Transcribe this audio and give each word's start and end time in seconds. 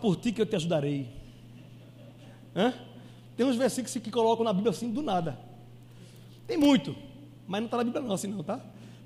Por 0.00 0.16
ti 0.16 0.32
que 0.32 0.40
eu 0.40 0.46
te 0.46 0.56
ajudarei. 0.56 1.08
Hã? 2.54 2.72
Tem 3.36 3.46
uns 3.46 3.56
versículos 3.56 3.92
que 3.96 4.10
colocam 4.10 4.44
na 4.44 4.52
Bíblia 4.52 4.70
assim 4.70 4.90
do 4.90 5.02
nada. 5.02 5.38
Tem 6.46 6.56
muito, 6.56 6.96
mas 7.46 7.60
não 7.60 7.66
está 7.66 7.76
na 7.76 7.84
Bíblia 7.84 8.02
não 8.02 8.14
assim 8.14 8.26
não, 8.26 8.42
tá? 8.42 8.60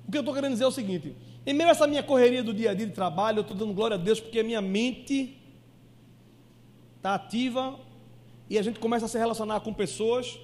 O 0.07 0.11
que 0.11 0.17
eu 0.17 0.21
estou 0.21 0.33
querendo 0.33 0.53
dizer 0.53 0.63
é 0.63 0.67
o 0.67 0.71
seguinte: 0.71 1.15
em 1.45 1.53
meio 1.53 1.69
a 1.69 1.71
essa 1.71 1.85
minha 1.85 2.01
correria 2.01 2.43
do 2.43 2.53
dia 2.53 2.71
a 2.71 2.73
dia 2.73 2.87
de 2.87 2.93
trabalho, 2.93 3.39
eu 3.39 3.41
estou 3.41 3.55
dando 3.55 3.73
glória 3.73 3.95
a 3.95 3.97
Deus 3.97 4.19
porque 4.19 4.39
a 4.39 4.43
minha 4.43 4.61
mente 4.61 5.37
está 6.97 7.15
ativa 7.15 7.79
e 8.49 8.57
a 8.57 8.61
gente 8.63 8.79
começa 8.79 9.05
a 9.05 9.07
se 9.07 9.17
relacionar 9.17 9.59
com 9.59 9.73
pessoas. 9.73 10.39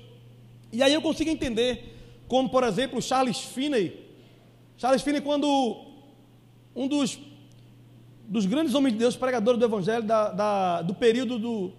E 0.72 0.82
aí 0.82 0.94
eu 0.94 1.02
consigo 1.02 1.30
entender, 1.30 1.98
como 2.28 2.50
por 2.50 2.64
exemplo 2.64 3.02
Charles 3.02 3.40
Finney. 3.40 4.08
Charles 4.78 5.02
Finney, 5.02 5.22
quando 5.22 5.48
um 6.76 6.88
dos, 6.88 7.20
dos 8.32 8.46
grandes 8.46 8.74
homens 8.74 8.94
de 8.94 9.00
Deus, 9.00 9.18
pregadores 9.18 9.60
do 9.60 9.66
Evangelho, 9.66 10.04
da, 10.04 10.30
da, 10.30 10.82
do 10.84 10.96
período 10.96 11.38
do, 11.38 11.74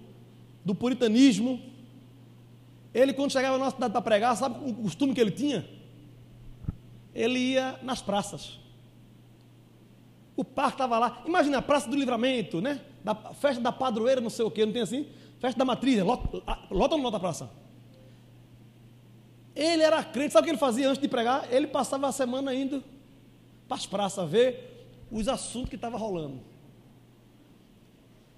do 0.62 0.74
puritanismo, 0.74 1.58
ele, 2.92 3.14
quando 3.14 3.32
chegava 3.32 3.56
na 3.56 3.64
nossa 3.64 3.76
cidade 3.76 3.90
para 3.90 4.02
pregar, 4.02 4.36
sabe 4.36 4.58
o 4.70 4.74
costume 4.74 5.14
que 5.14 5.20
ele 5.22 5.30
tinha? 5.30 5.66
Ele 7.14 7.38
ia 7.38 7.80
nas 7.82 8.02
praças. 8.02 8.60
O 10.36 10.44
parque 10.44 10.74
estava 10.74 10.98
lá. 10.98 11.22
Imagina 11.24 11.56
a 11.56 11.62
Praça 11.62 11.88
do 11.88 11.96
Livramento, 11.96 12.60
né? 12.60 12.82
Da 13.02 13.14
festa 13.14 13.62
da 13.62 13.72
padroeira, 13.72 14.20
não 14.20 14.28
sei 14.28 14.44
o 14.44 14.50
quê, 14.50 14.66
não 14.66 14.74
tem 14.74 14.82
assim? 14.82 15.06
Festa 15.40 15.58
da 15.58 15.64
matriz, 15.64 16.02
lota, 16.02 16.42
lota 16.70 16.94
ou 16.94 16.98
não 16.98 17.04
lota 17.04 17.16
a 17.16 17.20
praça? 17.20 17.50
Ele 19.56 19.82
era 19.82 20.04
crente, 20.04 20.34
sabe 20.34 20.42
o 20.42 20.44
que 20.44 20.50
ele 20.50 20.58
fazia 20.58 20.86
antes 20.86 21.00
de 21.00 21.08
pregar? 21.08 21.50
Ele 21.50 21.66
passava 21.66 22.08
a 22.08 22.12
semana 22.12 22.54
indo 22.54 22.84
para 23.66 23.78
as 23.78 23.86
praças 23.86 24.28
ver 24.28 24.71
os 25.12 25.28
assuntos 25.28 25.68
que 25.68 25.76
estavam 25.76 26.00
rolando. 26.00 26.40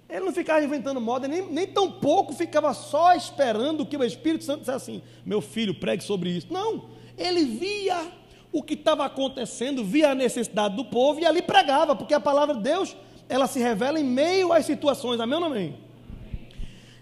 Ele 0.07 0.25
não 0.25 0.33
ficava 0.33 0.63
inventando 0.63 1.01
moda, 1.01 1.27
nem, 1.27 1.41
nem 1.49 1.65
tão 1.65 1.91
pouco 1.91 2.33
ficava 2.33 2.73
só 2.73 3.15
esperando 3.15 3.85
que 3.85 3.97
o 3.97 4.03
Espírito 4.03 4.43
Santo 4.43 4.59
dissesse 4.59 4.91
assim: 4.91 5.01
meu 5.25 5.41
filho, 5.41 5.73
pregue 5.73 6.03
sobre 6.03 6.29
isso. 6.29 6.47
Não, 6.51 6.89
ele 7.17 7.45
via 7.45 8.11
o 8.51 8.61
que 8.61 8.75
estava 8.75 9.05
acontecendo, 9.05 9.83
via 9.83 10.11
a 10.11 10.15
necessidade 10.15 10.75
do 10.75 10.85
povo 10.85 11.19
e 11.19 11.25
ali 11.25 11.41
pregava, 11.41 11.95
porque 11.95 12.13
a 12.13 12.19
palavra 12.19 12.55
de 12.55 12.61
Deus, 12.61 12.95
ela 13.27 13.47
se 13.47 13.59
revela 13.59 13.99
em 13.99 14.03
meio 14.03 14.53
às 14.53 14.65
situações, 14.65 15.19
amém 15.19 15.35
ou 15.35 15.41
não 15.41 15.47
amém? 15.47 15.75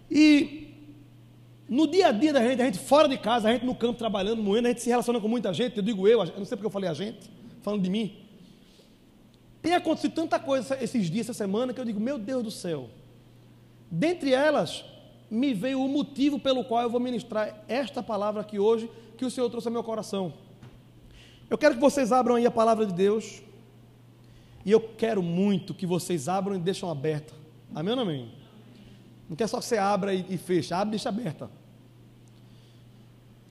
E 0.10 0.72
no 1.68 1.88
dia 1.88 2.08
a 2.08 2.12
dia 2.12 2.32
da 2.32 2.42
gente, 2.42 2.62
a 2.62 2.66
gente 2.66 2.80
fora 2.80 3.08
de 3.08 3.18
casa, 3.18 3.50
a 3.50 3.52
gente 3.52 3.66
no 3.66 3.76
campo 3.76 4.00
trabalhando, 4.00 4.42
moendo, 4.42 4.68
a 4.68 4.72
gente 4.72 4.82
se 4.82 4.90
relaciona 4.90 5.20
com 5.20 5.28
muita 5.28 5.54
gente, 5.54 5.76
eu 5.78 5.84
digo 5.84 6.08
eu, 6.08 6.24
eu 6.24 6.38
não 6.38 6.46
sei 6.46 6.56
porque 6.56 6.68
eu 6.68 6.72
falei 6.72 6.90
a 6.90 6.94
gente, 6.94 7.30
falando 7.62 7.82
de 7.82 7.90
mim. 7.90 8.23
Tem 9.64 9.74
acontecido 9.74 10.14
tanta 10.14 10.38
coisa 10.38 10.78
esses 10.84 11.10
dias, 11.10 11.30
essa 11.30 11.38
semana, 11.38 11.74
que 11.74 11.80
eu 11.80 11.86
digo, 11.86 12.00
meu 12.00 12.20
Deus 12.20 12.44
do 12.44 12.52
céu. 12.52 12.90
Dentre 13.90 14.34
elas, 14.34 14.84
me 15.32 15.54
veio 15.54 15.82
o 15.82 15.88
motivo 15.88 16.38
pelo 16.38 16.66
qual 16.66 16.82
eu 16.82 16.90
vou 16.90 17.00
ministrar 17.00 17.64
esta 17.70 18.04
palavra 18.04 18.42
aqui 18.42 18.60
hoje, 18.60 18.92
que 19.18 19.24
o 19.24 19.32
Senhor 19.32 19.50
trouxe 19.50 19.70
ao 19.70 19.72
meu 19.72 19.82
coração. 19.82 20.34
Eu 21.50 21.58
quero 21.58 21.76
que 21.76 21.80
vocês 21.82 22.12
abram 22.12 22.36
aí 22.36 22.46
a 22.46 22.52
palavra 22.52 22.86
de 22.86 22.94
Deus. 22.94 23.42
E 24.66 24.72
eu 24.72 24.82
quero 24.82 25.24
muito 25.24 25.74
que 25.74 25.86
vocês 25.86 26.28
abram 26.28 26.56
e 26.58 26.60
deixem 26.60 26.90
aberta. 26.90 27.34
Amém 27.74 27.92
ou 27.92 27.96
não 27.96 28.04
amém? 28.04 28.32
Não 29.30 29.36
quer 29.36 29.48
só 29.48 29.60
que 29.60 29.66
você 29.66 29.78
abra 29.78 30.14
e, 30.14 30.26
e 30.30 30.38
feche, 30.38 30.74
abre 30.74 30.90
e 30.90 30.92
deixa 30.92 31.08
aberta. 31.08 31.50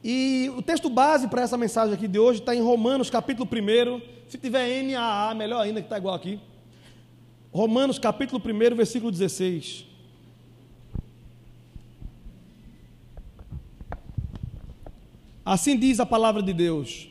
E 0.04 0.52
o 0.56 0.60
texto 0.60 0.90
base 0.90 1.26
para 1.26 1.40
essa 1.40 1.56
mensagem 1.56 1.94
aqui 1.94 2.06
de 2.06 2.18
hoje 2.18 2.40
está 2.40 2.54
em 2.54 2.60
Romanos, 2.60 3.08
capítulo 3.08 3.48
1. 3.48 4.21
Se 4.32 4.38
tiver 4.38 4.82
NAA, 4.82 5.34
melhor 5.34 5.60
ainda 5.60 5.82
que 5.82 5.84
está 5.84 5.98
igual 5.98 6.14
aqui. 6.14 6.40
Romanos, 7.52 7.98
capítulo 7.98 8.40
1, 8.42 8.74
versículo 8.74 9.12
16. 9.12 9.84
Assim 15.44 15.76
diz 15.76 16.00
a 16.00 16.06
palavra 16.06 16.42
de 16.42 16.54
Deus: 16.54 17.10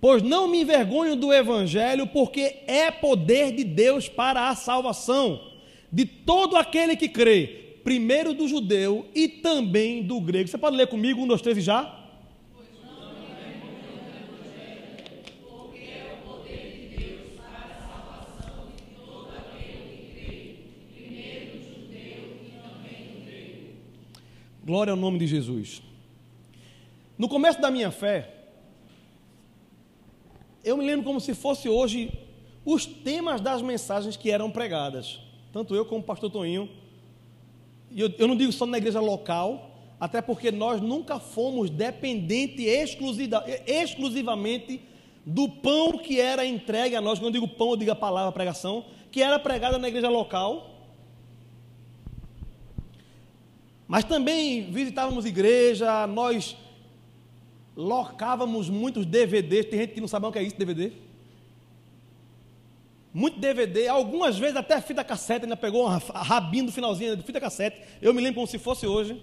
Pois 0.00 0.22
não 0.22 0.46
me 0.46 0.60
envergonho 0.60 1.16
do 1.16 1.32
evangelho, 1.32 2.06
porque 2.06 2.62
é 2.68 2.88
poder 2.88 3.50
de 3.50 3.64
Deus 3.64 4.08
para 4.08 4.48
a 4.48 4.54
salvação 4.54 5.40
de 5.90 6.06
todo 6.06 6.54
aquele 6.54 6.94
que 6.94 7.08
crê, 7.08 7.80
primeiro 7.82 8.32
do 8.32 8.46
judeu 8.46 9.08
e 9.12 9.26
também 9.26 10.04
do 10.04 10.20
grego. 10.20 10.48
Você 10.48 10.56
pode 10.56 10.76
ler 10.76 10.86
comigo, 10.86 11.20
um, 11.20 11.26
dois, 11.26 11.42
três 11.42 11.58
e 11.58 11.62
já? 11.62 11.97
Glória 24.68 24.90
ao 24.90 24.98
nome 24.98 25.18
de 25.18 25.26
Jesus. 25.26 25.80
No 27.16 27.26
começo 27.26 27.58
da 27.58 27.70
minha 27.70 27.90
fé, 27.90 28.28
eu 30.62 30.76
me 30.76 30.84
lembro 30.84 31.06
como 31.06 31.18
se 31.18 31.32
fosse 31.34 31.70
hoje 31.70 32.12
os 32.66 32.84
temas 32.84 33.40
das 33.40 33.62
mensagens 33.62 34.14
que 34.14 34.30
eram 34.30 34.50
pregadas. 34.50 35.20
Tanto 35.54 35.74
eu 35.74 35.86
como 35.86 36.02
o 36.02 36.04
pastor 36.04 36.30
Toninho. 36.30 36.68
E 37.90 37.98
eu, 37.98 38.12
eu 38.18 38.28
não 38.28 38.36
digo 38.36 38.52
só 38.52 38.66
na 38.66 38.76
igreja 38.76 39.00
local, 39.00 39.70
até 39.98 40.20
porque 40.20 40.52
nós 40.52 40.82
nunca 40.82 41.18
fomos 41.18 41.70
dependentes 41.70 42.62
exclusiva, 42.62 43.42
exclusivamente 43.66 44.82
do 45.24 45.48
pão 45.48 45.96
que 45.96 46.20
era 46.20 46.44
entregue 46.44 46.94
a 46.94 47.00
nós. 47.00 47.18
Quando 47.18 47.34
eu 47.34 47.40
digo 47.40 47.48
pão, 47.48 47.70
eu 47.70 47.76
digo 47.78 47.92
a 47.92 47.96
palavra 47.96 48.32
pregação, 48.32 48.84
que 49.10 49.22
era 49.22 49.38
pregada 49.38 49.78
na 49.78 49.88
igreja 49.88 50.10
local 50.10 50.77
Mas 53.88 54.04
também 54.04 54.70
visitávamos 54.70 55.24
igreja, 55.24 56.06
nós 56.06 56.54
locávamos 57.74 58.68
muitos 58.68 59.06
DVDs. 59.06 59.64
Tem 59.64 59.80
gente 59.80 59.94
que 59.94 60.00
não 60.00 60.06
sabe 60.06 60.26
o 60.26 60.30
que 60.30 60.38
é 60.38 60.42
isso, 60.42 60.58
DVD. 60.58 60.92
Muito 63.14 63.40
DVD, 63.40 63.88
algumas 63.88 64.38
vezes 64.38 64.56
até 64.56 64.78
fita 64.82 65.02
cassete, 65.02 65.46
ainda 65.46 65.56
pegou 65.56 65.86
uma 65.86 65.96
rabinho 65.96 66.66
do 66.66 66.72
finalzinho 66.72 67.16
de 67.16 67.22
fita 67.22 67.40
cassete. 67.40 67.80
Eu 68.02 68.12
me 68.12 68.20
lembro 68.20 68.34
como 68.34 68.46
se 68.46 68.58
fosse 68.58 68.86
hoje. 68.86 69.20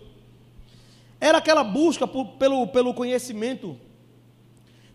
Era 1.22 1.38
aquela 1.38 1.64
busca 1.64 2.08
por, 2.08 2.26
pelo, 2.38 2.66
pelo 2.68 2.94
conhecimento 2.94 3.78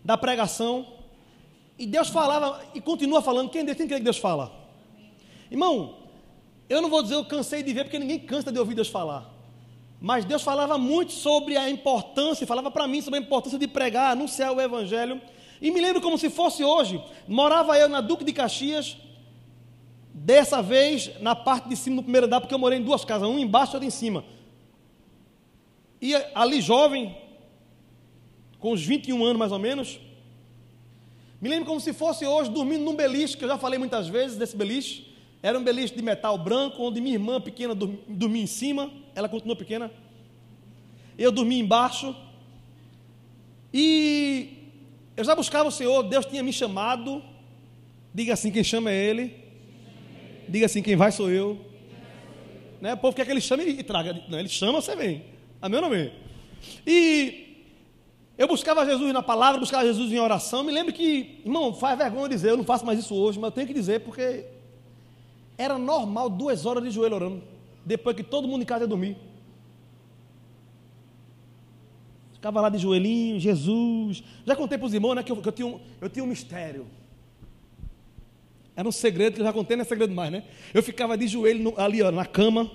da 0.03 0.17
pregação. 0.17 0.85
E 1.79 1.85
Deus 1.85 2.09
falava 2.09 2.61
e 2.75 2.81
continua 2.81 3.21
falando. 3.21 3.49
Quem 3.49 3.65
tem 3.65 3.87
que 3.87 3.87
que 3.87 3.99
Deus 4.01 4.17
fala? 4.17 4.51
Irmão, 5.49 5.95
eu 6.67 6.81
não 6.81 6.89
vou 6.89 7.01
dizer 7.01 7.15
eu 7.15 7.23
cansei 7.25 7.63
de 7.63 7.73
ver, 7.73 7.85
porque 7.85 7.97
ninguém 7.97 8.19
cansa 8.19 8.51
de 8.51 8.59
ouvir 8.59 8.75
Deus 8.75 8.89
falar. 8.89 9.40
Mas 10.01 10.25
Deus 10.25 10.41
falava 10.41 10.79
muito 10.79 11.11
sobre 11.11 11.55
a 11.55 11.69
importância, 11.69 12.47
falava 12.47 12.71
para 12.71 12.87
mim 12.87 13.01
sobre 13.01 13.19
a 13.19 13.21
importância 13.21 13.59
de 13.59 13.67
pregar, 13.67 14.11
anunciar 14.11 14.51
o 14.51 14.59
Evangelho. 14.59 15.21
E 15.61 15.69
me 15.69 15.79
lembro 15.79 16.01
como 16.01 16.17
se 16.17 16.27
fosse 16.27 16.63
hoje. 16.63 16.99
Morava 17.27 17.77
eu 17.77 17.87
na 17.87 18.01
Duque 18.01 18.23
de 18.23 18.33
Caxias, 18.33 18.97
dessa 20.11 20.59
vez 20.59 21.11
na 21.21 21.35
parte 21.35 21.69
de 21.69 21.75
cima 21.75 21.97
do 21.97 22.01
primeiro 22.01 22.25
andar, 22.25 22.41
porque 22.41 22.51
eu 22.53 22.57
morei 22.57 22.79
em 22.79 22.81
duas 22.81 23.05
casas, 23.05 23.29
uma 23.29 23.39
embaixo 23.39 23.73
e 23.73 23.75
outra 23.75 23.85
em 23.85 23.91
cima. 23.91 24.25
E 26.01 26.15
ali 26.33 26.61
jovem, 26.61 27.15
com 28.57 28.73
uns 28.73 28.83
21 28.83 29.23
anos 29.23 29.37
mais 29.37 29.51
ou 29.51 29.59
menos, 29.59 29.99
me 31.39 31.47
lembro 31.47 31.65
como 31.65 31.79
se 31.79 31.93
fosse 31.93 32.25
hoje 32.25 32.49
dormindo 32.49 32.83
num 32.83 32.95
beliche, 32.95 33.37
que 33.37 33.43
eu 33.43 33.49
já 33.49 33.57
falei 33.59 33.77
muitas 33.77 34.07
vezes 34.07 34.35
desse 34.35 34.57
beliche. 34.57 35.10
Era 35.43 35.57
um 35.57 35.63
beliche 35.63 35.95
de 35.95 36.01
metal 36.01 36.37
branco, 36.37 36.83
onde 36.83 37.01
minha 37.01 37.15
irmã 37.15 37.41
pequena 37.41 37.73
dormia 37.73 38.43
em 38.43 38.47
cima, 38.47 38.91
ela 39.15 39.27
continuou 39.27 39.55
pequena. 39.55 39.91
Eu 41.17 41.31
dormia 41.31 41.59
embaixo. 41.59 42.15
E 43.73 44.69
eu 45.17 45.23
já 45.23 45.35
buscava 45.35 45.67
o 45.67 45.71
Senhor, 45.71 46.03
Deus 46.03 46.25
tinha 46.25 46.43
me 46.43 46.53
chamado. 46.53 47.23
Diga 48.13 48.33
assim: 48.33 48.51
quem 48.51 48.63
chama 48.63 48.91
é 48.91 48.95
Ele. 48.95 49.35
Diga 50.47 50.67
assim: 50.67 50.81
quem 50.81 50.95
vai 50.95 51.11
sou 51.11 51.29
eu. 51.31 51.59
Né? 52.79 52.93
O 52.93 52.97
povo 52.97 53.15
quer 53.15 53.25
que 53.25 53.31
ele 53.31 53.41
chame 53.41 53.63
e 53.63 53.83
traga. 53.83 54.23
Não, 54.27 54.39
ele 54.39 54.49
chama, 54.49 54.81
você 54.81 54.95
vem. 54.95 55.23
Amém 55.61 55.75
ou 55.77 55.81
não 55.81 55.87
amém? 55.87 56.11
E 56.85 57.67
eu 58.37 58.47
buscava 58.47 58.85
Jesus 58.85 59.13
na 59.13 59.21
palavra, 59.21 59.59
buscava 59.59 59.85
Jesus 59.85 60.11
em 60.11 60.19
oração. 60.19 60.63
Me 60.63 60.71
lembro 60.71 60.91
que, 60.91 61.41
irmão, 61.45 61.73
faz 61.73 61.97
vergonha 61.97 62.27
dizer, 62.27 62.49
eu 62.49 62.57
não 62.57 62.63
faço 62.63 62.85
mais 62.85 62.97
isso 62.97 63.13
hoje, 63.13 63.39
mas 63.39 63.49
eu 63.49 63.51
tenho 63.51 63.67
que 63.67 63.73
dizer 63.73 63.99
porque 64.01 64.45
era 65.61 65.77
normal 65.77 66.29
duas 66.29 66.65
horas 66.65 66.83
de 66.83 66.89
joelho 66.89 67.15
orando, 67.15 67.43
depois 67.85 68.15
que 68.15 68.23
todo 68.23 68.47
mundo 68.47 68.63
em 68.63 68.65
casa 68.65 68.83
ia 68.83 68.87
dormir. 68.87 69.15
Ficava 72.33 72.59
lá 72.59 72.69
de 72.69 72.79
joelhinho, 72.79 73.39
Jesus. 73.39 74.23
Já 74.43 74.55
contei 74.55 74.75
para 74.75 74.87
os 74.87 74.93
irmãos 74.93 75.13
né, 75.13 75.21
que, 75.21 75.31
eu, 75.31 75.37
que 75.37 75.47
eu, 75.47 75.51
tinha 75.51 75.67
um, 75.67 75.79
eu 76.01 76.09
tinha 76.09 76.23
um 76.23 76.27
mistério. 76.27 76.87
Era 78.75 78.87
um 78.87 78.91
segredo 78.91 79.35
que 79.35 79.41
eu 79.41 79.45
já 79.45 79.53
contei, 79.53 79.77
não 79.77 79.83
é 79.83 79.85
segredo 79.85 80.15
mais, 80.15 80.31
né? 80.31 80.43
Eu 80.73 80.81
ficava 80.81 81.15
de 81.15 81.27
joelho 81.27 81.61
no, 81.61 81.79
ali, 81.79 82.01
ó, 82.01 82.09
na 82.09 82.25
cama, 82.25 82.71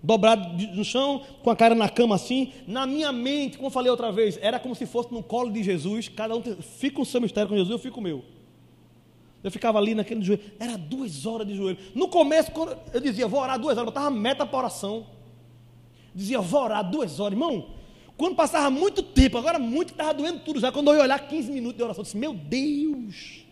dobrado 0.00 0.64
no 0.76 0.84
chão, 0.84 1.24
com 1.42 1.50
a 1.50 1.56
cara 1.56 1.74
na 1.74 1.88
cama 1.88 2.14
assim. 2.14 2.52
Na 2.68 2.86
minha 2.86 3.10
mente, 3.10 3.56
como 3.56 3.66
eu 3.66 3.72
falei 3.72 3.90
outra 3.90 4.12
vez, 4.12 4.38
era 4.40 4.60
como 4.60 4.76
se 4.76 4.86
fosse 4.86 5.12
no 5.12 5.24
colo 5.24 5.50
de 5.50 5.64
Jesus. 5.64 6.08
Cada 6.08 6.36
um 6.36 6.42
fica 6.62 7.00
o 7.00 7.04
seu 7.04 7.20
mistério 7.20 7.48
com 7.48 7.56
Jesus, 7.56 7.72
eu 7.72 7.78
fico 7.80 7.98
o 7.98 8.02
meu. 8.02 8.22
Eu 9.48 9.52
ficava 9.52 9.78
ali 9.78 9.94
naquele 9.94 10.22
joelho. 10.22 10.42
Era 10.60 10.76
duas 10.76 11.24
horas 11.24 11.46
de 11.46 11.54
joelho. 11.54 11.78
No 11.94 12.08
começo, 12.08 12.52
quando 12.52 12.78
eu 12.92 13.00
dizia, 13.00 13.26
vou 13.26 13.40
orar 13.40 13.58
duas 13.58 13.78
horas, 13.78 13.78
eu 13.78 13.84
botava 13.86 14.10
meta 14.10 14.44
para 14.44 14.58
oração. 14.58 15.06
Dizia, 16.14 16.38
vou 16.38 16.64
orar 16.64 16.88
duas 16.88 17.18
horas. 17.18 17.32
Irmão, 17.32 17.70
quando 18.14 18.36
passava 18.36 18.68
muito 18.68 19.02
tempo, 19.02 19.38
agora 19.38 19.58
muito, 19.58 19.92
estava 19.92 20.12
doendo 20.12 20.40
tudo 20.40 20.60
já. 20.60 20.70
Quando 20.70 20.90
eu 20.90 20.96
ia 20.96 21.02
olhar 21.02 21.18
15 21.18 21.50
minutos 21.50 21.78
de 21.78 21.82
oração, 21.82 22.02
eu 22.02 22.04
disse, 22.04 22.16
meu 22.18 22.34
Deus. 22.34 23.46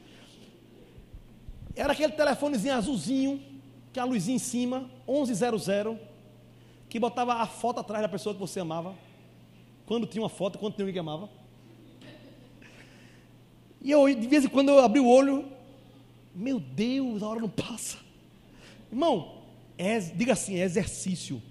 Era 1.75 1.95
aquele 1.95 2.13
telefonezinho 2.13 2.75
azulzinho, 2.75 3.41
que 3.91 3.99
a 3.99 4.05
luzinha 4.05 4.37
em 4.37 4.39
cima, 4.39 4.91
1100, 5.09 5.99
que 6.91 7.01
botava 7.01 7.37
a 7.37 7.47
foto 7.47 7.81
atrás 7.81 8.03
da 8.03 8.09
pessoa 8.09 8.35
que 8.35 8.41
você 8.41 8.61
amava. 8.61 8.95
Quando 9.87 10.07
tinha 10.07 10.23
uma 10.23 10.29
foto, 10.29 10.59
quando 10.59 10.75
tinha 10.75 10.85
alguém 10.85 10.93
que 10.93 10.99
amava. 10.99 11.31
E 13.81 13.91
eu, 13.91 14.13
de 14.15 14.27
vez 14.27 14.45
em 14.45 14.49
quando, 14.49 14.69
eu 14.69 14.81
abri 14.81 15.01
o 15.01 15.09
olho, 15.09 15.56
meu 16.37 16.61
Deus, 16.61 17.23
a 17.23 17.29
hora 17.29 17.41
não 17.41 17.49
passa. 17.49 17.97
Irmão, 18.93 19.43
é, 19.79 19.99
diga 19.99 20.35
assim, 20.35 20.59
é 20.59 20.65
exercício. 20.65 21.43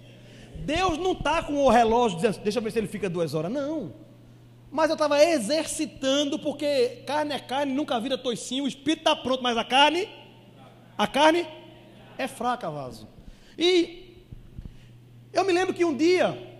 Deus 0.59 0.97
não 0.97 1.13
está 1.13 1.41
com 1.41 1.55
o 1.55 1.69
relógio 1.69 2.17
dizendo, 2.17 2.39
deixa 2.43 2.59
eu 2.59 2.63
ver 2.63 2.71
se 2.71 2.77
ele 2.77 2.87
fica 2.87 3.09
duas 3.09 3.33
horas. 3.33 3.51
Não. 3.51 3.93
Mas 4.71 4.89
eu 4.89 4.93
estava 4.93 5.23
exercitando, 5.23 6.37
porque 6.37 7.03
carne 7.07 7.33
é 7.33 7.39
carne, 7.39 7.73
nunca 7.73 7.99
vira 7.99 8.17
toicinho, 8.17 8.65
o 8.65 8.67
espírito 8.67 8.99
está 8.99 9.15
pronto, 9.15 9.41
mas 9.41 9.57
a 9.57 9.63
carne, 9.63 10.07
a 10.97 11.07
carne 11.07 11.47
é 12.17 12.27
fraca, 12.27 12.69
vaso. 12.69 13.07
E 13.57 14.23
eu 15.33 15.43
me 15.43 15.51
lembro 15.51 15.73
que 15.73 15.83
um 15.83 15.95
dia 15.95 16.54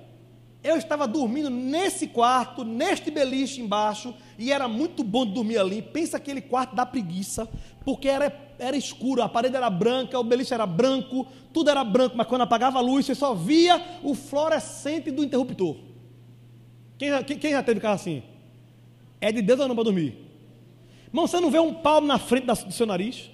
eu 0.66 0.78
estava 0.78 1.08
dormindo 1.08 1.48
nesse 1.48 2.08
quarto, 2.08 2.64
neste 2.64 3.12
beliche 3.12 3.62
embaixo, 3.62 4.16
e 4.38 4.52
era 4.52 4.68
muito 4.68 5.04
bom 5.04 5.24
dormir 5.24 5.60
ali. 5.60 5.80
Pensa 5.80 6.18
aquele 6.18 6.42
quarto 6.42 6.76
da 6.76 6.84
preguiça, 6.84 7.48
porque 7.86 8.08
era, 8.08 8.36
era 8.58 8.76
escuro, 8.76 9.22
a 9.22 9.30
parede 9.30 9.56
era 9.56 9.70
branca, 9.70 10.20
o 10.20 10.24
beliche 10.24 10.56
era 10.56 10.66
branco, 10.66 11.28
tudo 11.54 11.70
era 11.70 11.84
branco, 11.84 12.18
mas 12.18 12.26
quando 12.26 12.42
apagava 12.42 12.80
a 12.80 12.82
luz, 12.82 13.06
você 13.06 13.14
só 13.14 13.36
via 13.36 13.80
o 14.02 14.16
fluorescente 14.16 15.12
do 15.12 15.24
interruptor. 15.24 15.78
Quem, 16.98 17.24
quem, 17.24 17.38
quem 17.38 17.52
já 17.52 17.62
teve 17.62 17.80
carro 17.80 17.94
assim? 17.94 18.24
É 19.22 19.32
de 19.32 19.44
Deus 19.44 19.60
ou 19.60 19.68
não 19.68 19.76
para 19.76 19.84
dormir? 19.84 20.18
Irmão, 21.10 21.28
você 21.28 21.40
não 21.40 21.52
vê 21.52 21.60
um 21.60 21.76
palmo 21.76 22.08
na 22.08 22.18
frente 22.18 22.48
do 22.48 22.72
seu 22.72 22.88
nariz, 22.88 23.30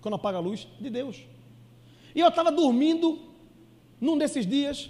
quando 0.00 0.14
apaga 0.14 0.38
a 0.38 0.40
luz? 0.40 0.68
De 0.80 0.88
Deus. 0.88 1.16
E 2.14 2.20
eu 2.20 2.28
estava 2.28 2.52
dormindo 2.52 3.18
num 4.00 4.16
desses 4.16 4.46
dias, 4.46 4.88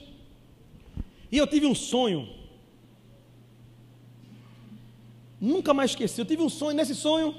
e 1.30 1.38
eu 1.38 1.46
tive 1.46 1.66
um 1.66 1.74
sonho. 1.74 2.28
Nunca 5.40 5.72
mais 5.72 5.92
esqueci. 5.92 6.20
Eu 6.20 6.26
tive 6.26 6.42
um 6.42 6.48
sonho. 6.48 6.76
Nesse 6.76 6.94
sonho, 6.94 7.34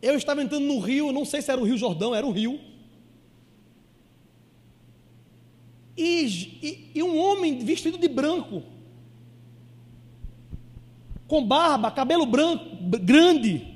eu 0.00 0.14
estava 0.14 0.42
entrando 0.42 0.64
no 0.64 0.78
rio. 0.78 1.12
Não 1.12 1.24
sei 1.24 1.42
se 1.42 1.50
era 1.50 1.60
o 1.60 1.64
Rio 1.64 1.76
Jordão, 1.76 2.14
era 2.14 2.26
o 2.26 2.30
rio. 2.30 2.60
E, 5.96 6.24
e, 6.62 6.90
e 6.94 7.02
um 7.02 7.18
homem 7.18 7.58
vestido 7.58 7.98
de 7.98 8.08
branco, 8.08 8.62
com 11.28 11.46
barba, 11.46 11.90
cabelo 11.90 12.24
branco, 12.24 12.64
grande, 12.98 13.66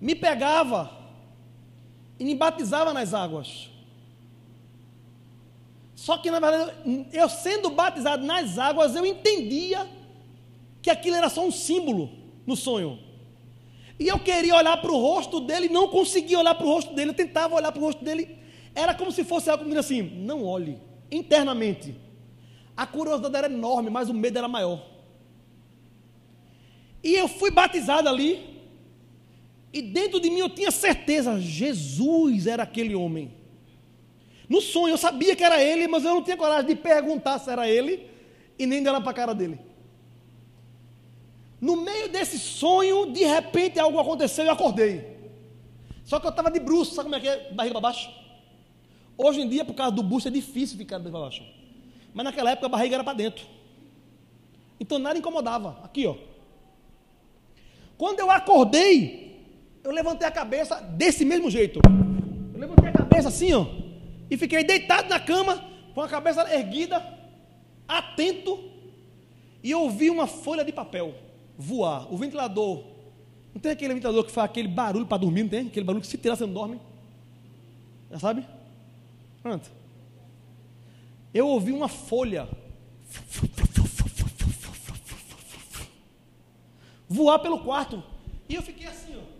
me 0.00 0.14
pegava 0.14 0.90
e 2.18 2.24
me 2.24 2.34
batizava 2.34 2.92
nas 2.92 3.12
águas. 3.12 3.71
Só 6.02 6.18
que, 6.18 6.32
na 6.32 6.40
verdade, 6.40 6.72
eu 7.12 7.28
sendo 7.28 7.70
batizado 7.70 8.26
nas 8.26 8.58
águas, 8.58 8.96
eu 8.96 9.06
entendia 9.06 9.88
que 10.82 10.90
aquilo 10.90 11.14
era 11.14 11.28
só 11.28 11.46
um 11.46 11.52
símbolo 11.52 12.10
no 12.44 12.56
sonho. 12.56 12.98
E 14.00 14.08
eu 14.08 14.18
queria 14.18 14.56
olhar 14.56 14.76
para 14.78 14.90
o 14.90 15.00
rosto 15.00 15.38
dele, 15.38 15.68
não 15.68 15.86
conseguia 15.86 16.40
olhar 16.40 16.56
para 16.56 16.66
o 16.66 16.68
rosto 16.68 16.92
dele, 16.92 17.10
eu 17.10 17.14
tentava 17.14 17.54
olhar 17.54 17.70
para 17.70 17.80
o 17.80 17.84
rosto 17.84 18.04
dele. 18.04 18.36
Era 18.74 18.96
como 18.96 19.12
se 19.12 19.22
fosse 19.22 19.48
algo 19.48 19.78
assim: 19.78 20.02
não 20.02 20.44
olhe, 20.44 20.76
internamente. 21.08 21.94
A 22.76 22.84
curiosidade 22.84 23.36
era 23.36 23.46
enorme, 23.46 23.88
mas 23.88 24.08
o 24.08 24.14
medo 24.14 24.36
era 24.36 24.48
maior. 24.48 24.84
E 27.00 27.14
eu 27.14 27.28
fui 27.28 27.52
batizado 27.52 28.08
ali, 28.08 28.60
e 29.72 29.80
dentro 29.80 30.18
de 30.18 30.28
mim 30.30 30.40
eu 30.40 30.50
tinha 30.50 30.72
certeza: 30.72 31.38
Jesus 31.38 32.48
era 32.48 32.64
aquele 32.64 32.96
homem. 32.96 33.41
No 34.52 34.60
sonho 34.60 34.92
eu 34.92 34.98
sabia 34.98 35.34
que 35.34 35.42
era 35.42 35.64
ele, 35.64 35.88
mas 35.88 36.04
eu 36.04 36.12
não 36.12 36.22
tinha 36.22 36.36
coragem 36.36 36.66
de 36.66 36.74
perguntar 36.74 37.38
se 37.38 37.50
era 37.50 37.66
ele 37.66 38.06
e 38.58 38.66
nem 38.66 38.82
de 38.82 38.88
olhar 38.90 39.00
para 39.00 39.10
a 39.10 39.14
cara 39.14 39.34
dele. 39.34 39.58
No 41.58 41.74
meio 41.74 42.10
desse 42.10 42.38
sonho, 42.38 43.10
de 43.10 43.24
repente 43.24 43.80
algo 43.80 43.98
aconteceu 43.98 44.44
e 44.44 44.48
eu 44.48 44.52
acordei. 44.52 45.16
Só 46.04 46.20
que 46.20 46.26
eu 46.26 46.28
estava 46.28 46.50
de 46.50 46.60
bruxo, 46.60 46.94
sabe 46.94 47.04
como 47.04 47.14
é 47.14 47.20
que 47.20 47.28
é? 47.28 47.50
Barriga 47.54 47.72
para 47.72 47.80
baixo. 47.80 48.10
Hoje 49.16 49.40
em 49.40 49.48
dia, 49.48 49.64
por 49.64 49.72
causa 49.72 49.92
do 49.92 50.02
busto, 50.02 50.28
é 50.28 50.30
difícil 50.30 50.76
ficar 50.76 50.98
de 50.98 51.04
barriga 51.04 51.18
para 51.18 51.28
baixo. 51.30 51.42
Mas 52.12 52.22
naquela 52.22 52.50
época 52.50 52.66
a 52.66 52.68
barriga 52.68 52.96
era 52.96 53.04
para 53.04 53.14
dentro. 53.14 53.46
Então 54.78 54.98
nada 54.98 55.18
incomodava. 55.18 55.80
Aqui, 55.82 56.06
ó. 56.06 56.14
Quando 57.96 58.20
eu 58.20 58.30
acordei, 58.30 59.34
eu 59.82 59.92
levantei 59.92 60.28
a 60.28 60.30
cabeça 60.30 60.74
desse 60.78 61.24
mesmo 61.24 61.50
jeito. 61.50 61.80
Eu 62.52 62.60
levantei 62.60 62.90
a 62.90 62.92
cabeça 62.92 63.28
assim, 63.28 63.54
ó 63.54 63.80
e 64.32 64.36
fiquei 64.38 64.64
deitado 64.64 65.10
na 65.10 65.20
cama, 65.20 65.62
com 65.94 66.00
a 66.00 66.08
cabeça 66.08 66.50
erguida, 66.54 67.06
atento, 67.86 68.58
e 69.62 69.74
ouvi 69.74 70.08
uma 70.08 70.26
folha 70.26 70.64
de 70.64 70.72
papel 70.72 71.14
voar. 71.58 72.10
O 72.10 72.16
ventilador, 72.16 72.82
não 73.52 73.60
tem 73.60 73.72
aquele 73.72 73.92
ventilador 73.92 74.24
que 74.24 74.32
faz 74.32 74.46
aquele 74.46 74.68
barulho 74.68 75.04
para 75.04 75.18
dormir, 75.18 75.42
não 75.42 75.50
tem? 75.50 75.66
Aquele 75.66 75.84
barulho 75.84 76.00
que 76.00 76.06
se 76.06 76.16
tirar 76.16 76.34
você 76.34 76.46
não 76.46 76.54
dorme. 76.54 76.80
Já 78.10 78.20
sabe? 78.20 78.46
Pronto. 79.42 79.70
Eu 81.34 81.46
ouvi 81.48 81.70
uma 81.70 81.88
folha 81.88 82.48
voar 87.06 87.38
pelo 87.40 87.58
quarto. 87.58 88.02
E 88.48 88.54
eu 88.54 88.62
fiquei 88.62 88.86
assim, 88.86 89.14
ó. 89.14 89.31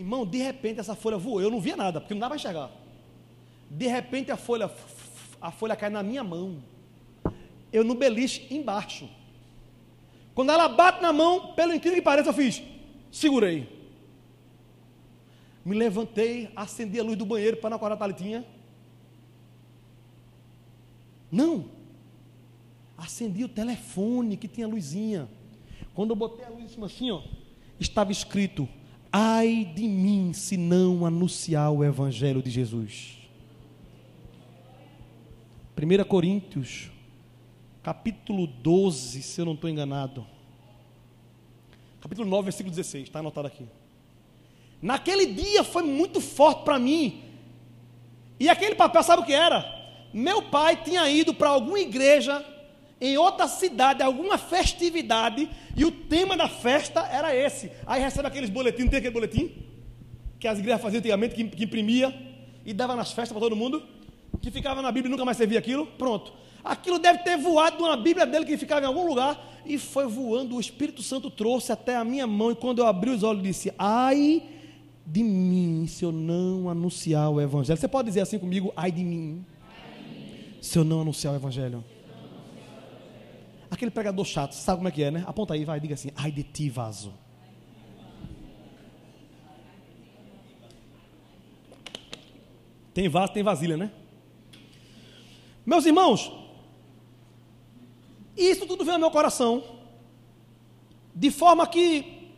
Irmão, 0.00 0.24
de 0.24 0.38
repente 0.38 0.80
essa 0.80 0.94
folha 0.94 1.18
voou. 1.18 1.42
Eu 1.42 1.50
não 1.50 1.60
via 1.60 1.76
nada, 1.76 2.00
porque 2.00 2.14
não 2.14 2.20
dava 2.20 2.30
para 2.30 2.38
enxergar. 2.38 2.70
De 3.70 3.86
repente 3.86 4.32
a 4.32 4.36
folha, 4.36 4.70
a 5.38 5.50
folha 5.50 5.76
cai 5.76 5.90
na 5.90 6.02
minha 6.02 6.24
mão. 6.24 6.62
Eu 7.70 7.84
no 7.84 7.94
beliche 7.94 8.46
embaixo. 8.52 9.08
Quando 10.34 10.52
ela 10.52 10.68
bate 10.68 11.02
na 11.02 11.12
mão, 11.12 11.52
pelo 11.52 11.74
incrível 11.74 11.98
que 11.98 12.02
pareça, 12.02 12.30
eu 12.30 12.34
fiz. 12.34 12.62
Segurei. 13.12 13.68
Me 15.62 15.76
levantei, 15.76 16.50
acendi 16.56 16.98
a 16.98 17.02
luz 17.02 17.18
do 17.18 17.26
banheiro 17.26 17.58
para 17.58 17.68
não 17.68 17.76
acordar 17.76 17.96
a 17.96 17.98
Thalitinha. 17.98 18.42
Não. 21.30 21.66
Acendi 22.96 23.44
o 23.44 23.48
telefone 23.48 24.38
que 24.38 24.48
tinha 24.48 24.66
luzinha. 24.66 25.28
Quando 25.94 26.10
eu 26.10 26.16
botei 26.16 26.46
a 26.46 26.48
luz 26.48 26.64
em 26.64 26.68
cima 26.68 26.86
assim, 26.86 27.10
ó, 27.10 27.22
estava 27.78 28.10
escrito 28.10 28.66
Ai 29.12 29.64
de 29.74 29.88
mim 29.88 30.32
se 30.32 30.56
não 30.56 31.04
anunciar 31.04 31.72
o 31.72 31.84
Evangelho 31.84 32.42
de 32.42 32.50
Jesus. 32.50 33.18
1 35.76 36.04
Coríntios, 36.04 36.90
capítulo 37.82 38.46
12, 38.46 39.22
se 39.22 39.40
eu 39.40 39.44
não 39.44 39.54
estou 39.54 39.68
enganado. 39.68 40.26
Capítulo 42.00 42.28
9, 42.28 42.44
versículo 42.44 42.70
16, 42.70 43.04
está 43.04 43.18
anotado 43.18 43.48
aqui. 43.48 43.66
Naquele 44.80 45.26
dia 45.26 45.64
foi 45.64 45.82
muito 45.82 46.20
forte 46.20 46.64
para 46.64 46.78
mim. 46.78 47.22
E 48.38 48.48
aquele 48.48 48.74
papel, 48.74 49.02
sabe 49.02 49.22
o 49.22 49.26
que 49.26 49.32
era? 49.32 49.64
Meu 50.12 50.42
pai 50.42 50.82
tinha 50.82 51.08
ido 51.10 51.34
para 51.34 51.50
alguma 51.50 51.80
igreja 51.80 52.44
em 53.00 53.16
outra 53.16 53.48
cidade, 53.48 54.02
alguma 54.02 54.36
festividade, 54.36 55.48
e 55.74 55.84
o 55.84 55.90
tema 55.90 56.36
da 56.36 56.48
festa 56.48 57.00
era 57.00 57.34
esse. 57.34 57.70
Aí 57.86 58.02
recebe 58.02 58.28
aqueles 58.28 58.50
boletins, 58.50 58.84
não 58.84 58.90
tem 58.90 58.98
aquele 58.98 59.14
boletim? 59.14 59.50
Que 60.38 60.46
as 60.46 60.58
igrejas 60.58 60.82
faziam 60.82 60.98
antigamente, 60.98 61.34
que, 61.34 61.64
imprimia 61.64 62.14
e 62.64 62.74
dava 62.74 62.94
nas 62.94 63.12
festas 63.12 63.32
para 63.32 63.40
todo 63.40 63.56
mundo, 63.56 63.82
que 64.42 64.50
ficava 64.50 64.82
na 64.82 64.92
Bíblia 64.92 65.08
e 65.08 65.12
nunca 65.12 65.24
mais 65.24 65.38
servia 65.38 65.58
aquilo. 65.58 65.86
Pronto. 65.86 66.32
Aquilo 66.62 66.98
deve 66.98 67.20
ter 67.20 67.38
voado 67.38 67.78
de 67.78 67.82
uma 67.82 67.96
Bíblia 67.96 68.26
dele 68.26 68.44
que 68.44 68.56
ficava 68.58 68.82
em 68.82 68.88
algum 68.88 69.06
lugar, 69.06 69.48
e 69.64 69.78
foi 69.78 70.06
voando. 70.06 70.56
O 70.56 70.60
Espírito 70.60 71.02
Santo 71.02 71.30
trouxe 71.30 71.72
até 71.72 71.96
a 71.96 72.04
minha 72.04 72.26
mão, 72.26 72.50
e 72.50 72.54
quando 72.54 72.80
eu 72.80 72.86
abri 72.86 73.10
os 73.10 73.22
olhos, 73.22 73.42
disse: 73.42 73.72
Ai 73.78 74.42
de 75.06 75.22
mim, 75.22 75.86
se 75.86 76.04
eu 76.04 76.12
não 76.12 76.68
anunciar 76.68 77.30
o 77.30 77.40
Evangelho. 77.40 77.78
Você 77.78 77.88
pode 77.88 78.08
dizer 78.08 78.20
assim 78.20 78.38
comigo: 78.38 78.72
Ai 78.76 78.92
de 78.92 79.02
mim, 79.02 79.44
se 80.60 80.78
eu 80.78 80.84
não 80.84 81.00
anunciar 81.00 81.32
o 81.32 81.36
Evangelho. 81.36 81.82
Aquele 83.70 83.90
pregador 83.90 84.24
chato, 84.24 84.52
sabe 84.52 84.78
como 84.78 84.88
é 84.88 84.90
que 84.90 85.02
é, 85.02 85.10
né? 85.10 85.24
Aponta 85.26 85.54
aí, 85.54 85.64
vai, 85.64 85.78
diga 85.78 85.94
assim: 85.94 86.10
ai 86.16 86.32
de 86.32 86.42
ti, 86.42 86.68
vaso. 86.68 87.14
Tem 92.92 93.08
vaso, 93.08 93.32
tem 93.32 93.42
vasilha, 93.42 93.76
né? 93.76 93.92
Meus 95.64 95.86
irmãos, 95.86 96.32
isso 98.36 98.66
tudo 98.66 98.84
veio 98.84 98.94
ao 98.94 99.00
meu 99.00 99.10
coração. 99.10 99.62
De 101.14 101.30
forma 101.30 101.66
que 101.66 102.32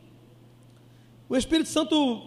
o 1.28 1.36
Espírito 1.36 1.68
Santo 1.68 2.26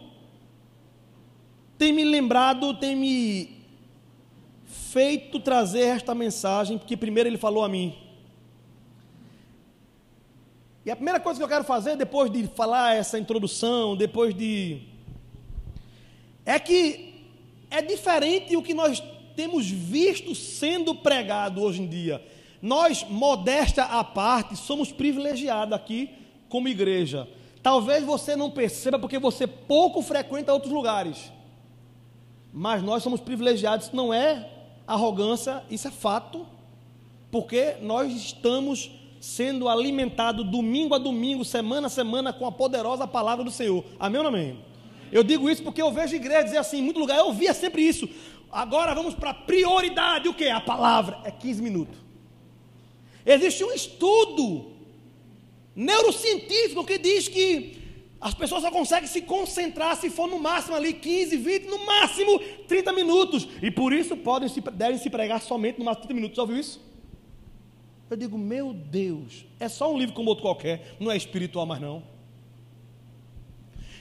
tem 1.77 1.93
me 1.93 2.03
lembrado, 2.03 2.73
tem 2.75 2.95
me 2.95 3.61
feito 4.65 5.39
trazer 5.39 5.81
esta 5.81 6.15
mensagem, 6.15 6.77
porque 6.77 6.97
primeiro 6.97 7.29
ele 7.29 7.37
falou 7.37 7.63
a 7.63 7.69
mim. 7.69 8.04
E 10.85 10.91
a 10.91 10.95
primeira 10.95 11.19
coisa 11.19 11.39
que 11.39 11.43
eu 11.43 11.47
quero 11.47 11.63
fazer, 11.63 11.97
depois 11.97 12.31
de 12.31 12.45
falar 12.47 12.95
essa 12.95 13.17
introdução, 13.17 13.97
depois 13.97 14.35
de. 14.35 14.81
É 16.45 16.59
que 16.59 17.25
é 17.71 17.81
diferente 17.81 18.55
o 18.55 18.61
que 18.61 18.75
nós 18.75 19.01
temos 19.35 19.67
visto 19.67 20.35
sendo 20.35 20.93
pregado 20.93 21.63
hoje 21.63 21.81
em 21.81 21.87
dia. 21.87 22.23
Nós, 22.61 23.03
modéstia 23.09 23.83
à 23.83 24.03
parte, 24.03 24.55
somos 24.55 24.91
privilegiados 24.91 25.73
aqui 25.73 26.11
como 26.47 26.67
igreja. 26.67 27.27
Talvez 27.63 28.03
você 28.03 28.35
não 28.35 28.51
perceba 28.51 28.99
porque 28.99 29.17
você 29.17 29.47
pouco 29.47 30.03
frequenta 30.03 30.53
outros 30.53 30.71
lugares. 30.71 31.31
Mas 32.53 32.83
nós 32.83 33.01
somos 33.01 33.19
privilegiados, 33.19 33.91
não 33.91 34.13
é 34.13 34.47
arrogância, 34.85 35.63
isso 35.69 35.87
é 35.87 35.91
fato, 35.91 36.45
porque 37.31 37.75
nós 37.81 38.13
estamos 38.13 38.91
sendo 39.25 39.67
alimentados 39.67 40.45
domingo 40.45 40.93
a 40.93 40.99
domingo, 40.99 41.43
semana 41.43 41.87
a 41.87 41.89
semana, 41.89 42.31
com 42.31 42.45
a 42.45 42.51
poderosa 42.51 43.07
palavra 43.07 43.43
do 43.43 43.49
Senhor. 43.49 43.83
Amém 43.99 44.19
ou 44.19 44.23
não 44.23 44.29
amém? 44.29 44.63
Eu 45.11 45.23
digo 45.23 45.49
isso 45.49 45.63
porque 45.63 45.81
eu 45.81 45.91
vejo 45.91 46.15
igreja 46.15 46.43
dizer 46.43 46.57
assim, 46.57 46.77
em 46.77 46.83
muito 46.83 46.99
lugar, 46.99 47.17
eu 47.17 47.25
ouvia 47.25 47.51
sempre 47.51 47.81
isso. 47.81 48.07
Agora 48.51 48.93
vamos 48.93 49.15
para 49.15 49.31
a 49.31 49.33
prioridade, 49.33 50.29
o 50.29 50.33
que? 50.33 50.47
A 50.47 50.61
palavra. 50.61 51.21
É 51.23 51.31
15 51.31 51.61
minutos. 51.61 51.97
Existe 53.25 53.63
um 53.63 53.71
estudo 53.71 54.73
neurocientífico 55.75 56.85
que 56.85 56.99
diz 56.99 57.27
que 57.27 57.81
as 58.21 58.35
pessoas 58.35 58.61
só 58.61 58.69
conseguem 58.69 59.09
se 59.09 59.23
concentrar 59.23 59.95
se 59.97 60.11
for 60.11 60.27
no 60.27 60.37
máximo 60.37 60.75
ali 60.75 60.93
15, 60.93 61.35
20, 61.35 61.65
no 61.65 61.83
máximo 61.83 62.39
30 62.67 62.93
minutos. 62.93 63.47
E 63.59 63.71
por 63.71 63.91
isso 63.91 64.15
podem 64.15 64.47
se, 64.47 64.61
devem 64.61 64.99
se 64.99 65.09
pregar 65.09 65.41
somente 65.41 65.79
no 65.79 65.85
máximo 65.85 66.05
30 66.05 66.13
minutos. 66.13 66.35
Já 66.35 66.43
ouviu 66.43 66.59
isso? 66.59 66.79
Eu 68.09 68.17
digo, 68.17 68.37
meu 68.37 68.73
Deus, 68.73 69.45
é 69.59 69.67
só 69.67 69.91
um 69.91 69.97
livro 69.97 70.13
como 70.13 70.29
outro 70.29 70.43
qualquer, 70.43 70.95
não 70.99 71.11
é 71.11 71.17
espiritual 71.17 71.65
mais 71.65 71.81
não. 71.81 72.03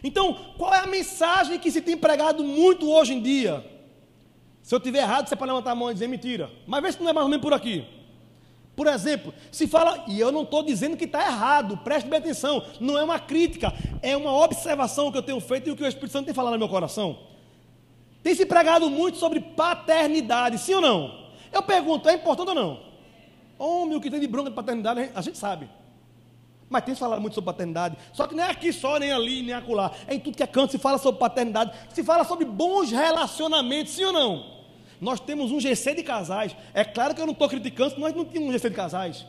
Então, 0.03 0.35
qual 0.59 0.75
é 0.75 0.81
a 0.81 0.87
mensagem 0.87 1.59
que 1.59 1.71
se 1.71 1.81
tem 1.81 1.97
pregado 1.97 2.45
muito 2.45 2.91
hoje 2.91 3.15
em 3.15 3.23
dia? 3.23 3.65
Se 4.63 4.75
eu 4.75 4.81
tiver 4.81 4.99
errado, 4.99 5.29
você 5.29 5.35
pode 5.35 5.51
levantar 5.51 5.71
a 5.71 5.75
mão 5.75 5.91
e 5.91 5.95
dizer 5.95 6.09
mentira. 6.09 6.51
Mas 6.67 6.83
vê 6.83 6.93
se 6.93 7.01
não 7.01 7.09
é 7.09 7.13
mais 7.13 7.25
ou 7.25 7.31
menos 7.31 7.43
por 7.43 7.55
aqui. 7.55 7.87
Por 8.77 8.87
exemplo, 8.87 9.33
se 9.51 9.67
fala, 9.67 10.05
e 10.09 10.21
eu 10.21 10.33
não 10.33 10.43
estou 10.43 10.63
dizendo 10.63 10.97
que 10.97 11.05
está 11.05 11.27
errado, 11.27 11.77
preste 11.79 12.09
bem 12.09 12.19
atenção, 12.19 12.63
não 12.81 12.99
é 12.99 13.05
uma 13.05 13.19
crítica, 13.19 13.73
é 14.03 14.17
uma 14.17 14.33
observação 14.33 15.11
que 15.13 15.17
eu 15.17 15.23
tenho 15.23 15.41
feito 15.41 15.69
e 15.69 15.73
o 15.73 15.77
que 15.77 15.83
o 15.83 15.87
Espírito 15.87 16.13
Santo 16.13 16.27
tem 16.27 16.35
falado 16.35 16.55
no 16.55 16.59
meu 16.59 16.69
coração. 16.69 17.19
Tem 18.23 18.35
se 18.35 18.45
pregado 18.45 18.91
muito 18.91 19.17
sobre 19.17 19.41
paternidade, 19.41 20.59
sim 20.59 20.75
ou 20.75 20.81
não? 20.81 21.29
Eu 21.53 21.63
pergunto, 21.63 22.09
é 22.09 22.15
importante 22.15 22.49
ou 22.49 22.55
não? 22.55 22.94
Homem, 23.59 23.97
o 23.97 24.01
que 24.01 24.11
tem 24.11 24.21
de 24.21 24.27
bronca 24.27 24.51
de 24.51 24.57
paternidade, 24.57 25.11
a 25.15 25.21
gente 25.21 25.39
sabe. 25.39 25.69
Mas 26.69 26.85
tem 26.85 26.95
falado 26.95 27.21
muito 27.21 27.35
sobre 27.35 27.47
paternidade. 27.47 27.97
Só 28.13 28.27
que 28.27 28.39
é 28.39 28.51
aqui 28.51 28.73
só, 28.73 28.99
nem 28.99 29.13
ali, 29.13 29.43
nem 29.43 29.55
acolá. 29.55 29.93
É 30.07 30.15
em 30.15 30.19
tudo 30.19 30.37
que 30.37 30.43
é 30.43 30.47
canto 30.47 30.73
se 30.73 30.79
fala 30.79 30.99
sobre 30.99 31.21
paternidade. 31.21 31.73
Se 31.93 32.03
fala 32.03 32.25
sobre 32.25 32.45
bons 32.45 32.91
relacionamentos, 32.91 33.93
sim 33.93 34.05
ou 34.05 34.13
não? 34.13 34.55
Nós 35.01 35.21
temos 35.21 35.53
um 35.53 35.61
GC 35.61 35.95
de 35.95 36.03
casais. 36.03 36.57
É 36.73 36.85
claro 36.85 37.15
que 37.15 37.21
eu 37.21 37.27
não 37.27 37.33
estou 37.33 37.49
criticando, 37.49 37.99
nós 37.99 38.15
não 38.15 38.25
temos 38.25 38.49
um 38.49 38.53
GC 38.53 38.71
de 38.71 38.77
casais. 38.77 39.27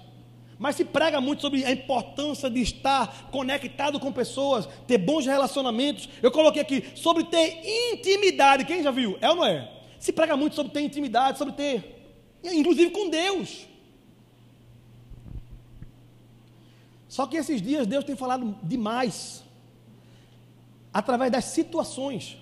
Mas 0.58 0.75
se 0.77 0.86
prega 0.86 1.20
muito 1.20 1.41
sobre 1.41 1.65
a 1.65 1.72
importância 1.72 2.50
de 2.50 2.62
estar 2.62 3.29
conectado 3.29 4.00
com 4.00 4.12
pessoas, 4.12 4.67
ter 4.88 4.98
bons 4.98 5.25
relacionamentos. 5.25 6.08
Eu 6.24 6.32
coloquei 6.32 6.62
aqui 6.62 6.84
sobre 6.96 7.25
ter 7.25 7.60
intimidade. 7.94 8.63
Quem 8.63 8.82
já 8.82 8.91
viu? 8.91 9.17
É 9.20 9.29
ou 9.29 9.36
não 9.36 9.46
é? 9.46 9.70
Se 10.00 10.13
prega 10.13 10.38
muito 10.38 10.55
sobre 10.55 10.72
ter 10.72 10.82
intimidade, 10.82 11.38
sobre 11.38 11.53
ter, 11.53 12.39
inclusive 12.44 12.91
com 12.91 13.10
Deus. 13.10 13.67
Só 17.15 17.25
que 17.25 17.38
esses 17.38 17.62
dias 17.62 17.88
Deus 17.88 18.03
tem 18.03 18.13
falado 18.13 18.57
demais 18.62 19.41
através 20.93 21.31
das 21.31 21.45
situações. 21.45 22.36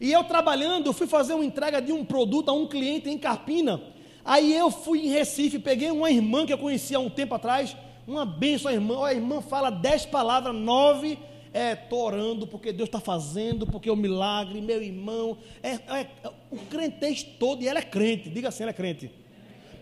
E 0.00 0.10
eu 0.10 0.24
trabalhando, 0.24 0.86
eu 0.86 0.92
fui 0.92 1.06
fazer 1.06 1.34
uma 1.34 1.44
entrega 1.44 1.80
de 1.80 1.92
um 1.92 2.04
produto 2.04 2.48
a 2.48 2.52
um 2.52 2.66
cliente 2.66 3.08
em 3.08 3.16
Carpina. 3.16 3.80
Aí 4.24 4.52
eu 4.52 4.68
fui 4.68 5.06
em 5.06 5.10
Recife, 5.10 5.60
peguei 5.60 5.92
uma 5.92 6.10
irmã 6.10 6.44
que 6.44 6.52
eu 6.52 6.58
conhecia 6.58 6.96
há 6.96 7.00
um 7.00 7.08
tempo 7.08 7.36
atrás, 7.36 7.76
uma 8.04 8.26
benção 8.26 8.68
a 8.68 8.74
irmã. 8.74 9.06
A 9.06 9.14
irmã 9.14 9.40
fala 9.40 9.70
dez 9.70 10.04
palavras, 10.04 10.56
nove 10.56 11.16
é, 11.54 11.76
tô 11.76 11.98
orando 11.98 12.48
porque 12.48 12.72
Deus 12.72 12.88
está 12.88 12.98
fazendo, 12.98 13.64
porque 13.64 13.88
é 13.88 13.92
o 13.92 13.94
um 13.94 13.98
milagre, 13.98 14.60
meu 14.60 14.82
irmão. 14.82 15.38
É, 15.62 15.74
é, 15.74 16.10
o 16.50 16.56
crentez 16.68 17.22
todo, 17.22 17.62
e 17.62 17.68
ela 17.68 17.78
é 17.78 17.82
crente, 17.82 18.28
diga 18.28 18.48
assim, 18.48 18.64
ela 18.64 18.70
é 18.70 18.74
crente. 18.74 19.08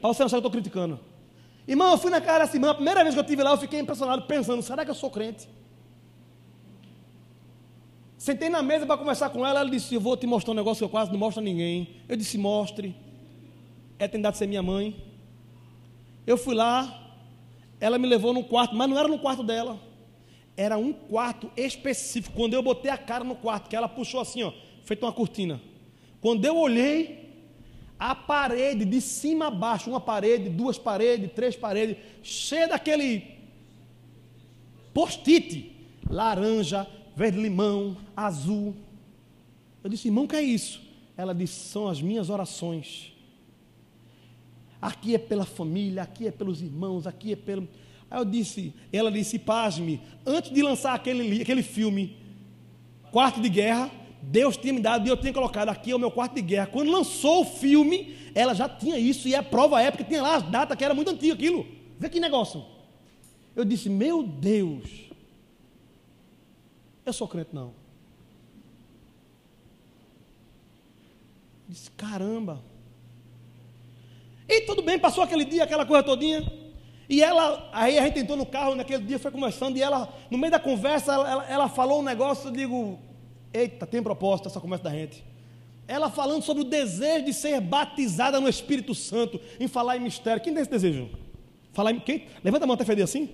Para 0.03 0.13
você 0.13 0.23
não 0.23 0.29
saber, 0.29 0.45
eu 0.45 0.49
estou 0.49 0.53
criticando. 0.53 1.01
Irmão, 1.69 1.93
eu 1.93 1.99
fui 1.99 2.11
na 2.11 2.19
cara 2.19 2.47
dessa 2.47 2.57
irmã, 2.57 2.71
a 2.71 2.75
primeira 2.75 3.03
vez 3.03 3.15
que 3.15 3.21
eu 3.21 3.23
estive 3.23 3.43
lá, 3.43 3.51
eu 3.51 3.59
fiquei 3.59 3.79
impressionado, 3.79 4.23
pensando, 4.23 4.63
será 4.63 4.87
que 4.87 4.91
eu 4.91 4.95
sou 4.95 5.11
crente? 5.11 5.47
Sentei 8.17 8.49
na 8.49 8.63
mesa 8.63 8.87
para 8.87 8.97
conversar 8.97 9.29
com 9.29 9.47
ela, 9.47 9.61
ela 9.61 9.71
disse: 9.71 9.95
Eu 9.95 10.01
vou 10.01 10.17
te 10.17 10.27
mostrar 10.27 10.53
um 10.53 10.57
negócio 10.57 10.79
que 10.79 10.85
eu 10.85 10.89
quase 10.89 11.13
não 11.13 11.19
mostro 11.19 11.41
a 11.41 11.45
ninguém. 11.45 11.97
Eu 12.09 12.17
disse: 12.17 12.37
Mostre. 12.39 12.97
É 13.99 14.09
tentar 14.09 14.33
ser 14.33 14.47
minha 14.47 14.63
mãe. 14.63 14.97
Eu 16.27 16.37
fui 16.37 16.55
lá, 16.55 17.17
ela 17.81 17.99
me 17.99 18.07
levou 18.07 18.33
num 18.33 18.43
quarto, 18.43 18.75
mas 18.75 18.89
não 18.89 18.99
era 18.99 19.09
no 19.09 19.19
quarto 19.19 19.43
dela. 19.43 19.79
Era 20.57 20.77
um 20.79 20.93
quarto 20.93 21.51
específico. 21.57 22.35
Quando 22.37 22.55
eu 22.55 22.63
botei 22.63 22.91
a 22.91 22.99
cara 22.99 23.25
no 23.25 23.37
quarto, 23.37 23.69
que 23.69 23.77
ela 23.77 23.89
puxou 23.89 24.21
assim, 24.21 24.43
ó, 24.43 24.53
feito 24.85 25.05
uma 25.05 25.13
cortina. 25.13 25.61
Quando 26.21 26.45
eu 26.45 26.57
olhei, 26.57 27.28
a 27.99 28.15
parede 28.15 28.85
de 28.85 29.01
cima 29.01 29.49
a 29.49 29.51
baixo, 29.51 29.91
uma 29.91 30.01
parede, 30.01 30.49
duas 30.49 30.79
paredes, 30.79 31.33
três 31.35 31.57
paredes, 31.57 31.97
cheia 32.23 32.69
daquele 32.69 33.39
post-it, 34.95 35.73
laranja, 36.09 36.87
verde-limão, 37.17 37.97
azul. 38.17 38.75
Eu 39.83 39.91
disse, 39.91 40.09
irmão, 40.09 40.25
o 40.25 40.29
que 40.29 40.37
é 40.37 40.43
isso? 40.43 40.81
Ela 41.17 41.35
disse, 41.35 41.69
são 41.69 41.89
as 41.89 42.01
minhas 42.01 42.31
orações. 42.31 43.13
Aqui 44.81 45.15
é 45.15 45.19
pela 45.19 45.45
família, 45.45 46.03
aqui 46.03 46.29
é 46.29 46.31
pelos 46.31 46.63
irmãos, 46.63 47.07
aqui 47.07 47.33
é 47.33 47.37
pelo. 47.37 47.69
Aí 48.09 48.21
eu 48.21 48.25
disse, 48.25 48.73
ela 48.93 49.11
disse, 49.11 49.39
pasme, 49.39 50.01
antes 50.25 50.53
de 50.53 50.63
lançar 50.63 50.95
aquele, 50.95 51.43
aquele 51.43 51.63
filme, 51.63 52.17
Quarto 53.11 53.41
de 53.41 53.49
Guerra, 53.49 53.91
Deus 54.23 54.57
tinha 54.57 54.73
me 54.73 54.81
dado 54.81 55.07
e 55.07 55.11
eu 55.11 55.17
tinha 55.17 55.33
colocado 55.33 55.69
aqui 55.69 55.91
é 55.91 55.97
o 55.97 55.99
meu 55.99 56.11
quarto 56.11 56.35
de 56.35 56.43
guerra. 56.43 56.67
Quando 56.67 56.91
lançou 56.91 57.43
o 57.43 57.45
filme, 57.45 58.17
ela 58.35 58.55
já 58.55 58.69
tinha 58.69 58.99
isso, 58.99 59.29
e 59.29 59.35
é 59.35 59.39
a 59.39 59.43
prova 59.43 59.81
época, 59.81 60.05
tinha 60.05 60.23
lá 60.23 60.37
as 60.37 60.43
datas 60.43 60.77
que 60.77 60.85
era 60.85 60.95
muito 60.95 61.11
antigo 61.11 61.35
aquilo. 61.35 61.67
Vê 61.99 62.09
que 62.09 62.21
negócio. 62.21 62.65
Eu 63.57 63.65
disse, 63.65 63.89
meu 63.89 64.23
Deus, 64.23 65.09
eu 67.05 67.13
sou 67.13 67.27
crente, 67.27 67.51
não. 67.53 67.73
Disse, 71.69 71.91
caramba. 71.91 72.63
E 74.49 74.63
tudo 74.63 74.83
bem, 74.83 74.99
passou 74.99 75.23
aquele 75.23 75.45
dia, 75.45 75.65
aquela 75.65 75.85
coisa 75.85 76.03
todinha. 76.03 76.51
E 77.09 77.23
ela, 77.23 77.69
aí 77.73 77.99
a 77.99 78.05
gente 78.05 78.21
entrou 78.21 78.37
no 78.37 78.47
carro 78.47 78.75
naquele 78.75 79.03
dia, 79.03 79.19
foi 79.19 79.31
conversando, 79.31 79.77
e 79.77 79.83
ela, 79.83 80.15
no 80.31 80.37
meio 80.37 80.51
da 80.51 80.61
conversa, 80.61 81.13
ela, 81.13 81.47
ela 81.49 81.69
falou 81.69 82.01
um 82.01 82.05
negócio, 82.05 82.49
eu 82.49 82.53
digo, 82.53 82.99
eita, 83.59 83.87
tem 83.87 84.03
proposta 84.03 84.49
essa 84.49 84.61
conversa 84.61 84.85
da 84.85 84.91
gente. 84.91 85.25
Ela 85.87 86.11
falando 86.11 86.43
sobre 86.43 86.63
o 86.63 86.67
desejo 86.67 87.25
de 87.25 87.33
ser 87.33 87.61
batizada 87.61 88.41
no 88.41 88.49
Espírito 88.49 88.95
Santo, 88.95 89.41
em 89.59 89.67
falar 89.67 89.97
em 89.97 90.01
mistério. 90.01 90.43
Quem 90.43 90.53
tem 90.53 90.61
esse 90.61 90.71
desejo? 90.71 91.09
Falar 91.73 91.93
em 91.93 92.01
quem? 92.01 92.27
Levanta 92.45 92.65
a 92.65 92.67
mão 92.67 92.75
até 92.75 92.85
feder 92.85 93.05
assim. 93.05 93.31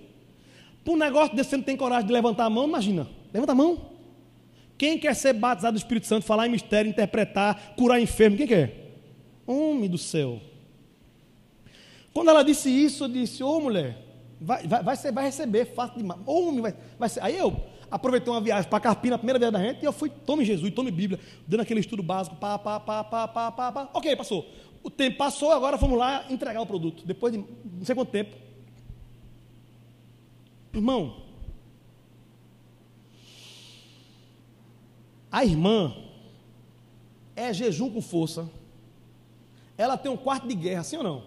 Por 0.85 0.93
um 0.93 0.97
negócio 0.97 1.35
desse, 1.35 1.51
você 1.51 1.57
não 1.57 1.65
tem 1.65 1.77
coragem 1.77 2.07
de 2.07 2.13
levantar 2.13 2.45
a 2.45 2.51
mão, 2.51 2.69
imagina. 2.69 3.09
Levanta 3.33 3.53
a 3.53 3.55
mão. 3.55 3.91
Quem 4.77 4.99
quer 4.99 5.15
ser 5.15 5.33
batizado 5.33 5.75
do 5.75 5.79
Espírito 5.79 6.07
Santo, 6.07 6.27
falar 6.27 6.47
em 6.47 6.51
mistério, 6.51 6.89
interpretar, 6.89 7.75
curar 7.77 8.01
enfermo? 8.01 8.37
Quem 8.37 8.47
quer? 8.47 9.01
Homem 9.47 9.89
do 9.89 9.99
céu. 9.99 10.41
Quando 12.13 12.31
ela 12.31 12.45
disse 12.45 12.71
isso, 12.71 13.05
eu 13.05 13.09
disse: 13.09 13.43
Ô 13.43 13.57
oh, 13.57 13.61
mulher, 13.61 13.99
vai, 14.41 14.67
vai, 14.67 14.83
vai, 14.83 14.97
vai 14.97 15.25
receber, 15.25 15.65
fácil 15.75 15.99
demais. 15.99 16.21
Homem, 16.27 16.61
vai, 16.61 16.75
vai 16.99 17.09
ser. 17.09 17.23
Aí 17.23 17.37
eu 17.37 17.57
aproveitei 17.97 18.33
uma 18.33 18.41
viagem 18.41 18.69
para 18.69 18.81
Carpina, 18.81 19.15
a 19.15 19.19
primeira 19.19 19.39
viagem 19.39 19.53
da 19.53 19.67
gente, 19.67 19.83
e 19.83 19.85
eu 19.85 19.93
fui, 19.93 20.11
tome 20.11 20.45
Jesus, 20.45 20.73
tome 20.75 20.91
Bíblia, 20.91 21.21
dando 21.47 21.61
aquele 21.61 21.81
estudo 21.81 22.03
básico, 22.03 22.37
pá, 22.37 22.59
pá, 22.59 22.81
pá, 22.81 23.05
pá, 23.05 23.29
pá, 23.29 23.53
pá, 23.53 23.73
pá. 23.73 23.91
Ok, 23.95 24.15
passou. 24.17 24.49
O 24.83 24.91
tempo 24.91 25.17
passou, 25.17 25.53
agora 25.53 25.79
fomos 25.79 25.99
lá 25.99 26.25
entregar 26.29 26.61
o 26.61 26.67
produto. 26.67 27.05
Depois 27.07 27.33
de 27.33 27.39
não 27.39 27.85
sei 27.85 27.95
quanto 27.95 28.11
tempo. 28.11 28.37
Irmão, 30.75 31.25
A 35.35 35.45
irmã 35.45 35.93
é 37.35 37.53
jejum 37.53 37.91
com 37.91 38.01
força. 38.01 38.49
Ela 39.77 39.99
tem 39.99 40.09
um 40.09 40.17
quarto 40.17 40.47
de 40.47 40.55
guerra, 40.55 40.85
sim 40.85 40.97
ou 40.97 41.03
não? 41.03 41.25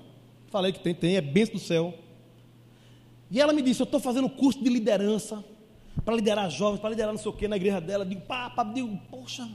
Falei 0.47 0.71
que 0.71 0.79
tem, 0.79 0.95
tem, 0.95 1.17
é 1.17 1.21
bênção 1.21 1.55
do 1.55 1.59
céu. 1.59 1.93
E 3.29 3.41
ela 3.41 3.51
me 3.51 3.61
disse: 3.61 3.81
Eu 3.81 3.83
estou 3.83 3.99
fazendo 3.99 4.29
curso 4.29 4.63
de 4.63 4.69
liderança 4.69 5.43
para 6.03 6.15
liderar 6.15 6.49
jovens, 6.49 6.79
para 6.79 6.89
liderar 6.89 7.11
não 7.11 7.19
sei 7.19 7.29
o 7.29 7.33
que 7.33 7.47
na 7.47 7.55
igreja 7.55 7.81
dela. 7.81 8.05
Digo, 8.05 8.21
pá, 8.21 8.49
pá, 8.49 8.63
digo, 8.63 8.97
poxa. 9.09 9.47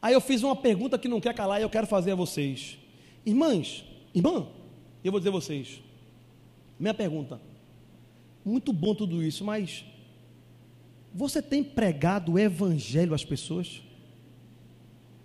Aí 0.00 0.14
eu 0.14 0.20
fiz 0.20 0.42
uma 0.42 0.56
pergunta 0.56 0.98
que 0.98 1.08
não 1.08 1.20
quer 1.20 1.34
calar 1.34 1.60
e 1.60 1.62
eu 1.62 1.70
quero 1.70 1.86
fazer 1.86 2.12
a 2.12 2.16
vocês. 2.16 2.78
Irmãs, 3.24 3.84
irmã, 4.14 4.46
eu 5.04 5.12
vou 5.12 5.20
dizer 5.20 5.28
a 5.28 5.32
vocês. 5.32 5.80
Minha 6.78 6.94
pergunta. 6.94 7.40
Muito 8.44 8.72
bom 8.72 8.94
tudo 8.94 9.22
isso, 9.22 9.44
mas 9.44 9.84
você 11.14 11.40
tem 11.40 11.62
pregado 11.62 12.32
o 12.32 12.38
evangelho 12.38 13.14
às 13.14 13.24
pessoas? 13.24 13.82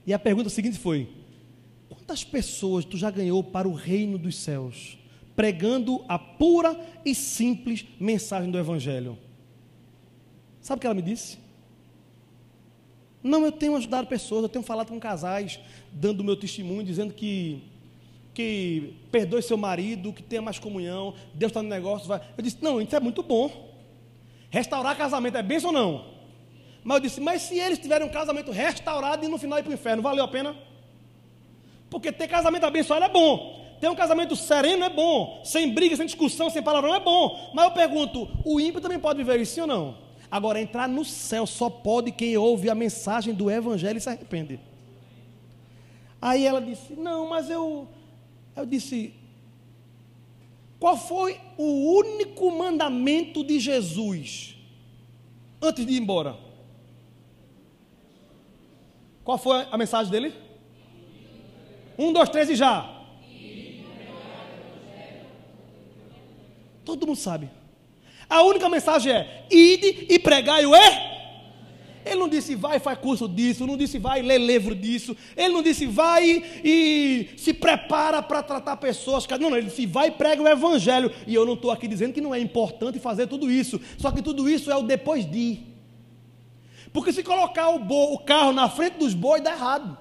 E 0.05 0.13
a 0.13 0.19
pergunta 0.19 0.49
seguinte 0.49 0.77
foi: 0.77 1.09
quantas 1.89 2.23
pessoas 2.23 2.85
tu 2.85 2.97
já 2.97 3.09
ganhou 3.09 3.43
para 3.43 3.67
o 3.67 3.73
reino 3.73 4.17
dos 4.17 4.35
céus, 4.35 4.97
pregando 5.35 6.03
a 6.07 6.19
pura 6.19 6.79
e 7.03 7.15
simples 7.15 7.83
mensagem 7.99 8.51
do 8.51 8.59
evangelho? 8.59 9.17
Sabe 10.67 10.79
o 10.79 10.81
que 10.81 10.87
ela 10.87 10.93
me 10.93 11.01
disse? 11.01 11.39
Não, 13.23 13.45
eu 13.45 13.53
tenho 13.53 13.73
ajudado 13.77 14.05
pessoas, 14.05 14.43
eu 14.43 14.49
tenho 14.49 14.65
falado 14.65 14.89
com 14.89 14.99
casais, 14.99 15.61
dando 15.93 16.19
o 16.19 16.23
meu 16.25 16.35
testemunho, 16.35 16.83
dizendo 16.83 17.13
que 17.13 17.63
que 18.33 18.93
perdoe 19.09 19.41
seu 19.41 19.55
marido, 19.55 20.11
que 20.11 20.21
tenha 20.21 20.41
mais 20.41 20.59
comunhão, 20.59 21.13
Deus 21.33 21.51
está 21.51 21.63
no 21.63 21.69
negócio. 21.69 22.05
Vai. 22.05 22.19
Eu 22.37 22.43
disse, 22.43 22.57
não, 22.61 22.81
isso 22.81 22.93
é 22.93 22.99
muito 22.99 23.23
bom. 23.23 23.49
Restaurar 24.49 24.97
casamento 24.97 25.37
é 25.37 25.41
bênção 25.41 25.69
ou 25.69 25.73
não? 25.73 26.05
Mas 26.83 26.97
eu 26.97 27.01
disse, 27.01 27.21
mas 27.21 27.43
se 27.43 27.57
eles 27.57 27.79
tiverem 27.79 28.05
um 28.05 28.11
casamento 28.11 28.51
restaurado 28.51 29.23
e 29.23 29.29
no 29.29 29.37
final 29.37 29.59
ir 29.59 29.63
para 29.63 29.71
o 29.71 29.73
inferno, 29.73 30.03
valeu 30.03 30.25
a 30.25 30.27
pena? 30.27 30.53
Porque 31.89 32.11
ter 32.11 32.27
casamento 32.27 32.65
abençoado 32.65 33.05
é 33.05 33.09
bom. 33.09 33.77
Ter 33.79 33.87
um 33.87 33.95
casamento 33.95 34.35
sereno 34.35 34.83
é 34.83 34.89
bom. 34.89 35.41
Sem 35.45 35.73
briga, 35.73 35.95
sem 35.95 36.05
discussão, 36.05 36.49
sem 36.49 36.61
palavrão 36.61 36.93
é 36.93 36.99
bom. 36.99 37.51
Mas 37.53 37.63
eu 37.63 37.71
pergunto, 37.71 38.29
o 38.43 38.59
ímpio 38.59 38.81
também 38.81 38.99
pode 38.99 39.17
viver 39.17 39.39
isso, 39.39 39.61
ou 39.61 39.67
não? 39.67 40.06
Agora, 40.29 40.61
entrar 40.61 40.89
no 40.89 41.05
céu 41.05 41.45
só 41.45 41.69
pode 41.69 42.11
quem 42.11 42.35
ouve 42.37 42.69
a 42.69 42.75
mensagem 42.75 43.33
do 43.33 43.49
Evangelho 43.49 43.97
e 43.97 44.01
se 44.01 44.09
arrepende. 44.09 44.59
Aí 46.21 46.45
ela 46.45 46.61
disse: 46.61 46.93
Não, 46.93 47.29
mas 47.29 47.49
eu. 47.49 47.87
Eu 48.55 48.65
disse: 48.65 49.13
Qual 50.79 50.97
foi 50.97 51.39
o 51.57 51.97
único 51.97 52.51
mandamento 52.51 53.43
de 53.43 53.59
Jesus 53.59 54.57
antes 55.61 55.85
de 55.85 55.93
ir 55.93 56.01
embora? 56.01 56.37
Qual 59.23 59.37
foi 59.37 59.65
a 59.71 59.77
mensagem 59.77 60.11
dele? 60.11 60.33
Um, 61.97 62.13
dois, 62.13 62.29
três 62.29 62.49
e 62.49 62.55
já. 62.55 62.93
Todo 66.85 67.05
mundo 67.05 67.17
sabe. 67.17 67.49
A 68.29 68.41
única 68.43 68.69
mensagem 68.69 69.13
é: 69.13 69.45
ide 69.49 70.07
e 70.09 70.19
pregai 70.19 70.65
o 70.65 70.75
é. 70.75 71.17
Ele 72.07 72.15
não 72.15 72.29
disse 72.29 72.55
vai 72.55 72.79
faz 72.79 72.97
curso 72.97 73.27
disso, 73.27 73.67
não 73.67 73.75
disse 73.75 73.99
vai 73.99 74.21
ler 74.21 74.39
livro 74.39 74.73
disso, 74.73 75.15
ele 75.35 75.53
não 75.53 75.61
disse 75.61 75.85
vai 75.85 76.41
e 76.63 77.29
se 77.35 77.53
prepara 77.53 78.21
para 78.21 78.41
tratar 78.41 78.77
pessoas. 78.77 79.27
Não, 79.27 79.49
não, 79.49 79.57
ele 79.57 79.67
disse 79.67 79.85
vai 79.85 80.07
e 80.07 80.11
prega 80.11 80.41
o 80.41 80.47
evangelho. 80.47 81.11
E 81.25 81.35
eu 81.35 81.45
não 81.45 81.53
estou 81.53 81.69
aqui 81.69 81.87
dizendo 81.87 82.13
que 82.13 82.21
não 82.21 82.33
é 82.33 82.39
importante 82.39 82.99
fazer 82.99 83.27
tudo 83.27 83.51
isso, 83.51 83.79
só 83.97 84.09
que 84.11 84.21
tudo 84.21 84.49
isso 84.49 84.71
é 84.71 84.75
o 84.77 84.83
depois 84.83 85.29
de. 85.29 85.59
Porque 86.93 87.11
se 87.11 87.21
colocar 87.21 87.69
o, 87.69 87.79
bo, 87.79 88.13
o 88.13 88.19
carro 88.19 88.53
na 88.53 88.69
frente 88.69 88.97
dos 88.97 89.13
bois 89.13 89.43
dá 89.43 89.51
errado. 89.51 89.97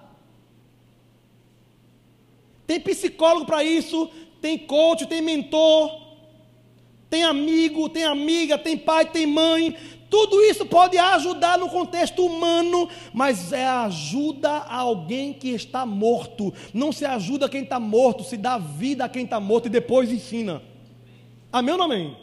Tem 2.66 2.80
psicólogo 2.80 3.46
para 3.46 3.64
isso, 3.64 4.08
tem 4.40 4.58
coach, 4.58 5.06
tem 5.06 5.20
mentor, 5.20 6.05
tem 7.08 7.24
amigo, 7.24 7.88
tem 7.88 8.04
amiga, 8.04 8.58
tem 8.58 8.76
pai, 8.76 9.06
tem 9.06 9.26
mãe. 9.26 9.76
Tudo 10.08 10.40
isso 10.42 10.64
pode 10.66 10.96
ajudar 10.96 11.58
no 11.58 11.68
contexto 11.68 12.24
humano, 12.24 12.88
mas 13.12 13.52
é 13.52 13.66
ajuda 13.66 14.50
a 14.50 14.76
alguém 14.76 15.32
que 15.32 15.48
está 15.48 15.84
morto. 15.84 16.52
Não 16.72 16.92
se 16.92 17.04
ajuda 17.04 17.48
quem 17.48 17.62
está 17.62 17.80
morto, 17.80 18.24
se 18.24 18.36
dá 18.36 18.58
vida 18.58 19.04
a 19.04 19.08
quem 19.08 19.24
está 19.24 19.40
morto 19.40 19.66
e 19.66 19.70
depois 19.70 20.10
ensina. 20.10 20.62
Amém 21.52 21.72
ou 21.72 21.78
não 21.78 21.86
amém? 21.86 22.16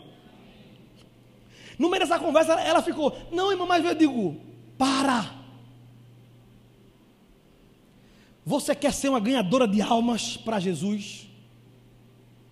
No 1.78 1.89
meio 1.89 2.02
dessa 2.02 2.19
conversa, 2.19 2.54
ela 2.54 2.82
ficou, 2.82 3.17
não, 3.32 3.52
irmão, 3.52 3.67
mas 3.67 3.84
eu 3.84 3.96
digo, 3.96 4.38
para. 4.78 5.43
Você 8.46 8.76
quer 8.76 8.93
ser 8.93 9.10
uma 9.10 9.19
ganhadora 9.19 9.67
de 9.67 9.82
almas 9.82 10.38
para 10.38 10.60
Jesus? 10.60 11.28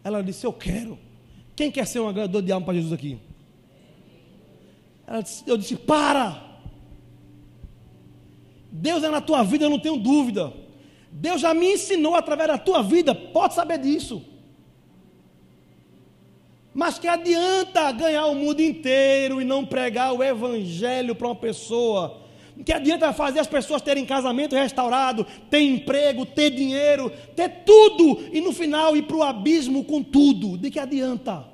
Ela 0.03 0.23
disse, 0.23 0.45
eu 0.45 0.53
quero. 0.53 0.97
Quem 1.61 1.69
quer 1.69 1.85
ser 1.85 1.99
um 1.99 2.11
ganhador 2.11 2.41
de 2.41 2.51
alma 2.51 2.65
para 2.65 2.73
Jesus 2.73 2.91
aqui? 2.91 3.19
Disse, 5.21 5.43
eu 5.45 5.55
disse: 5.55 5.75
para. 5.75 6.41
Deus 8.71 9.03
é 9.03 9.09
na 9.09 9.21
tua 9.21 9.43
vida, 9.43 9.65
eu 9.65 9.69
não 9.69 9.77
tenho 9.77 9.97
dúvida. 9.97 10.51
Deus 11.11 11.39
já 11.39 11.53
me 11.53 11.73
ensinou 11.73 12.15
através 12.15 12.47
da 12.47 12.57
tua 12.57 12.81
vida, 12.81 13.13
pode 13.13 13.53
saber 13.53 13.77
disso. 13.77 14.25
Mas 16.73 16.97
que 16.97 17.07
adianta 17.07 17.91
ganhar 17.91 18.25
o 18.25 18.33
mundo 18.33 18.59
inteiro 18.59 19.39
e 19.39 19.45
não 19.45 19.63
pregar 19.63 20.13
o 20.13 20.23
evangelho 20.23 21.13
para 21.13 21.27
uma 21.27 21.35
pessoa? 21.35 22.23
Que 22.65 22.73
adianta 22.73 23.13
fazer 23.13 23.39
as 23.39 23.45
pessoas 23.45 23.83
terem 23.83 24.03
casamento 24.03 24.55
restaurado, 24.55 25.27
ter 25.47 25.61
emprego, 25.61 26.25
ter 26.25 26.49
dinheiro, 26.49 27.11
ter 27.35 27.63
tudo 27.63 28.19
e 28.33 28.41
no 28.41 28.51
final 28.51 28.97
ir 28.97 29.03
para 29.03 29.17
o 29.17 29.21
abismo 29.21 29.83
com 29.83 30.01
tudo? 30.01 30.57
De 30.57 30.71
que 30.71 30.79
adianta? 30.79 31.50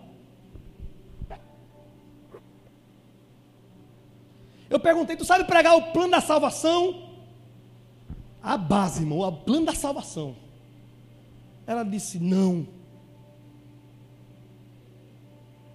Eu 4.69 4.80
perguntei, 4.80 5.15
tu 5.15 5.25
sabe 5.25 5.43
pregar 5.45 5.75
o 5.75 5.91
plano 5.93 6.12
da 6.12 6.21
salvação? 6.21 7.03
A 8.41 8.58
base, 8.58 9.01
irmão, 9.01 9.19
o 9.19 9.32
plano 9.32 9.65
da 9.65 9.73
salvação. 9.73 10.36
Ela 11.65 11.84
disse, 11.84 12.19
não. 12.19 12.67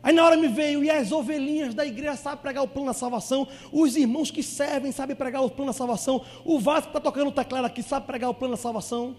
Aí 0.02 0.12
na 0.12 0.24
hora 0.24 0.37
me 0.37 0.48
veio, 0.48 0.83
e 0.83 0.90
as 0.90 1.12
ovelhinhas 1.12 1.74
da 1.74 1.87
igreja 1.87 2.16
sabem 2.16 2.42
pregar 2.42 2.64
o 2.64 2.68
plano 2.68 2.88
da 2.88 2.92
salvação, 2.92 3.46
os 3.70 3.94
irmãos 3.94 4.33
que 4.33 4.42
servem 4.42 4.90
sabem 4.90 5.14
pregar 5.14 5.44
o 5.44 5.50
plano 5.50 5.70
da 5.70 5.76
salvação, 5.76 6.24
o 6.44 6.59
Vasco 6.59 6.88
está 6.88 7.00
tocando 7.00 7.28
o 7.28 7.33
teclado 7.33 7.66
aqui 7.66 7.85
sabe 7.85 8.07
pregar 8.07 8.28
o 8.28 8.35
plano 8.35 8.55
da 8.55 8.61
salvação, 8.61 9.14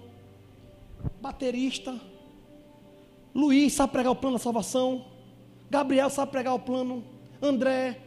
baterista, 1.21 1.97
Luiz 3.33 3.71
sabe 3.73 3.93
pregar 3.93 4.11
o 4.11 4.15
plano 4.15 4.35
da 4.35 4.43
salvação, 4.43 5.05
Gabriel 5.69 6.09
sabe 6.09 6.31
pregar 6.31 6.53
o 6.53 6.59
plano, 6.59 7.01
André, 7.41 7.97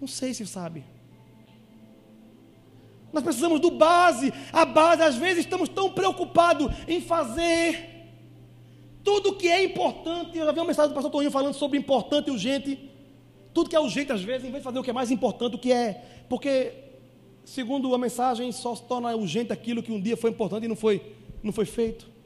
não 0.00 0.08
sei 0.08 0.32
se 0.32 0.46
sabe. 0.46 0.84
Nós 3.12 3.24
precisamos 3.24 3.60
do 3.60 3.70
base. 3.70 4.32
A 4.52 4.64
base, 4.64 5.02
às 5.02 5.16
vezes, 5.16 5.44
estamos 5.44 5.68
tão 5.68 5.90
preocupados 5.90 6.70
em 6.86 7.00
fazer 7.00 7.88
tudo 9.02 9.34
que 9.34 9.48
é 9.48 9.64
importante. 9.64 10.36
Eu 10.36 10.44
já 10.44 10.52
vi 10.52 10.60
uma 10.60 10.66
mensagem 10.66 10.90
do 10.90 10.94
pastor 10.94 11.10
Toninho 11.10 11.30
falando 11.30 11.54
sobre 11.54 11.78
importante 11.78 12.28
e 12.28 12.30
urgente. 12.30 12.90
Tudo 13.54 13.70
que 13.70 13.76
é 13.76 13.80
urgente, 13.80 14.12
às 14.12 14.22
vezes, 14.22 14.46
em 14.46 14.50
vez 14.50 14.62
de 14.62 14.64
fazer 14.64 14.78
o 14.78 14.82
que 14.82 14.90
é 14.90 14.92
mais 14.92 15.10
importante, 15.10 15.56
o 15.56 15.58
que 15.58 15.72
é. 15.72 16.04
Porque, 16.28 16.72
segundo 17.44 17.92
a 17.94 17.98
mensagem, 17.98 18.52
só 18.52 18.74
se 18.74 18.82
torna 18.82 19.14
urgente 19.16 19.52
aquilo 19.52 19.82
que 19.82 19.90
um 19.90 20.00
dia 20.00 20.16
foi 20.16 20.30
importante 20.30 20.64
e 20.64 20.68
não 20.68 20.76
foi, 20.76 21.14
não 21.42 21.52
foi 21.52 21.64
feito. 21.64 22.17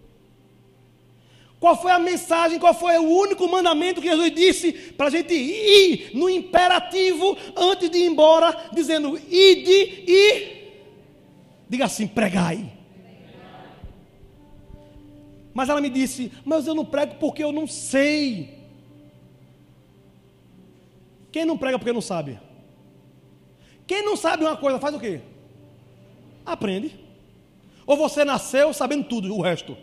Qual 1.63 1.81
foi 1.81 1.93
a 1.93 1.99
mensagem, 2.01 2.59
qual 2.59 2.75
foi 2.75 2.99
o 2.99 3.09
único 3.09 3.49
mandamento 3.49 4.01
que 4.01 4.09
Jesus 4.09 4.35
disse 4.35 4.73
para 4.73 5.07
a 5.07 5.11
gente 5.11 5.33
ir 5.33 6.11
no 6.13 6.29
imperativo 6.29 7.39
antes 7.57 7.89
de 7.89 7.99
ir 7.99 8.07
embora, 8.07 8.69
dizendo: 8.73 9.17
ide 9.31 10.03
e. 10.09 10.73
Diga 11.69 11.85
assim: 11.85 12.09
pregai. 12.09 12.69
Mas 15.55 15.69
ela 15.69 15.81
me 15.81 15.89
disse: 15.89 16.33
Mas 16.45 16.67
eu 16.67 16.75
não 16.75 16.85
prego 16.85 17.15
porque 17.21 17.45
eu 17.45 17.53
não 17.53 17.69
sei. 17.69 18.59
Quem 21.31 21.45
não 21.45 21.57
prega 21.57 21.79
porque 21.79 21.93
não 21.93 22.01
sabe? 22.01 22.41
Quem 23.87 24.05
não 24.05 24.17
sabe 24.17 24.43
uma 24.43 24.57
coisa 24.57 24.81
faz 24.81 24.97
o 24.97 24.99
quê? 24.99 25.21
Aprende. 26.45 26.99
Ou 27.87 27.97
você 27.97 28.25
nasceu 28.25 28.75
sabendo 28.75 29.05
tudo, 29.05 29.33
o 29.33 29.41
resto. 29.41 29.77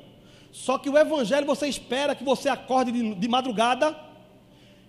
Só 0.52 0.78
que 0.78 0.90
o 0.90 0.98
evangelho 0.98 1.46
você 1.46 1.68
espera 1.68 2.16
que 2.16 2.24
você 2.24 2.50
acorde 2.50 2.92
de, 2.92 3.16
de 3.16 3.28
madrugada 3.28 3.96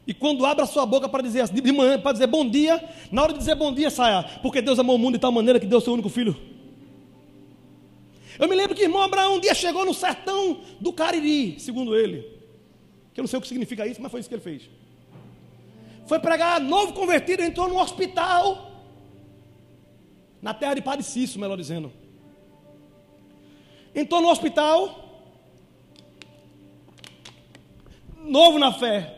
e 0.07 0.15
quando 0.15 0.45
abre 0.45 0.65
a 0.65 0.67
sua 0.67 0.87
boca 0.87 1.09
para 1.09 1.23
dizer 1.23 1.47
de 1.49 1.73
manhã, 1.73 1.99
para 1.99 2.13
dizer 2.13 2.27
bom 2.27 2.49
dia, 2.49 2.83
na 3.13 3.23
hora 3.23 3.33
de 3.33 3.39
dizer 3.39 3.55
bom 3.55 3.73
dia, 3.73 3.91
saia, 3.91 4.25
porque 4.43 4.61
Deus 4.61 4.79
amou 4.79 4.97
o 4.97 4.99
mundo 4.99 5.15
de 5.15 5.21
tal 5.21 5.31
maneira 5.31 5.61
que 5.61 5.67
deu 5.67 5.81
seu 5.81 5.93
único 5.93 6.09
filho. 6.09 6.37
Eu 8.39 8.49
me 8.49 8.57
lembro 8.57 8.75
que 8.75 8.83
irmão 8.83 9.03
Abraão 9.03 9.37
um 9.37 9.41
dia 9.41 9.55
chegou 9.55 9.85
no 9.85 9.93
sertão 9.93 10.63
do 10.81 10.93
Cariri, 10.93 11.61
segundo 11.61 11.95
ele. 11.95 12.23
Que 13.13 13.21
eu 13.21 13.23
não 13.23 13.29
sei 13.29 13.39
o 13.39 13.43
que 13.43 13.49
significa 13.49 13.87
isso, 13.87 14.01
mas 14.01 14.11
foi 14.11 14.21
isso 14.21 14.29
que 14.29 14.35
ele 14.35 14.43
fez. 14.43 14.69
Foi 16.07 16.19
pregar 16.19 16.59
novo 16.59 16.95
convertido, 16.95 17.43
entrou 17.43 17.69
no 17.69 17.79
hospital. 17.79 18.71
Na 20.41 20.55
terra 20.55 20.75
de 20.75 20.81
Padre 20.81 21.05
Cício, 21.05 21.39
melhor 21.39 21.57
dizendo. 21.57 21.93
Entrou 23.95 24.23
no 24.23 24.29
hospital 24.31 25.10
novo 28.25 28.59
na 28.59 28.73
fé. 28.73 29.17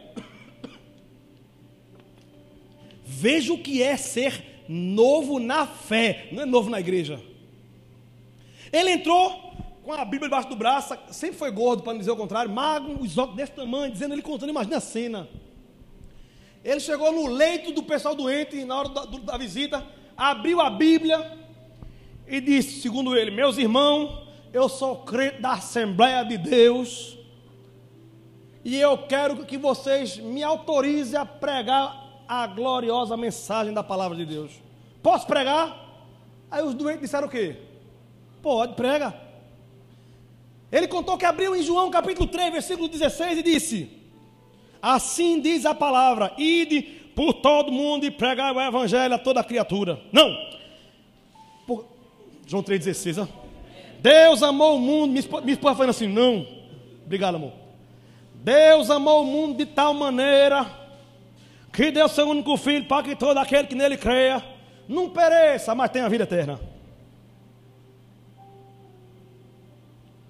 Veja 3.05 3.53
o 3.53 3.59
que 3.59 3.83
é 3.83 3.97
ser 3.97 4.65
novo 4.69 5.39
na 5.39 5.67
fé, 5.67 6.29
não 6.33 6.43
é 6.43 6.47
novo 6.47 6.71
na 6.71 6.81
igreja. 6.81 7.21
Ele 8.73 8.91
entrou 8.91 9.53
com 9.83 9.93
a 9.93 10.05
Bíblia 10.05 10.29
debaixo 10.29 10.49
do 10.49 10.57
braço, 10.57 10.97
sempre 11.11 11.37
foi 11.37 11.51
gordo, 11.51 11.83
para 11.83 11.93
não 11.93 11.99
dizer 11.99 12.11
o 12.11 12.17
contrário, 12.17 12.51
magro, 12.51 13.01
os 13.01 13.19
olhos 13.19 13.35
desse 13.35 13.53
tamanho, 13.53 13.93
dizendo 13.93 14.15
ele 14.15 14.23
contando, 14.23 14.51
imagina 14.51 14.77
a 14.77 14.81
cena. 14.81 15.29
Ele 16.65 16.81
chegou 16.81 17.13
no 17.13 17.27
leito 17.27 17.73
do 17.73 17.83
pessoal 17.83 18.15
doente, 18.15 18.65
na 18.65 18.79
hora 18.79 18.89
da, 18.89 19.05
da 19.05 19.37
visita, 19.37 19.85
abriu 20.17 20.61
a 20.61 20.71
Bíblia 20.71 21.39
e 22.27 22.41
disse, 22.41 22.81
segundo 22.81 23.17
ele, 23.17 23.31
meus 23.31 23.59
irmãos, 23.59 24.23
eu 24.53 24.69
sou 24.69 24.99
crente 24.99 25.41
da 25.41 25.53
Assembleia 25.53 26.25
de 26.25 26.39
Deus 26.39 27.19
e 28.65 28.79
eu 28.79 28.97
quero 28.99 29.45
que 29.45 29.59
vocês 29.59 30.17
me 30.19 30.43
autorizem 30.43 31.19
a 31.19 31.27
pregar 31.27 32.25
a 32.29 32.47
gloriosa 32.47 33.17
mensagem 33.17 33.73
da 33.73 33.83
palavra 33.83 34.17
de 34.17 34.25
Deus. 34.25 34.53
Posso 35.03 35.27
pregar? 35.27 35.77
Aí 36.51 36.63
os 36.63 36.75
doentes 36.75 37.03
disseram 37.03 37.27
o 37.27 37.31
quê? 37.31 37.57
Pode, 38.41 38.75
prega. 38.75 39.15
Ele 40.71 40.87
contou 40.87 41.19
que 41.19 41.25
abriu 41.25 41.55
em 41.57 41.63
João 41.63 41.91
capítulo 41.91 42.27
3, 42.29 42.53
versículo 42.53 42.89
16 42.89 43.39
e 43.39 43.43
disse: 43.43 43.91
Assim 44.81 45.41
diz 45.41 45.67
a 45.67 45.75
palavra: 45.75 46.33
Ide 46.39 46.83
por 47.15 47.35
todo 47.35 47.71
mundo 47.71 48.07
e 48.07 48.11
pregai 48.11 48.53
o 48.53 48.61
evangelho 48.61 49.15
a 49.15 49.19
toda 49.19 49.45
criatura. 49.45 50.01
Não. 50.13 50.35
Por... 51.67 51.87
João 52.47 52.63
3,16. 52.63 53.29
Deus 54.01 54.43
amou 54.43 54.77
o 54.77 54.81
mundo. 54.81 55.13
Minha 55.13 55.53
esposa 55.53 55.75
falando 55.75 55.91
assim: 55.91 56.09
Não. 56.09 56.47
Obrigado, 57.05 57.35
amor. 57.35 57.62
Deus 58.43 58.91
amou 58.91 59.23
o 59.23 59.25
mundo 59.25 59.57
de 59.57 59.67
tal 59.67 59.95
maneira 59.95 60.69
que 61.73 61.93
deu 61.93 62.09
seu 62.09 62.29
único 62.29 62.57
filho 62.57 62.87
para 62.87 63.05
que 63.05 63.15
todo 63.15 63.39
aquele 63.39 63.69
que 63.69 63.75
nele 63.77 63.97
creia 63.97 64.45
não 64.89 65.09
pereça, 65.09 65.75
mas 65.77 65.91
tenha 65.91 66.09
vida 66.09 66.25
eterna. 66.25 66.61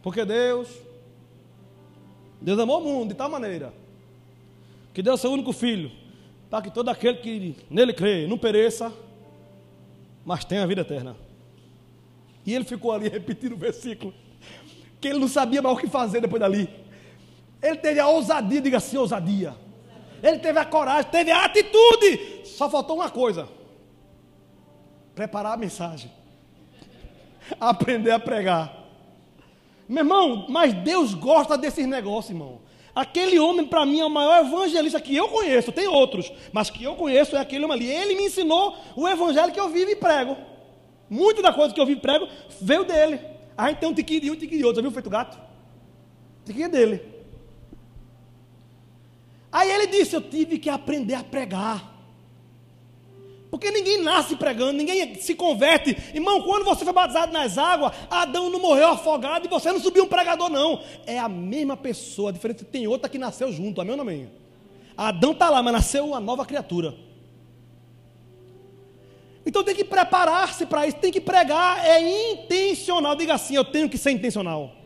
Porque 0.02 0.26
Deus, 0.26 0.68
Deus 2.38 2.58
amou 2.58 2.80
o 2.80 2.84
mundo 2.84 3.08
de 3.08 3.14
tal 3.14 3.30
maneira 3.30 3.72
que 4.92 5.02
deu 5.02 5.16
seu 5.16 5.32
único 5.32 5.52
filho 5.54 5.90
para 6.50 6.60
que 6.60 6.70
todo 6.70 6.90
aquele 6.90 7.16
que 7.16 7.56
nele 7.70 7.94
crê 7.94 8.26
não 8.26 8.36
pereça, 8.36 8.92
mas 10.22 10.44
tenha 10.44 10.66
vida 10.66 10.82
eterna. 10.82 11.16
E 12.44 12.54
ele 12.54 12.64
ficou 12.64 12.92
ali 12.92 13.08
repetindo 13.10 13.54
o 13.54 13.56
versículo, 13.56 14.12
que 15.00 15.08
ele 15.08 15.18
não 15.18 15.28
sabia 15.28 15.62
mais 15.62 15.74
o 15.74 15.80
que 15.80 15.86
fazer 15.86 16.20
depois 16.20 16.40
dali. 16.40 16.81
Ele 17.62 17.76
teve 17.76 18.00
a 18.00 18.08
ousadia, 18.08 18.60
diga 18.60 18.78
assim, 18.78 18.96
ousadia. 18.96 19.54
Ele 20.22 20.38
teve 20.38 20.58
a 20.58 20.64
coragem, 20.64 21.10
teve 21.10 21.30
a 21.30 21.44
atitude. 21.44 22.42
Só 22.44 22.68
faltou 22.68 22.96
uma 22.96 23.08
coisa: 23.08 23.48
preparar 25.14 25.54
a 25.54 25.56
mensagem, 25.56 26.10
aprender 27.60 28.10
a 28.10 28.18
pregar. 28.18 28.82
Meu 29.88 30.04
irmão, 30.04 30.46
mas 30.48 30.72
Deus 30.72 31.14
gosta 31.14 31.56
desses 31.56 31.86
negócios, 31.86 32.30
irmão. 32.30 32.60
Aquele 32.94 33.38
homem, 33.38 33.66
para 33.66 33.86
mim, 33.86 34.00
é 34.00 34.04
o 34.04 34.10
maior 34.10 34.44
evangelista 34.44 35.00
que 35.00 35.16
eu 35.16 35.28
conheço. 35.28 35.72
Tem 35.72 35.88
outros, 35.88 36.30
mas 36.52 36.68
que 36.68 36.84
eu 36.84 36.94
conheço 36.94 37.36
é 37.36 37.40
aquele 37.40 37.64
homem 37.64 37.76
ali. 37.76 37.90
Ele 37.90 38.14
me 38.14 38.26
ensinou 38.26 38.76
o 38.94 39.08
evangelho 39.08 39.52
que 39.52 39.60
eu 39.60 39.68
vivo 39.68 39.90
e 39.90 39.96
prego. 39.96 40.36
Muito 41.08 41.42
da 41.42 41.52
coisa 41.52 41.74
que 41.74 41.80
eu 41.80 41.86
vivo 41.86 41.98
e 41.98 42.02
prego 42.02 42.28
veio 42.60 42.84
dele. 42.84 43.20
A 43.56 43.68
gente 43.68 43.78
tem 43.78 43.88
um 43.88 43.94
tiquinho 43.94 44.20
de 44.20 44.30
um, 44.30 44.36
tiquinho 44.36 44.58
de 44.58 44.64
outro. 44.64 44.76
Já 44.76 44.82
viu 44.82 44.90
feito 44.90 45.08
gato? 45.08 45.38
Tiquinho 46.44 46.66
é 46.66 46.68
dele. 46.68 47.11
Aí 49.52 49.70
ele 49.70 49.86
disse: 49.86 50.16
Eu 50.16 50.22
tive 50.22 50.58
que 50.58 50.70
aprender 50.70 51.14
a 51.14 51.22
pregar. 51.22 51.92
Porque 53.50 53.70
ninguém 53.70 54.00
nasce 54.00 54.34
pregando, 54.34 54.72
ninguém 54.72 55.14
se 55.16 55.34
converte. 55.34 55.94
Irmão, 56.14 56.40
quando 56.40 56.64
você 56.64 56.84
foi 56.84 56.92
batizado 56.94 57.34
nas 57.34 57.58
águas, 57.58 57.92
Adão 58.08 58.48
não 58.48 58.58
morreu 58.58 58.88
afogado 58.88 59.44
e 59.44 59.50
você 59.50 59.70
não 59.70 59.78
subiu 59.78 60.04
um 60.04 60.08
pregador, 60.08 60.48
não. 60.48 60.82
É 61.04 61.18
a 61.18 61.28
mesma 61.28 61.76
pessoa, 61.76 62.30
a 62.30 62.32
diferença 62.32 62.64
tem 62.64 62.86
outra 62.86 63.10
que 63.10 63.18
nasceu 63.18 63.52
junto, 63.52 63.78
amém 63.82 63.90
ou 63.90 63.98
não 63.98 64.04
amém? 64.04 64.30
Adão 64.96 65.32
está 65.32 65.50
lá, 65.50 65.62
mas 65.62 65.74
nasceu 65.74 66.06
uma 66.06 66.18
nova 66.18 66.46
criatura. 66.46 66.94
Então 69.44 69.62
tem 69.62 69.74
que 69.74 69.84
preparar-se 69.84 70.64
para 70.64 70.86
isso, 70.86 70.96
tem 70.96 71.12
que 71.12 71.20
pregar, 71.20 71.84
é 71.84 72.32
intencional. 72.32 73.14
Diga 73.14 73.34
assim: 73.34 73.54
eu 73.54 73.66
tenho 73.66 73.86
que 73.86 73.98
ser 73.98 74.12
intencional. 74.12 74.81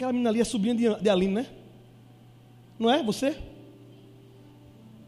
Aquela 0.00 0.14
menina 0.14 0.30
ali 0.30 0.40
é 0.40 0.44
sobrinha 0.44 0.74
de, 0.74 1.02
de 1.02 1.10
Aline, 1.10 1.34
né? 1.34 1.46
Não 2.78 2.90
é? 2.90 3.02
Você? 3.02 3.36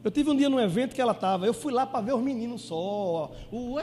Eu 0.04 0.10
tive 0.10 0.28
um 0.28 0.36
dia 0.36 0.50
num 0.50 0.60
evento 0.60 0.94
que 0.94 1.00
ela 1.00 1.12
estava, 1.12 1.46
eu 1.46 1.54
fui 1.54 1.72
lá 1.72 1.86
para 1.86 2.02
ver 2.02 2.14
os 2.14 2.20
meninos 2.20 2.60
só, 2.60 3.32
o 3.50 3.76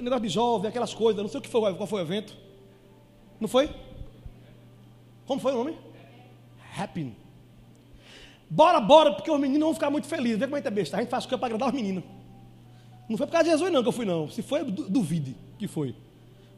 negócio 0.00 0.22
de 0.22 0.28
jovem, 0.30 0.70
aquelas 0.70 0.94
coisas, 0.94 1.22
não 1.22 1.28
sei 1.28 1.38
o 1.38 1.42
que 1.42 1.50
foi, 1.50 1.74
qual 1.74 1.86
foi 1.86 2.00
o 2.00 2.02
evento. 2.02 2.34
Não 3.38 3.46
foi? 3.46 3.68
Como 5.26 5.38
foi 5.38 5.52
o 5.52 5.56
nome? 5.56 5.76
Happy. 6.78 7.14
Bora, 8.48 8.80
bora, 8.80 9.12
porque 9.12 9.30
os 9.30 9.38
meninos 9.38 9.66
vão 9.66 9.74
ficar 9.74 9.90
muito 9.90 10.06
felizes. 10.06 10.38
Vê 10.38 10.46
como 10.46 10.56
é 10.56 10.62
que 10.62 10.68
é 10.68 10.70
besta. 10.70 10.96
A 10.96 11.00
gente 11.00 11.10
faz 11.10 11.26
coisa 11.26 11.36
para 11.36 11.48
agradar 11.48 11.68
os 11.68 11.74
meninos. 11.74 12.04
Não 13.06 13.18
foi 13.18 13.26
por 13.26 13.32
causa 13.32 13.44
de 13.44 13.50
Jesus, 13.50 13.70
não, 13.70 13.82
que 13.82 13.88
eu 13.88 13.92
fui, 13.92 14.06
não. 14.06 14.30
Se 14.30 14.40
foi, 14.40 14.64
duvide 14.64 15.36
que 15.58 15.68
foi. 15.68 15.94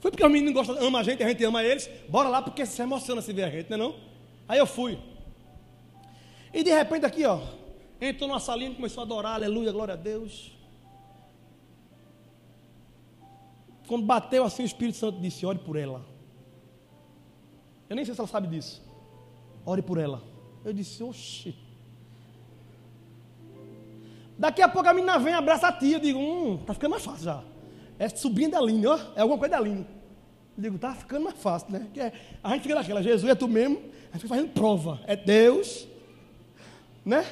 Foi 0.00 0.10
porque 0.10 0.24
os 0.24 0.32
meninos 0.32 0.54
gostam, 0.54 0.76
amam 0.84 1.00
a 1.00 1.04
gente, 1.04 1.22
a 1.22 1.28
gente 1.28 1.44
ama 1.44 1.62
eles. 1.62 1.88
Bora 2.08 2.28
lá, 2.28 2.42
porque 2.42 2.66
se 2.66 2.82
emociona 2.82 3.22
se 3.22 3.32
ver 3.32 3.44
a 3.44 3.50
gente, 3.50 3.70
não 3.70 3.76
é 3.76 3.78
não? 3.78 3.94
Aí 4.48 4.58
eu 4.58 4.66
fui. 4.66 4.98
E 6.52 6.64
de 6.64 6.70
repente 6.70 7.06
aqui, 7.06 7.24
ó, 7.24 7.40
Entrou 8.00 8.26
numa 8.26 8.40
salinha 8.40 8.70
e 8.70 8.74
começou 8.74 9.02
a 9.02 9.04
adorar, 9.04 9.34
aleluia, 9.34 9.70
glória 9.70 9.92
a 9.92 9.96
Deus. 9.96 10.52
Quando 13.86 14.06
bateu 14.06 14.42
assim, 14.44 14.62
o 14.62 14.66
Espírito 14.66 14.96
Santo 14.96 15.20
disse: 15.20 15.44
Ore 15.44 15.58
por 15.58 15.76
ela. 15.76 16.06
Eu 17.90 17.96
nem 17.96 18.04
sei 18.04 18.14
se 18.14 18.20
ela 18.20 18.28
sabe 18.28 18.46
disso. 18.46 18.80
Ore 19.66 19.82
por 19.82 19.98
ela. 19.98 20.22
Eu 20.64 20.72
disse: 20.72 21.02
Oxi. 21.02 21.54
Daqui 24.38 24.62
a 24.62 24.68
pouco 24.68 24.88
a 24.88 24.94
menina 24.94 25.18
vem, 25.18 25.34
abraça 25.34 25.68
a 25.68 25.72
tia. 25.72 25.96
Eu 25.96 26.00
digo: 26.00 26.18
Hum, 26.18 26.56
tá 26.64 26.72
ficando 26.72 26.92
mais 26.92 27.04
fácil 27.04 27.24
já. 27.24 27.44
É 28.00 28.08
subindo 28.08 28.52
da 28.52 28.60
linha, 28.62 28.92
ó. 28.92 28.98
É 29.14 29.20
alguma 29.20 29.38
coisa 29.38 29.56
da 29.56 29.60
linha. 29.60 29.86
Eu 30.56 30.62
digo: 30.62 30.78
Tá 30.78 30.94
ficando 30.94 31.24
mais 31.24 31.36
fácil, 31.36 31.70
né? 31.70 31.80
Porque 31.80 32.00
a 32.00 32.50
gente 32.54 32.62
fica 32.62 32.74
naquela: 32.74 33.02
Jesus 33.02 33.30
é 33.30 33.34
tu 33.34 33.46
mesmo. 33.46 33.76
A 33.76 34.14
gente 34.14 34.22
fica 34.22 34.28
fazendo 34.28 34.48
prova. 34.54 34.98
É 35.06 35.14
Deus, 35.14 35.86
né? 37.04 37.26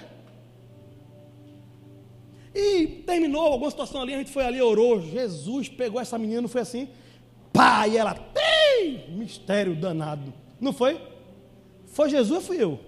E 2.54 3.02
terminou 3.07 3.46
alguma 3.46 3.70
situação 3.70 4.02
ali, 4.02 4.12
a 4.12 4.18
gente 4.18 4.31
foi 4.31 4.44
ali, 4.44 4.61
orou. 4.61 5.00
Jesus 5.00 5.70
pegou 5.70 5.98
essa 5.98 6.18
menina, 6.18 6.42
não 6.42 6.48
foi 6.50 6.61
assim? 6.61 6.88
Pá, 7.50 7.88
e 7.88 7.96
ela, 7.96 8.14
Ei! 8.37 9.09
mistério 9.09 9.74
danado. 9.74 10.35
Não 10.61 10.74
foi? 10.74 11.00
Foi 11.87 12.11
Jesus 12.11 12.31
ou 12.31 12.40
fui 12.42 12.62
eu? 12.62 12.78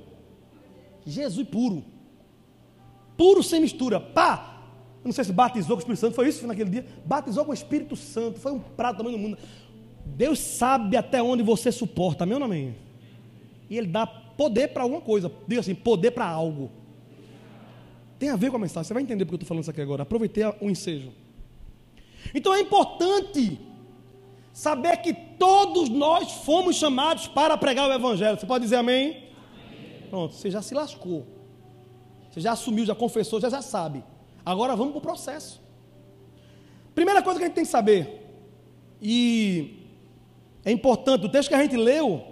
Jesus 1.06 1.48
puro. 1.48 1.82
Puro 3.16 3.42
sem 3.42 3.60
mistura. 3.60 3.98
Pá! 3.98 4.59
Eu 5.02 5.08
não 5.08 5.12
sei 5.12 5.24
se 5.24 5.32
batizou 5.32 5.76
com 5.76 5.76
o 5.76 5.78
Espírito 5.80 6.00
Santo, 6.00 6.14
foi 6.14 6.28
isso 6.28 6.46
naquele 6.46 6.68
dia? 6.68 6.86
Batizou 7.04 7.44
com 7.44 7.50
o 7.50 7.54
Espírito 7.54 7.96
Santo, 7.96 8.38
foi 8.38 8.52
um 8.52 8.58
prato 8.58 8.98
também 8.98 9.12
no 9.12 9.18
mundo. 9.18 9.38
Deus 10.04 10.38
sabe 10.38 10.96
até 10.96 11.22
onde 11.22 11.42
você 11.42 11.72
suporta, 11.72 12.26
meu 12.26 12.38
nome. 12.38 12.74
E 13.68 13.78
Ele 13.78 13.86
dá 13.86 14.06
poder 14.06 14.68
para 14.68 14.82
alguma 14.82 15.00
coisa. 15.00 15.32
Diga 15.46 15.60
assim, 15.60 15.74
poder 15.74 16.10
para 16.10 16.26
algo. 16.26 16.70
Tem 18.18 18.28
a 18.28 18.36
ver 18.36 18.50
com 18.50 18.56
a 18.56 18.60
mensagem. 18.60 18.86
Você 18.86 18.92
vai 18.92 19.02
entender 19.02 19.24
porque 19.24 19.34
eu 19.34 19.36
estou 19.36 19.48
falando 19.48 19.62
isso 19.62 19.70
aqui 19.70 19.80
agora. 19.80 20.02
Aproveitei 20.02 20.44
o 20.60 20.68
ensejo. 20.68 21.12
Então 22.34 22.52
é 22.52 22.60
importante 22.60 23.58
saber 24.52 24.98
que 24.98 25.14
todos 25.14 25.88
nós 25.88 26.30
fomos 26.44 26.76
chamados 26.76 27.26
para 27.28 27.56
pregar 27.56 27.88
o 27.88 27.92
Evangelho. 27.92 28.38
Você 28.38 28.44
pode 28.44 28.64
dizer 28.64 28.76
amém? 28.76 29.10
amém. 29.10 29.22
Pronto, 30.10 30.34
você 30.34 30.50
já 30.50 30.60
se 30.60 30.74
lascou. 30.74 31.26
Você 32.30 32.40
já 32.40 32.52
assumiu, 32.52 32.84
já 32.84 32.94
confessou, 32.94 33.40
já 33.40 33.48
já 33.48 33.62
sabe. 33.62 34.04
Agora 34.50 34.74
vamos 34.74 34.92
para 34.92 34.98
o 34.98 35.02
processo. 35.02 35.60
Primeira 36.92 37.22
coisa 37.22 37.38
que 37.38 37.44
a 37.44 37.46
gente 37.46 37.54
tem 37.54 37.64
que 37.64 37.70
saber, 37.70 38.20
e 39.00 39.86
é 40.64 40.72
importante, 40.72 41.24
o 41.24 41.28
texto 41.28 41.48
que 41.48 41.54
a 41.54 41.62
gente 41.62 41.76
leu 41.76 42.24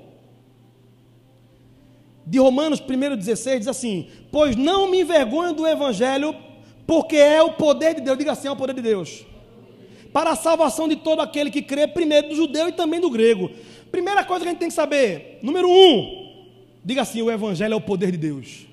de 2.27 2.41
Romanos 2.41 2.81
1,16 2.81 3.59
diz 3.61 3.69
assim: 3.69 4.09
Pois 4.33 4.57
não 4.57 4.91
me 4.91 5.03
envergonho 5.03 5.53
do 5.53 5.65
Evangelho, 5.65 6.35
porque 6.85 7.17
é 7.17 7.41
o 7.41 7.53
poder 7.53 7.95
de 7.95 8.01
Deus. 8.01 8.19
Diga 8.19 8.33
assim: 8.33 8.49
é 8.49 8.51
o 8.51 8.57
poder 8.57 8.75
de 8.75 8.83
Deus. 8.83 9.25
Para 10.13 10.33
a 10.33 10.37
salvação 10.37 10.89
de 10.89 10.97
todo 10.97 11.21
aquele 11.21 11.53
que 11.53 11.63
crê, 11.63 11.87
primeiro 11.87 12.31
do 12.31 12.35
judeu 12.35 12.69
e 12.69 12.73
também 12.73 13.01
do 13.01 13.09
grego. 13.11 13.49
Primeira 13.93 14.25
coisa 14.25 14.43
que 14.43 14.49
a 14.49 14.53
gente 14.53 14.61
tem 14.61 14.69
que 14.69 14.75
saber: 14.75 15.39
número 15.41 15.71
um, 15.71 16.45
diga 16.85 17.03
assim: 17.03 17.23
o 17.23 17.31
Evangelho 17.31 17.75
é 17.75 17.77
o 17.77 17.81
poder 17.81 18.11
de 18.11 18.19
Deus. 18.19 18.68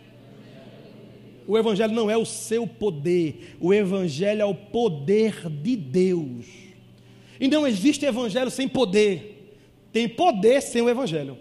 O 1.47 1.57
Evangelho 1.57 1.93
não 1.93 2.09
é 2.09 2.17
o 2.17 2.25
seu 2.25 2.65
poder, 2.65 3.55
o 3.59 3.73
Evangelho 3.73 4.41
é 4.41 4.45
o 4.45 4.55
poder 4.55 5.49
de 5.49 5.75
Deus. 5.75 6.45
E 7.39 7.47
não 7.47 7.67
existe 7.67 8.05
Evangelho 8.05 8.49
sem 8.49 8.67
poder, 8.67 9.57
tem 9.91 10.07
poder 10.07 10.61
sem 10.61 10.81
o 10.81 10.89
Evangelho. 10.89 11.37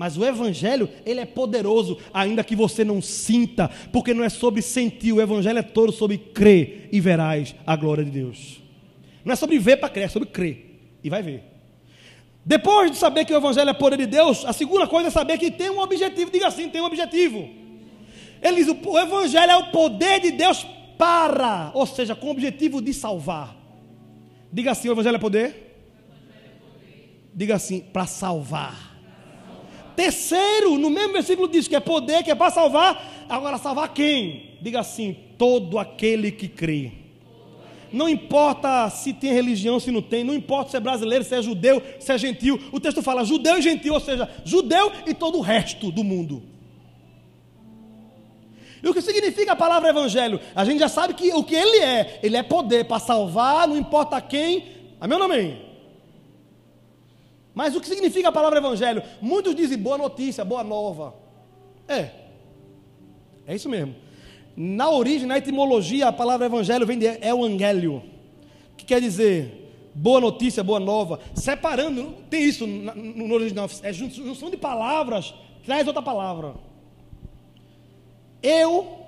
Mas 0.00 0.16
o 0.16 0.24
evangelho, 0.24 0.88
ele 1.04 1.20
é 1.20 1.26
poderoso, 1.26 1.98
ainda 2.14 2.42
que 2.42 2.56
você 2.56 2.82
não 2.82 3.02
sinta, 3.02 3.68
porque 3.92 4.14
não 4.14 4.24
é 4.24 4.30
sobre 4.30 4.62
sentir, 4.62 5.12
o 5.12 5.20
evangelho 5.20 5.58
é 5.58 5.62
todo 5.62 5.92
sobre 5.92 6.16
crer 6.16 6.88
e 6.90 6.98
verás 7.00 7.54
a 7.66 7.76
glória 7.76 8.02
de 8.02 8.10
Deus. 8.10 8.62
Não 9.22 9.34
é 9.34 9.36
sobre 9.36 9.58
ver 9.58 9.76
para 9.76 9.90
crer, 9.90 10.04
é 10.04 10.08
sobre 10.08 10.30
crer 10.30 10.80
e 11.04 11.10
vai 11.10 11.22
ver. 11.22 11.42
Depois 12.44 12.90
de 12.90 12.96
saber 12.96 13.26
que 13.26 13.34
o 13.34 13.36
evangelho 13.36 13.68
é 13.68 13.74
poder 13.74 13.98
de 13.98 14.06
Deus, 14.06 14.44
a 14.46 14.54
segunda 14.54 14.86
coisa 14.86 15.08
é 15.08 15.10
saber 15.10 15.36
que 15.36 15.50
tem 15.50 15.68
um 15.68 15.80
objetivo. 15.80 16.30
Diga 16.30 16.46
assim, 16.46 16.68
tem 16.70 16.80
um 16.80 16.86
objetivo. 16.86 17.50
Ele 18.42 18.64
diz: 18.64 18.68
o 18.68 18.98
evangelho 18.98 19.52
é 19.52 19.56
o 19.56 19.70
poder 19.70 20.20
de 20.20 20.30
Deus 20.32 20.66
para, 20.96 21.70
ou 21.74 21.86
seja, 21.86 22.14
com 22.14 22.28
o 22.28 22.30
objetivo 22.30 22.80
de 22.80 22.92
salvar. 22.92 23.56
Diga 24.52 24.72
assim: 24.72 24.88
o 24.88 24.92
evangelho 24.92 25.16
é 25.16 25.18
poder? 25.18 25.66
Diga 27.34 27.54
assim, 27.54 27.80
para 27.80 28.06
salvar. 28.06 28.90
Terceiro, 29.94 30.78
no 30.78 30.90
mesmo 30.90 31.12
versículo 31.12 31.48
diz 31.48 31.68
que 31.68 31.76
é 31.76 31.80
poder, 31.80 32.22
que 32.22 32.30
é 32.30 32.34
para 32.34 32.50
salvar. 32.50 33.26
Agora, 33.28 33.58
salvar 33.58 33.92
quem? 33.92 34.58
Diga 34.60 34.80
assim: 34.80 35.16
todo 35.38 35.78
aquele 35.78 36.32
que 36.32 36.48
crê. 36.48 36.92
Não 37.92 38.08
importa 38.08 38.88
se 38.88 39.12
tem 39.12 39.32
religião, 39.32 39.80
se 39.80 39.90
não 39.90 40.00
tem, 40.00 40.22
não 40.22 40.34
importa 40.34 40.70
se 40.70 40.76
é 40.76 40.80
brasileiro, 40.80 41.24
se 41.24 41.34
é 41.34 41.42
judeu, 41.42 41.82
se 41.98 42.12
é 42.12 42.18
gentil. 42.18 42.60
O 42.70 42.78
texto 42.78 43.02
fala 43.02 43.24
judeu 43.24 43.58
e 43.58 43.62
gentil, 43.62 43.94
ou 43.94 44.00
seja, 44.00 44.28
judeu 44.44 44.92
e 45.06 45.12
todo 45.12 45.38
o 45.38 45.40
resto 45.40 45.90
do 45.90 46.04
mundo. 46.04 46.42
E 48.82 48.88
o 48.88 48.94
que 48.94 49.02
significa 49.02 49.52
a 49.52 49.56
palavra 49.56 49.90
evangelho? 49.90 50.40
A 50.54 50.64
gente 50.64 50.78
já 50.78 50.88
sabe 50.88 51.14
que 51.14 51.32
o 51.32 51.44
que 51.44 51.54
ele 51.54 51.78
é, 51.78 52.20
ele 52.22 52.36
é 52.36 52.42
poder 52.42 52.84
para 52.86 52.98
salvar, 52.98 53.68
não 53.68 53.76
importa 53.76 54.20
quem. 54.20 54.64
Amém 55.00 55.18
ou 55.18 55.24
amém? 55.24 55.70
Mas 57.54 57.74
o 57.74 57.80
que 57.80 57.88
significa 57.88 58.28
a 58.28 58.32
palavra 58.32 58.58
evangelho? 58.58 59.02
Muitos 59.20 59.54
dizem 59.54 59.76
boa 59.76 59.98
notícia, 59.98 60.44
boa 60.44 60.64
nova. 60.64 61.14
É. 61.86 62.10
É 63.46 63.54
isso 63.54 63.68
mesmo. 63.68 63.94
Na 64.56 64.90
origem, 64.90 65.26
na 65.26 65.38
etimologia, 65.38 66.08
a 66.08 66.12
palavra 66.12 66.46
evangelho 66.46 66.86
vem 66.86 66.98
de 66.98 67.06
evangélio, 67.06 68.02
que 68.76 68.84
quer 68.84 69.00
dizer 69.00 69.60
boa 69.94 70.20
notícia, 70.20 70.62
boa 70.62 70.80
nova. 70.80 71.20
Separando, 71.34 72.14
tem 72.28 72.44
isso 72.44 72.66
no 72.66 73.32
original, 73.34 73.68
é 73.82 73.92
junção 73.92 74.50
de 74.50 74.56
palavras, 74.56 75.34
traz 75.64 75.86
outra 75.86 76.02
palavra. 76.02 76.54
Eu, 78.42 78.98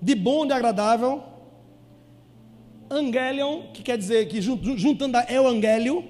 de 0.00 0.14
bom, 0.14 0.46
de 0.46 0.52
agradável, 0.52 1.22
angelion, 2.90 3.62
que 3.72 3.82
quer 3.82 3.96
dizer 3.96 4.28
que 4.28 4.40
juntando 4.40 5.16
a 5.16 5.26
evangélio, 5.28 6.04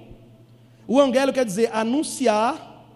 o 0.86 1.00
evangelho 1.00 1.32
quer 1.32 1.44
dizer 1.44 1.70
anunciar, 1.72 2.86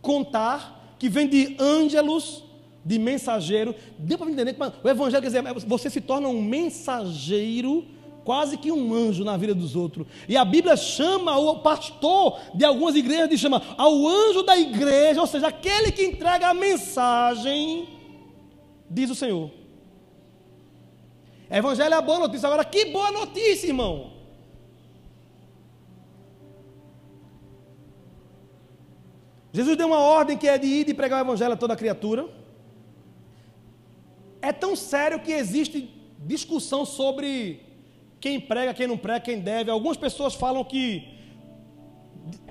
contar, 0.00 0.96
que 0.98 1.08
vem 1.08 1.28
de 1.28 1.56
ângelos, 1.58 2.42
de 2.84 2.98
mensageiro. 2.98 3.74
Deu 3.98 4.18
para 4.18 4.30
entender 4.30 4.54
que 4.54 4.60
o 4.62 4.88
evangelho 4.88 5.22
quer 5.22 5.28
dizer, 5.28 5.42
você 5.66 5.90
se 5.90 6.00
torna 6.00 6.28
um 6.28 6.42
mensageiro, 6.42 7.84
quase 8.24 8.56
que 8.56 8.72
um 8.72 8.94
anjo 8.94 9.22
na 9.22 9.36
vida 9.36 9.54
dos 9.54 9.76
outros. 9.76 10.06
E 10.26 10.36
a 10.36 10.44
Bíblia 10.44 10.76
chama 10.76 11.36
o 11.36 11.58
pastor 11.58 12.40
de 12.54 12.64
algumas 12.64 12.94
igrejas 12.94 13.28
de 13.28 13.36
chama 13.36 13.62
ao 13.76 14.06
anjo 14.06 14.42
da 14.42 14.56
igreja, 14.56 15.20
ou 15.20 15.26
seja, 15.26 15.48
aquele 15.48 15.92
que 15.92 16.04
entrega 16.04 16.48
a 16.48 16.54
mensagem, 16.54 17.86
diz 18.94 19.10
o 19.10 19.14
Senhor. 19.14 19.50
Evangelho 21.50 21.94
é 21.94 21.98
a 21.98 22.02
boa 22.02 22.20
notícia. 22.20 22.46
Agora, 22.46 22.64
que 22.64 22.86
boa 22.86 23.10
notícia, 23.10 23.66
irmão! 23.66 24.12
Jesus 29.52 29.76
deu 29.76 29.86
uma 29.86 29.98
ordem 29.98 30.36
que 30.36 30.48
é 30.48 30.58
de 30.58 30.66
ir 30.66 30.88
e 30.88 30.94
pregar 30.94 31.22
o 31.22 31.26
evangelho 31.26 31.52
a 31.52 31.56
toda 31.56 31.76
criatura. 31.76 32.28
É 34.42 34.52
tão 34.52 34.74
sério 34.74 35.20
que 35.20 35.32
existe 35.32 35.90
discussão 36.18 36.84
sobre 36.84 37.60
quem 38.20 38.40
prega, 38.40 38.74
quem 38.74 38.88
não 38.88 38.98
prega, 38.98 39.20
quem 39.20 39.38
deve. 39.38 39.70
Algumas 39.70 39.96
pessoas 39.96 40.34
falam 40.34 40.64
que, 40.64 41.06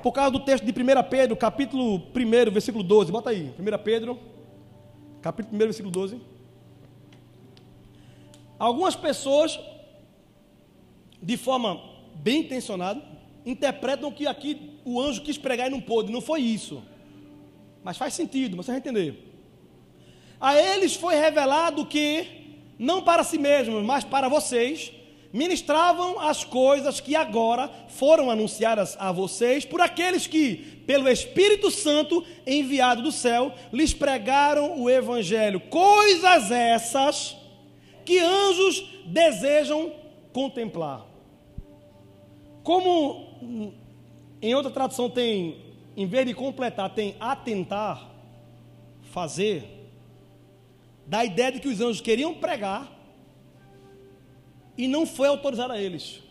por 0.01 0.13
causa 0.13 0.31
do 0.31 0.39
texto 0.39 0.63
de 0.63 0.71
1 0.71 1.03
Pedro, 1.09 1.35
capítulo 1.35 1.95
1, 2.15 2.51
versículo 2.51 2.83
12, 2.83 3.11
bota 3.11 3.31
aí, 3.31 3.53
1 3.59 3.83
Pedro, 3.83 4.17
capítulo 5.21 5.55
1, 5.55 5.59
versículo 5.59 5.91
12. 5.91 6.32
Algumas 8.57 8.95
pessoas, 8.95 9.59
de 11.21 11.37
forma 11.37 11.81
bem 12.15 12.41
intencionada, 12.41 13.01
interpretam 13.45 14.11
que 14.11 14.25
aqui 14.25 14.79
o 14.85 14.99
anjo 15.01 15.21
quis 15.21 15.37
pregar 15.37 15.67
e 15.67 15.71
não 15.71 15.81
pôde. 15.81 16.11
Não 16.11 16.21
foi 16.21 16.41
isso. 16.41 16.81
Mas 17.83 17.97
faz 17.97 18.13
sentido, 18.13 18.55
você 18.55 18.71
vai 18.71 18.77
entender. 18.77 19.31
A 20.39 20.57
eles 20.57 20.95
foi 20.95 21.15
revelado 21.15 21.85
que, 21.85 22.25
não 22.77 23.01
para 23.01 23.23
si 23.23 23.37
mesmos, 23.37 23.83
mas 23.83 24.03
para 24.03 24.27
vocês, 24.29 24.91
ministravam 25.31 26.19
as 26.19 26.43
coisas 26.43 26.99
que 26.99 27.15
agora 27.15 27.69
foram 27.89 28.29
anunciadas 28.29 28.95
a 28.99 29.11
vocês 29.11 29.65
por 29.65 29.81
aqueles 29.81 30.27
que, 30.27 30.81
pelo 30.85 31.09
Espírito 31.09 31.71
Santo 31.71 32.23
enviado 32.45 33.01
do 33.01 33.11
céu, 33.11 33.53
lhes 33.71 33.93
pregaram 33.93 34.79
o 34.79 34.89
Evangelho. 34.89 35.59
Coisas 35.59 36.51
essas 36.51 37.35
que 38.05 38.19
anjos 38.19 38.81
desejam 39.05 39.93
contemplar. 40.31 41.05
Como 42.63 43.73
em 44.41 44.53
outra 44.55 44.71
tradução 44.71 45.09
tem 45.09 45.63
em 45.95 46.07
vez 46.07 46.25
de 46.25 46.33
completar, 46.33 46.93
tem 46.93 47.15
atentar, 47.19 48.09
fazer, 49.11 49.91
dá 51.05 51.19
a 51.19 51.25
ideia 51.25 51.51
de 51.51 51.59
que 51.59 51.67
os 51.67 51.79
anjos 51.79 52.01
queriam 52.01 52.33
pregar 52.33 52.91
e 54.77 54.87
não 54.87 55.05
foi 55.05 55.27
autorizado 55.27 55.73
a 55.73 55.79
eles. 55.79 56.21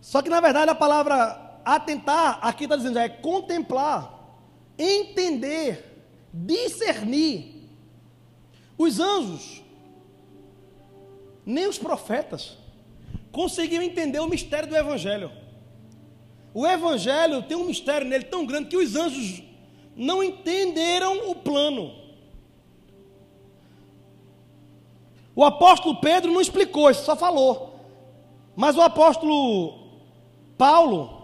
Só 0.00 0.22
que 0.22 0.30
na 0.30 0.40
verdade 0.40 0.70
a 0.70 0.74
palavra 0.74 1.60
atentar 1.64 2.38
aqui 2.42 2.64
está 2.64 2.76
dizendo 2.76 2.98
é 2.98 3.08
contemplar, 3.08 4.38
entender, 4.78 6.02
discernir. 6.32 7.57
Os 8.78 9.00
anjos, 9.00 9.60
nem 11.44 11.66
os 11.66 11.76
profetas, 11.76 12.56
conseguiam 13.32 13.82
entender 13.82 14.20
o 14.20 14.28
mistério 14.28 14.68
do 14.68 14.76
Evangelho. 14.76 15.32
O 16.54 16.64
Evangelho 16.64 17.42
tem 17.42 17.56
um 17.56 17.64
mistério 17.64 18.06
nele 18.06 18.24
tão 18.24 18.46
grande 18.46 18.68
que 18.68 18.76
os 18.76 18.94
anjos 18.94 19.42
não 19.96 20.22
entenderam 20.22 21.28
o 21.28 21.34
plano. 21.34 21.92
O 25.34 25.44
apóstolo 25.44 26.00
Pedro 26.00 26.32
não 26.32 26.40
explicou, 26.40 26.92
só 26.94 27.16
falou. 27.16 27.80
Mas 28.54 28.76
o 28.76 28.80
apóstolo 28.80 29.88
Paulo 30.56 31.18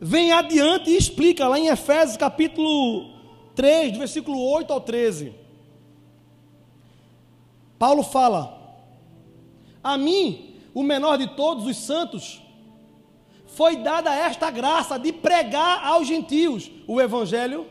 vem 0.00 0.32
adiante 0.32 0.90
e 0.90 0.96
explica 0.96 1.46
lá 1.46 1.58
em 1.58 1.68
Efésios 1.68 2.16
capítulo 2.16 3.10
3, 3.54 3.92
do 3.92 3.98
versículo 3.98 4.38
8 4.52 4.72
ao 4.72 4.80
13. 4.80 5.39
Paulo 7.80 8.02
fala: 8.02 8.84
A 9.82 9.96
mim, 9.96 10.54
o 10.74 10.82
menor 10.82 11.16
de 11.16 11.28
todos 11.28 11.64
os 11.64 11.78
santos, 11.78 12.38
foi 13.46 13.76
dada 13.76 14.14
esta 14.14 14.50
graça 14.50 14.98
de 14.98 15.10
pregar 15.14 15.82
aos 15.86 16.06
gentios 16.06 16.70
o 16.86 17.00
evangelho 17.00 17.66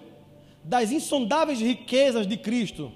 das 0.64 0.92
insondáveis 0.92 1.62
riquezas 1.62 2.26
de 2.26 2.38
Cristo, 2.38 2.92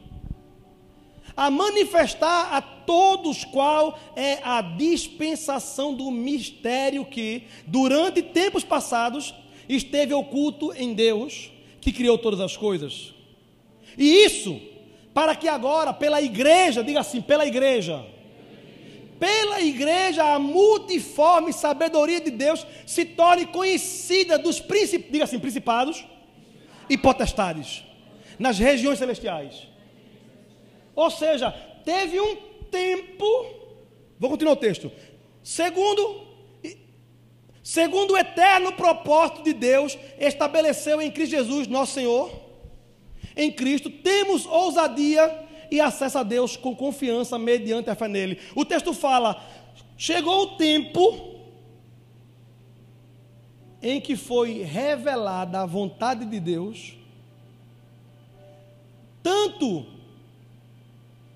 a 1.38 1.52
manifestar 1.52 2.52
a 2.52 2.60
todos 2.60 3.45
qual 3.45 3.97
é 4.15 4.39
a 4.43 4.63
dispensação 4.63 5.93
do 5.93 6.10
mistério 6.10 7.06
que, 7.06 7.43
durante 7.67 8.23
tempos 8.23 8.63
passados, 8.63 9.36
esteve 9.69 10.15
oculto 10.15 10.73
em 10.73 10.95
Deus, 10.95 11.52
que 11.80 11.91
criou 11.91 12.17
todas 12.17 12.39
as 12.39 12.58
coisas. 12.58 13.13
E 13.95 14.26
isso, 14.26 14.60
para 15.13 15.36
que 15.36 15.47
agora, 15.47 15.93
pela 15.93 16.21
igreja, 16.21 16.84
diga 16.84 17.02
assim, 17.02 17.21
pela 17.21 17.45
igreja, 17.45 18.04
pela 19.19 19.62
igreja 19.62 20.23
a 20.23 20.39
multiforme 20.39 21.54
sabedoria 21.54 22.19
de 22.19 22.32
Deus 22.32 22.65
se 22.86 23.06
torne 23.06 23.45
conhecida 23.45 24.38
dos 24.38 24.60
príncipes, 24.60 25.12
diga 25.12 25.23
assim, 25.23 25.39
principados 25.39 26.04
e 26.89 26.97
potestades 26.97 27.84
nas 28.39 28.58
regiões 28.58 28.99
celestiais. 28.99 29.67
Ou 30.95 31.10
seja, 31.10 31.52
teve 31.86 32.19
um 32.19 32.36
tempo, 32.69 33.26
vou 34.19 34.30
continuar 34.30 34.54
o 34.54 34.58
texto. 34.58 34.91
Segundo 35.43 36.34
segundo 37.63 38.12
o 38.12 38.17
eterno 38.17 38.73
propósito 38.73 39.41
de 39.41 39.54
Deus, 39.54 39.97
estabeleceu 40.19 41.02
em 41.02 41.10
Cristo 41.10 41.32
Jesus, 41.32 41.65
nosso 41.65 41.93
Senhor, 41.93 42.42
em 43.36 43.52
Cristo, 43.52 43.89
temos 43.89 44.46
ousadia 44.46 45.43
e 45.69 45.82
acesso 45.82 46.19
a 46.19 46.24
Deus 46.24 46.56
com 46.56 46.76
confiança 46.76 47.38
mediante 47.39 47.89
a 47.89 47.96
fé 47.96 48.08
nele. 48.08 48.39
O 48.56 48.63
texto 48.63 48.93
fala: 48.93 49.43
chegou 49.98 50.43
o 50.43 50.58
tempo 50.58 51.34
em 53.82 54.00
que 54.00 54.15
foi 54.15 54.62
revelada 54.62 55.60
a 55.60 55.65
vontade 55.65 56.26
de 56.26 56.39
Deus, 56.39 56.93
tanto 59.22 59.86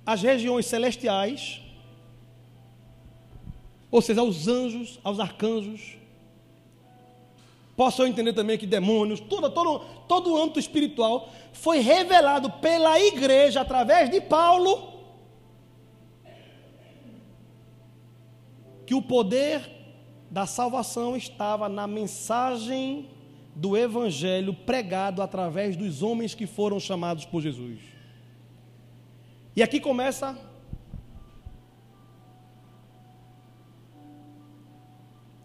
as 0.05 0.21
regiões 0.21 0.65
celestiais, 0.65 1.61
ou 3.91 4.01
seja, 4.01 4.21
aos 4.21 4.47
anjos, 4.47 4.99
aos 5.03 5.19
arcanjos, 5.19 5.96
possam 7.77 8.07
entender 8.07 8.33
também 8.33 8.57
que 8.57 8.65
demônios, 8.65 9.19
todo, 9.19 9.51
todo, 9.51 9.79
todo 10.07 10.33
o 10.33 10.37
âmbito 10.41 10.59
espiritual 10.59 11.29
foi 11.53 11.77
revelado 11.77 12.49
pela 12.49 12.99
igreja 12.99 13.61
através 13.61 14.09
de 14.09 14.19
Paulo 14.19 14.97
que 18.83 18.95
o 18.95 19.01
poder 19.01 19.61
da 20.31 20.47
salvação 20.47 21.15
estava 21.15 21.69
na 21.69 21.85
mensagem 21.85 23.09
do 23.55 23.77
evangelho 23.77 24.53
pregado 24.53 25.21
através 25.21 25.75
dos 25.75 26.01
homens 26.01 26.33
que 26.33 26.47
foram 26.47 26.79
chamados 26.79 27.25
por 27.25 27.41
Jesus. 27.41 27.79
E 29.55 29.61
aqui 29.61 29.79
começa 29.79 30.35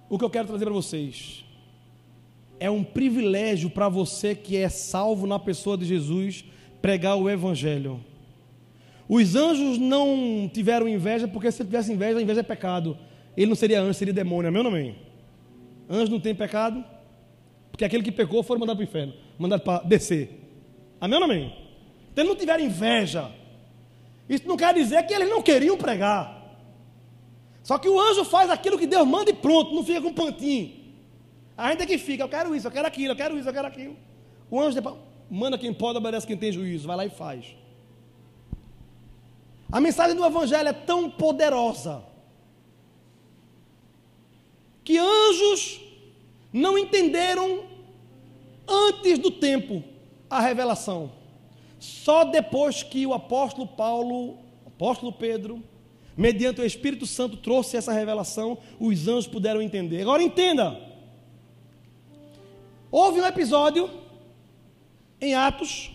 o 0.09 0.18
que 0.18 0.25
eu 0.25 0.31
quero 0.31 0.49
trazer 0.49 0.64
para 0.64 0.75
vocês. 0.75 1.52
É 2.62 2.70
um 2.70 2.85
privilégio 2.85 3.68
para 3.70 3.88
você 3.88 4.35
que 4.35 4.57
é 4.57 4.68
salvo 4.68 5.27
na 5.27 5.38
pessoa 5.38 5.77
de 5.77 5.85
Jesus 5.85 6.44
pregar 6.81 7.16
o 7.16 7.29
evangelho. 7.29 8.05
Os 9.09 9.35
anjos 9.35 9.79
não 9.79 10.51
tiveram 10.53 10.88
inveja, 10.88 11.27
porque 11.27 11.51
se 11.51 11.64
tivesse 11.64 11.92
inveja, 11.92 12.18
a 12.18 12.22
inveja 12.22 12.40
é 12.40 12.44
pecado 12.44 12.96
ele 13.37 13.46
não 13.46 13.57
seria 13.57 13.81
anjo, 13.81 13.94
seria 13.94 14.12
demônio, 14.12 14.48
amém 14.48 14.59
ou 14.59 14.64
não 14.64 14.70
amém? 14.70 14.96
Anjo 15.88 16.12
não 16.12 16.20
tem 16.20 16.35
pecado, 16.35 16.85
porque 17.70 17.85
aquele 17.85 18.03
que 18.03 18.12
pecou 18.12 18.42
foi 18.42 18.59
mandado 18.59 18.77
para 18.77 18.85
o 18.85 18.88
inferno, 18.88 19.14
mandado 19.38 19.62
para 19.62 19.83
descer. 19.85 20.40
Amém 21.01 21.14
ou 21.14 21.20
não 21.20 21.31
amém? 21.31 21.53
Então 22.12 22.25
eles 22.25 22.33
não 22.33 22.38
tiveram 22.38 22.64
inveja. 22.64 23.31
Isso 24.29 24.46
não 24.46 24.57
quer 24.57 24.75
dizer 24.75 25.05
que 25.07 25.14
eles 25.14 25.29
não 25.29 25.42
queriam 25.42 25.77
pregar. 25.77 26.40
Só 27.62 27.79
que 27.79 27.88
o 27.88 27.98
anjo 27.98 28.25
faz 28.25 28.51
aquilo 28.51 28.79
que 28.79 28.87
Deus 28.87 29.07
manda 29.07 29.31
e 29.31 29.35
pronto, 29.35 29.75
não 29.75 29.85
fica 29.85 30.01
com 30.01 30.09
um 30.09 30.14
pantinho. 30.14 30.82
Ainda 31.57 31.87
que 31.87 31.99
fica, 31.99 32.23
eu 32.23 32.29
quero 32.29 32.55
isso, 32.55 32.67
eu 32.67 32.71
quero 32.71 32.87
aquilo, 32.87 33.12
eu 33.12 33.17
quero 33.17 33.38
isso, 33.38 33.49
eu 33.49 33.53
quero 33.53 33.69
aquilo. 33.69 33.97
O 34.51 34.61
anjo 34.61 34.75
depois, 34.75 34.97
manda 35.31 35.59
quem 35.59 35.73
pode, 35.73 35.99
obedece 35.99 36.27
quem 36.27 36.37
tem 36.37 36.53
juízo, 36.53 36.87
vai 36.87 36.97
lá 36.97 37.07
e 37.07 37.11
faz. 37.11 37.57
A 39.71 39.81
mensagem 39.81 40.15
do 40.15 40.25
Evangelho 40.25 40.69
é 40.69 40.73
tão 40.73 41.11
poderosa 41.11 42.03
que 44.85 44.99
anjos 44.99 45.81
não 46.53 46.77
entenderam 46.77 47.65
antes 48.69 49.19
do 49.19 49.31
tempo 49.31 49.83
a 50.29 50.41
revelação. 50.41 51.12
Só 51.79 52.25
depois 52.25 52.83
que 52.83 53.07
o 53.07 53.15
apóstolo 53.15 53.67
Paulo, 53.67 54.38
apóstolo 54.67 55.12
Pedro, 55.12 55.62
mediante 56.17 56.61
o 56.61 56.65
Espírito 56.65 57.07
Santo 57.07 57.37
trouxe 57.37 57.77
essa 57.77 57.93
revelação, 57.93 58.59
os 58.79 59.09
anjos 59.09 59.27
puderam 59.27 59.62
entender. 59.62 60.03
Agora 60.03 60.23
entenda. 60.23 60.91
Houve 62.92 63.22
um 63.22 63.26
episódio 63.26 63.88
em 65.18 65.35
Atos, 65.35 65.90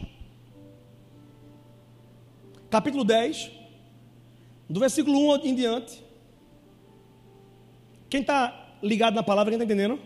capítulo 2.72 3.04
10, 3.04 3.52
do 4.68 4.80
versículo 4.80 5.36
1 5.36 5.46
em 5.46 5.54
diante. 5.54 6.04
Quem 8.10 8.22
está 8.22 8.80
ligado 8.82 9.14
na 9.14 9.22
palavra, 9.22 9.52
quem 9.52 9.62
está 9.62 9.66
entendendo? 9.72 10.02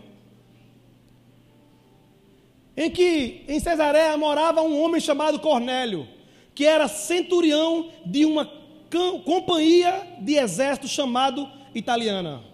Em 2.76 2.90
que 2.90 3.46
em 3.48 3.58
Cesareia 3.58 4.14
morava 4.18 4.60
um 4.60 4.78
homem 4.82 5.00
chamado 5.00 5.40
Cornélio, 5.40 6.06
que 6.54 6.66
era 6.66 6.88
centurião 6.88 7.90
de 8.04 8.26
uma 8.26 8.44
companhia 9.24 10.18
de 10.20 10.34
exército 10.34 10.86
chamado 10.88 11.50
italiana. 11.74 12.51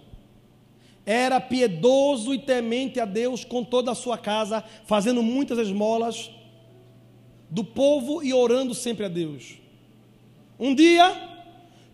Era 1.10 1.40
piedoso 1.40 2.34
e 2.34 2.38
temente 2.38 3.00
a 3.00 3.06
Deus 3.06 3.42
com 3.42 3.64
toda 3.64 3.92
a 3.92 3.94
sua 3.94 4.18
casa, 4.18 4.62
fazendo 4.84 5.22
muitas 5.22 5.58
esmolas 5.58 6.30
do 7.48 7.64
povo 7.64 8.22
e 8.22 8.34
orando 8.34 8.74
sempre 8.74 9.06
a 9.06 9.08
Deus. 9.08 9.54
Um 10.60 10.74
dia, 10.74 11.16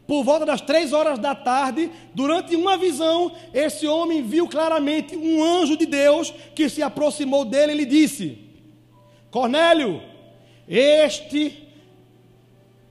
por 0.04 0.24
volta 0.24 0.44
das 0.44 0.60
três 0.60 0.92
horas 0.92 1.16
da 1.16 1.32
tarde, 1.32 1.92
durante 2.12 2.56
uma 2.56 2.76
visão, 2.76 3.30
esse 3.52 3.86
homem 3.86 4.20
viu 4.20 4.48
claramente 4.48 5.16
um 5.16 5.44
anjo 5.44 5.76
de 5.76 5.86
Deus 5.86 6.34
que 6.52 6.68
se 6.68 6.82
aproximou 6.82 7.44
dele 7.44 7.70
e 7.70 7.76
lhe 7.76 7.86
disse: 7.86 8.36
Cornélio, 9.30 10.02
este, 10.66 11.68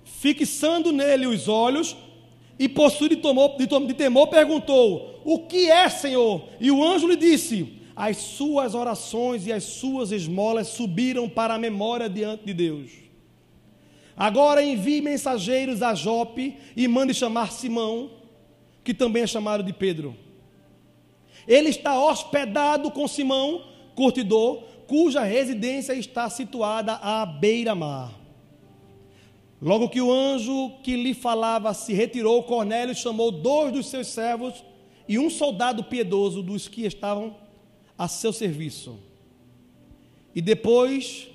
fixando 0.06 0.94
nele 0.94 1.28
os 1.28 1.50
olhos 1.50 1.98
e 2.58 2.70
possuído 2.70 3.16
de, 3.16 3.94
temor, 3.94 4.28
perguntou: 4.28 5.22
O 5.26 5.40
que 5.40 5.70
é, 5.70 5.90
Senhor? 5.90 6.48
E 6.60 6.72
o 6.72 6.84
anjo 6.84 7.08
lhe 7.08 7.16
disse: 7.16 7.82
As 7.96 8.18
suas 8.18 8.76
orações 8.76 9.48
e 9.48 9.52
as 9.52 9.64
suas 9.64 10.12
esmolas 10.12 10.68
subiram 10.68 11.28
para 11.28 11.56
a 11.56 11.60
memória 11.60 12.10
diante 12.10 12.46
de 12.46 12.54
Deus. 12.54 12.92
Agora 14.16 14.64
envie 14.64 15.02
mensageiros 15.02 15.82
a 15.82 15.96
Jope 15.96 16.56
e 16.76 16.88
mande 16.88 17.14
chamar 17.14 17.52
Simão, 17.52 18.12
que 18.84 18.94
também 18.94 19.24
é 19.24 19.28
chamado 19.28 19.64
de 19.64 19.74
Pedro. 19.74 20.16
Ele 21.48 21.70
está 21.70 22.00
hospedado 22.00 22.92
com 22.92 23.08
Simão, 23.08 23.64
curtidor, 23.96 24.64
cuja 24.88 25.24
residência 25.24 25.94
está 25.94 26.30
situada 26.30 26.94
à 26.94 27.26
beira-mar. 27.26 28.23
Logo 29.64 29.88
que 29.88 30.02
o 30.02 30.12
anjo 30.12 30.74
que 30.84 30.98
lhe 30.98 31.14
falava 31.14 31.74
se 31.74 31.94
retirou, 31.94 32.44
Cornélio 32.44 32.94
chamou 32.94 33.32
dois 33.32 33.72
dos 33.72 33.86
seus 33.86 34.08
servos 34.08 34.62
e 35.08 35.18
um 35.18 35.30
soldado 35.30 35.86
piedoso 35.86 36.44
dos 36.44 36.68
que 36.68 36.86
estavam 36.86 37.38
a 37.98 38.10
seu 38.10 38.34
serviço. 38.34 39.00
E 40.36 40.42
depois 40.42 41.30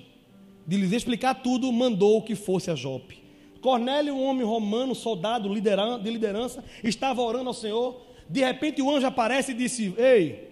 de 0.67 0.77
lhes 0.77 0.91
explicar 0.91 1.41
tudo, 1.41 1.71
mandou 1.71 2.21
que 2.21 2.35
fosse 2.35 2.69
a 2.69 2.75
Jope. 2.75 3.19
Cornélio, 3.61 4.13
um 4.13 4.23
homem 4.23 4.45
romano, 4.45 4.93
soldado 4.93 5.49
de 5.49 6.09
liderança, 6.11 6.63
estava 6.83 7.23
orando 7.23 7.47
ao 7.47 7.53
Senhor. 7.55 7.99
De 8.29 8.41
repente 8.41 8.79
o 8.79 8.91
anjo 8.91 9.07
aparece 9.07 9.53
e 9.53 9.55
disse: 9.55 9.91
Ei, 9.97 10.51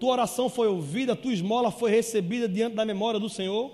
tua 0.00 0.14
oração 0.14 0.48
foi 0.48 0.66
ouvida, 0.66 1.14
tua 1.14 1.32
esmola 1.32 1.70
foi 1.70 1.92
recebida 1.92 2.48
diante 2.48 2.74
da 2.74 2.84
memória 2.84 3.20
do 3.20 3.28
Senhor. 3.28 3.70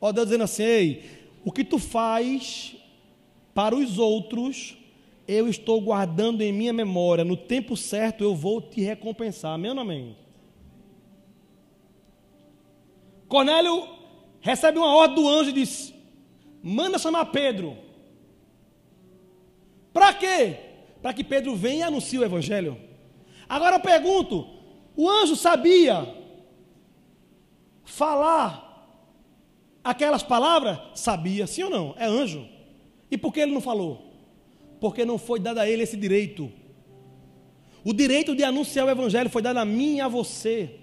Ó 0.00 0.10
Deus 0.10 0.26
dizendo 0.26 0.42
assim: 0.42 0.64
Ei, 0.64 1.23
o 1.44 1.52
que 1.52 1.62
tu 1.62 1.78
faz 1.78 2.74
para 3.54 3.76
os 3.76 3.98
outros, 3.98 4.76
eu 5.28 5.48
estou 5.48 5.80
guardando 5.80 6.42
em 6.42 6.52
minha 6.52 6.72
memória. 6.72 7.24
No 7.24 7.36
tempo 7.36 7.76
certo 7.76 8.24
eu 8.24 8.34
vou 8.34 8.60
te 8.60 8.80
recompensar. 8.80 9.52
Amém 9.52 9.70
ou 9.70 9.74
não 9.74 9.82
amém? 9.82 10.16
Cornélio 13.28 13.88
recebe 14.40 14.78
uma 14.78 14.94
ordem 14.94 15.16
do 15.16 15.28
anjo 15.28 15.50
e 15.50 15.54
diz: 15.54 15.92
manda 16.62 16.98
chamar 16.98 17.26
Pedro. 17.26 17.76
Para 19.92 20.12
quê? 20.14 20.56
Para 21.00 21.12
que 21.12 21.22
Pedro 21.22 21.54
venha 21.54 21.80
e 21.80 21.82
anuncie 21.82 22.18
o 22.18 22.24
evangelho. 22.24 22.78
Agora 23.48 23.76
eu 23.76 23.80
pergunto: 23.80 24.46
o 24.96 25.08
anjo 25.08 25.36
sabia 25.36 26.06
falar 27.84 28.63
aquelas 29.84 30.22
palavras? 30.22 30.78
Sabia, 30.94 31.46
sim 31.46 31.62
ou 31.64 31.70
não? 31.70 31.94
É 31.98 32.06
anjo. 32.06 32.48
E 33.10 33.18
por 33.18 33.32
que 33.32 33.40
ele 33.40 33.52
não 33.52 33.60
falou? 33.60 34.12
Porque 34.80 35.04
não 35.04 35.18
foi 35.18 35.38
dado 35.38 35.58
a 35.58 35.68
ele 35.68 35.82
esse 35.82 35.96
direito. 35.96 36.50
O 37.84 37.92
direito 37.92 38.34
de 38.34 38.42
anunciar 38.42 38.86
o 38.86 38.90
evangelho 38.90 39.28
foi 39.28 39.42
dado 39.42 39.58
a 39.58 39.64
mim 39.64 39.96
e 39.96 40.00
a 40.00 40.08
você. 40.08 40.80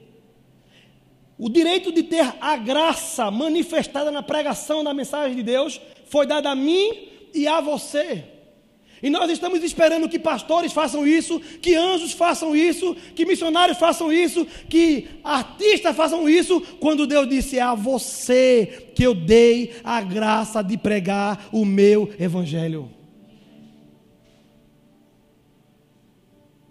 O 1.38 1.49
direito 1.49 1.91
de 1.91 2.04
ter 2.04 2.36
a 2.39 2.56
graça 2.56 3.32
manifestada 3.32 4.12
na 4.12 4.22
pregação 4.22 4.84
da 4.84 4.93
mensagem 4.93 5.36
de 5.36 5.41
Deus 5.41 5.82
foi 6.06 6.28
dado 6.28 6.45
a 6.45 6.56
mim 6.56 7.10
e 7.34 7.47
a 7.47 7.60
você. 7.60 8.24
E 9.02 9.10
nós 9.10 9.32
estamos 9.32 9.64
esperando 9.64 10.08
que 10.08 10.20
pastores 10.20 10.72
façam 10.72 11.08
isso, 11.08 11.39
que 11.39 11.76
anjos 11.76 12.12
façam 12.12 12.56
isso, 12.56 12.95
que 13.16 13.26
missionários 13.26 13.78
façam 13.78 14.14
isso, 14.14 14.45
que 14.70 15.08
artistas 15.24 15.95
façam 15.95 16.30
isso, 16.30 16.62
quando 16.80 17.08
Deus 17.08 17.28
disse: 17.28 17.58
É 17.58 17.62
a 17.62 17.74
você 17.74 18.91
que 18.95 19.04
eu 19.04 19.16
dei 19.16 19.74
a 19.84 20.02
graça 20.02 20.62
de 20.62 20.78
pregar 20.78 21.47
o 21.52 21.66
meu 21.66 22.14
evangelho. 22.20 22.89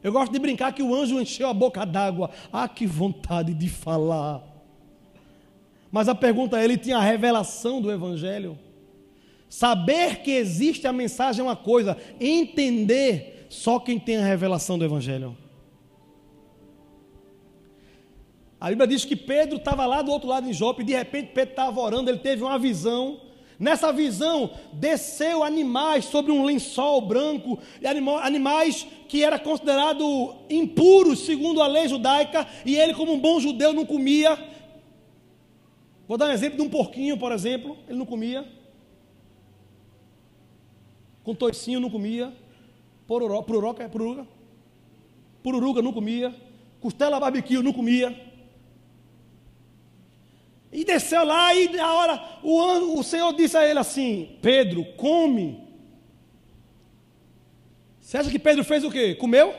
Eu 0.02 0.12
gosto 0.12 0.32
de 0.32 0.38
brincar 0.38 0.72
que 0.72 0.82
o 0.82 0.94
anjo 0.94 1.20
encheu 1.20 1.48
a 1.48 1.54
boca 1.54 1.84
d'água. 1.84 2.30
Ah, 2.52 2.68
que 2.68 2.86
vontade 2.86 3.52
de 3.52 3.68
falar. 3.68 4.42
Mas 5.90 6.08
a 6.08 6.14
pergunta 6.14 6.58
é: 6.58 6.64
ele 6.64 6.78
tinha 6.78 6.96
a 6.96 7.02
revelação 7.02 7.80
do 7.80 7.90
Evangelho? 7.90 8.58
Saber 9.50 10.22
que 10.22 10.30
existe 10.30 10.86
a 10.86 10.92
mensagem 10.92 11.40
é 11.40 11.42
uma 11.42 11.56
coisa, 11.56 11.96
entender 12.20 13.46
só 13.50 13.80
quem 13.80 13.98
tem 13.98 14.16
a 14.16 14.24
revelação 14.24 14.78
do 14.78 14.84
Evangelho. 14.84 15.36
A 18.60 18.68
Bíblia 18.68 18.86
diz 18.86 19.04
que 19.04 19.16
Pedro 19.16 19.56
estava 19.56 19.84
lá 19.86 20.02
do 20.02 20.12
outro 20.12 20.28
lado 20.28 20.48
em 20.48 20.52
Jope, 20.52 20.82
e 20.82 20.84
de 20.86 20.92
repente 20.92 21.32
Pedro 21.34 21.50
estava 21.50 21.80
orando, 21.80 22.08
ele 22.08 22.20
teve 22.20 22.44
uma 22.44 22.60
visão. 22.60 23.22
Nessa 23.58 23.92
visão, 23.92 24.52
desceu 24.72 25.42
animais 25.42 26.04
sobre 26.04 26.30
um 26.30 26.44
lençol 26.44 27.00
branco, 27.00 27.58
animais 28.22 28.86
que 29.08 29.24
era 29.24 29.36
considerado 29.36 30.36
impuros 30.48 31.26
segundo 31.26 31.60
a 31.60 31.66
lei 31.66 31.88
judaica, 31.88 32.46
e 32.64 32.76
ele, 32.76 32.94
como 32.94 33.12
um 33.14 33.18
bom 33.18 33.40
judeu, 33.40 33.72
não 33.72 33.84
comia. 33.84 34.38
Vou 36.06 36.16
dar 36.16 36.28
um 36.28 36.32
exemplo 36.32 36.56
de 36.56 36.62
um 36.62 36.70
porquinho, 36.70 37.18
por 37.18 37.32
exemplo, 37.32 37.76
ele 37.88 37.98
não 37.98 38.06
comia. 38.06 38.59
Com 41.22 41.34
toicinho 41.34 41.80
não 41.80 41.90
comia. 41.90 42.32
Pororó, 43.06 43.42
pururuca, 43.42 43.88
pururuca. 43.88 44.26
Pururuca 45.42 45.82
não 45.82 45.92
comia. 45.92 46.34
Costela 46.80 47.20
barbecue 47.20 47.62
não 47.62 47.72
comia. 47.72 48.28
E 50.72 50.84
desceu 50.84 51.24
lá 51.24 51.54
e 51.54 51.68
na 51.68 51.92
hora 51.92 52.38
o, 52.42 53.00
o 53.00 53.02
Senhor 53.02 53.32
disse 53.32 53.56
a 53.56 53.68
ele 53.68 53.78
assim: 53.78 54.38
Pedro, 54.40 54.84
come. 54.96 55.68
Você 58.00 58.18
acha 58.18 58.30
que 58.30 58.38
Pedro 58.38 58.64
fez 58.64 58.84
o 58.84 58.90
quê? 58.90 59.14
Comeu? 59.14 59.54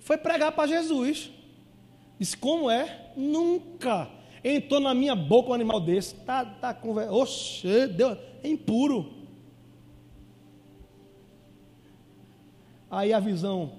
Foi 0.00 0.16
pregar 0.16 0.52
para 0.52 0.68
Jesus. 0.68 1.30
Disse: 2.18 2.36
Como 2.36 2.70
é? 2.70 3.12
Nunca 3.16 4.10
entrou 4.44 4.80
na 4.80 4.94
minha 4.94 5.14
boca 5.14 5.50
um 5.50 5.54
animal 5.54 5.80
desse. 5.80 6.14
Tá, 6.14 6.44
tá 6.44 6.74
com. 6.74 6.94
Oxe, 6.94 7.86
Deus, 7.88 8.18
é 8.42 8.48
impuro. 8.48 9.15
Aí 12.90 13.12
a 13.12 13.20
visão, 13.20 13.72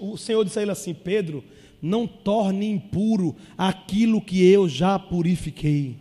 o 0.00 0.16
Senhor 0.16 0.44
disse 0.44 0.58
a 0.58 0.62
ele 0.62 0.70
assim: 0.70 0.92
Pedro, 0.92 1.44
não 1.80 2.06
torne 2.06 2.68
impuro 2.68 3.36
aquilo 3.56 4.20
que 4.20 4.44
eu 4.44 4.68
já 4.68 4.98
purifiquei. 4.98 5.96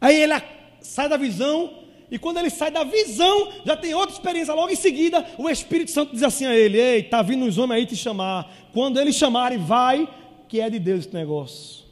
Aí 0.00 0.20
ele 0.20 0.34
sai 0.80 1.08
da 1.08 1.16
visão, 1.16 1.70
e 2.10 2.18
quando 2.18 2.38
ele 2.38 2.50
sai 2.50 2.70
da 2.70 2.84
visão, 2.84 3.52
já 3.64 3.76
tem 3.76 3.94
outra 3.94 4.14
experiência. 4.14 4.54
Logo 4.54 4.70
em 4.70 4.76
seguida, 4.76 5.26
o 5.36 5.48
Espírito 5.48 5.90
Santo 5.90 6.12
diz 6.12 6.22
assim 6.22 6.46
a 6.46 6.54
ele: 6.54 6.78
Ei, 6.78 7.00
está 7.00 7.22
vindo 7.22 7.44
uns 7.44 7.58
homens 7.58 7.80
aí 7.80 7.86
te 7.86 7.96
chamar. 7.96 8.50
Quando 8.72 9.00
eles 9.00 9.16
chamarem, 9.16 9.58
vai, 9.58 10.08
que 10.48 10.60
é 10.60 10.70
de 10.70 10.78
Deus 10.78 11.06
esse 11.06 11.14
negócio. 11.14 11.87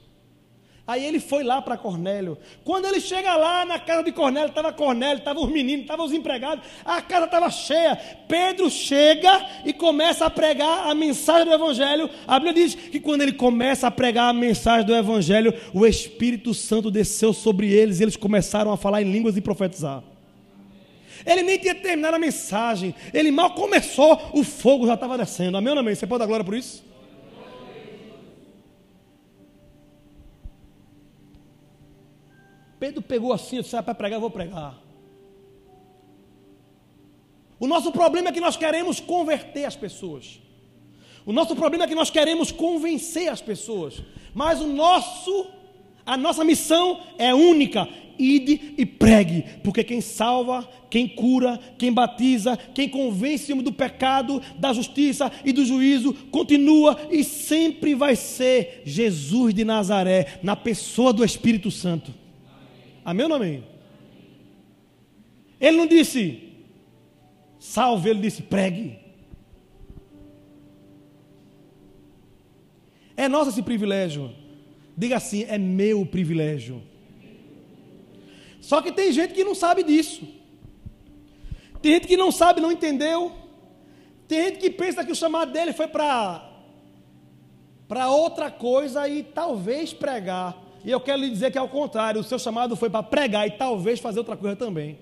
Aí 0.87 1.05
ele 1.05 1.18
foi 1.18 1.43
lá 1.43 1.61
para 1.61 1.76
Cornélio. 1.76 2.39
Quando 2.62 2.87
ele 2.87 3.01
chega 3.01 3.34
lá 3.37 3.64
na 3.64 3.76
casa 3.76 4.05
de 4.05 4.12
Cornélio, 4.12 4.51
estava 4.51 4.72
Cornélio, 4.72 5.18
estavam 5.18 5.43
os 5.43 5.51
meninos, 5.51 5.82
estavam 5.82 6.07
os 6.07 6.12
empregados, 6.12 6.64
a 6.84 7.03
casa 7.03 7.24
estava 7.24 7.51
cheia. 7.51 7.97
Pedro 8.28 8.70
chega 8.70 9.45
e 9.64 9.72
começa 9.72 10.26
a 10.26 10.30
pregar 10.30 10.87
a 10.87 10.95
mensagem 10.95 11.45
do 11.45 11.53
Evangelho. 11.53 12.09
A 12.24 12.39
Bíblia 12.39 12.55
diz 12.55 12.74
que 12.76 13.01
quando 13.01 13.22
ele 13.22 13.32
começa 13.32 13.89
a 13.89 13.91
pregar 13.91 14.30
a 14.30 14.32
mensagem 14.32 14.87
do 14.87 14.95
Evangelho, 14.95 15.53
o 15.74 15.84
Espírito 15.84 16.55
Santo 16.55 16.89
desceu 16.89 17.32
sobre 17.32 17.72
eles 17.72 17.99
e 17.99 18.05
eles 18.05 18.16
começaram 18.16 18.70
a 18.70 18.76
falar 18.76 19.03
em 19.03 19.11
línguas 19.11 19.37
e 19.37 19.41
profetizar. 19.41 20.05
Ele 21.24 21.43
nem 21.43 21.59
tinha 21.59 21.74
terminado 21.74 22.14
a 22.14 22.18
mensagem, 22.20 22.95
ele 23.12 23.32
mal 23.32 23.51
começou, 23.55 24.30
o 24.32 24.45
fogo 24.45 24.87
já 24.87 24.95
estava 24.95 25.18
descendo. 25.18 25.57
Amém 25.57 25.72
ou 25.72 25.80
amém? 25.80 25.97
Você 25.97 26.07
pode 26.07 26.20
dar 26.20 26.26
glória 26.26 26.45
por 26.45 26.55
isso? 26.55 26.84
Pedro 32.87 33.03
pegou 33.03 33.32
assim, 33.32 33.61
disse: 33.61 33.74
ah, 33.74 33.82
para 33.82 33.97
pregar, 33.97 34.18
eu 34.18 34.20
vou 34.20 34.30
pregar. 34.30 34.80
O 37.59 37.66
nosso 37.66 37.91
problema 37.91 38.28
é 38.28 38.32
que 38.32 38.41
nós 38.41 38.57
queremos 38.57 39.01
converter 39.01 39.64
as 39.64 39.74
pessoas. 39.74 40.39
O 41.24 41.32
nosso 41.32 41.57
problema 41.57 41.82
é 41.82 41.89
que 41.89 41.97
nós 41.97 42.11
queremos 42.11 42.53
convencer 42.53 43.28
as 43.28 43.41
pessoas. 43.41 44.01
Mas 44.32 44.61
o 44.61 44.68
nosso, 44.68 45.49
a 46.05 46.16
nossa 46.16 46.45
missão 46.45 47.01
é 47.18 47.34
única: 47.34 47.89
ide 48.16 48.74
e 48.78 48.87
pregue, 48.87 49.45
porque 49.64 49.82
quem 49.82 50.01
salva, 50.01 50.62
quem 50.89 51.09
cura, 51.09 51.59
quem 51.76 51.93
batiza, 51.93 52.57
quem 52.72 52.89
convence 52.89 53.53
do 53.53 53.72
pecado, 53.72 54.41
da 54.59 54.72
justiça 54.72 55.32
e 55.45 55.53
do 55.53 55.64
juízo, 55.64 56.14
continua 56.30 56.97
e 57.11 57.24
sempre 57.24 57.97
vai 57.97 58.14
ser 58.14 58.82
Jesus 58.84 59.53
de 59.53 59.64
Nazaré, 59.64 60.39
na 60.41 60.55
pessoa 60.55 61.12
do 61.12 61.24
Espírito 61.24 61.68
Santo. 61.68 62.25
Amém 63.07 63.22
ou 63.22 63.28
não 63.28 63.36
amém? 63.36 63.64
Ele 65.61 65.76
não 65.76 65.86
disse 65.86 66.42
salve, 67.61 68.11
ele 68.11 68.20
disse 68.20 68.42
pregue. 68.42 68.98
É 73.16 73.28
nosso 73.28 73.50
esse 73.50 73.62
privilégio. 73.62 74.34
Diga 74.96 75.18
assim: 75.18 75.44
é 75.44 75.57
meu 75.57 76.04
privilégio. 76.04 76.82
Só 78.61 78.82
que 78.82 78.90
tem 78.90 79.12
gente 79.12 79.32
que 79.34 79.44
não 79.44 79.54
sabe 79.54 79.84
disso. 79.84 80.26
Tem 81.80 81.92
gente 81.92 82.09
que 82.09 82.16
não 82.16 82.32
sabe, 82.32 82.61
não 82.61 82.72
entendeu. 82.72 83.32
Tem 84.26 84.46
gente 84.46 84.59
que 84.59 84.68
pensa 84.68 85.04
que 85.04 85.12
o 85.12 85.16
chamado 85.16 85.52
dele 85.52 85.72
foi 85.72 85.86
para 85.86 86.42
para 87.86 88.11
outra 88.11 88.50
coisa 88.50 89.09
e 89.09 89.22
talvez 89.22 89.94
pregar. 89.94 90.65
E 90.87 90.91
eu 90.93 91.01
quero 91.01 91.20
lhe 91.20 91.28
dizer 91.28 91.51
que, 91.51 91.59
ao 91.59 91.68
contrário, 91.68 92.20
o 92.20 92.24
seu 92.24 92.39
chamado 92.39 92.76
foi 92.76 92.89
para 92.89 93.03
pregar 93.03 93.45
e 93.45 93.51
talvez 93.51 93.99
fazer 93.99 94.20
outra 94.20 94.37
coisa 94.37 94.55
também. 94.55 95.01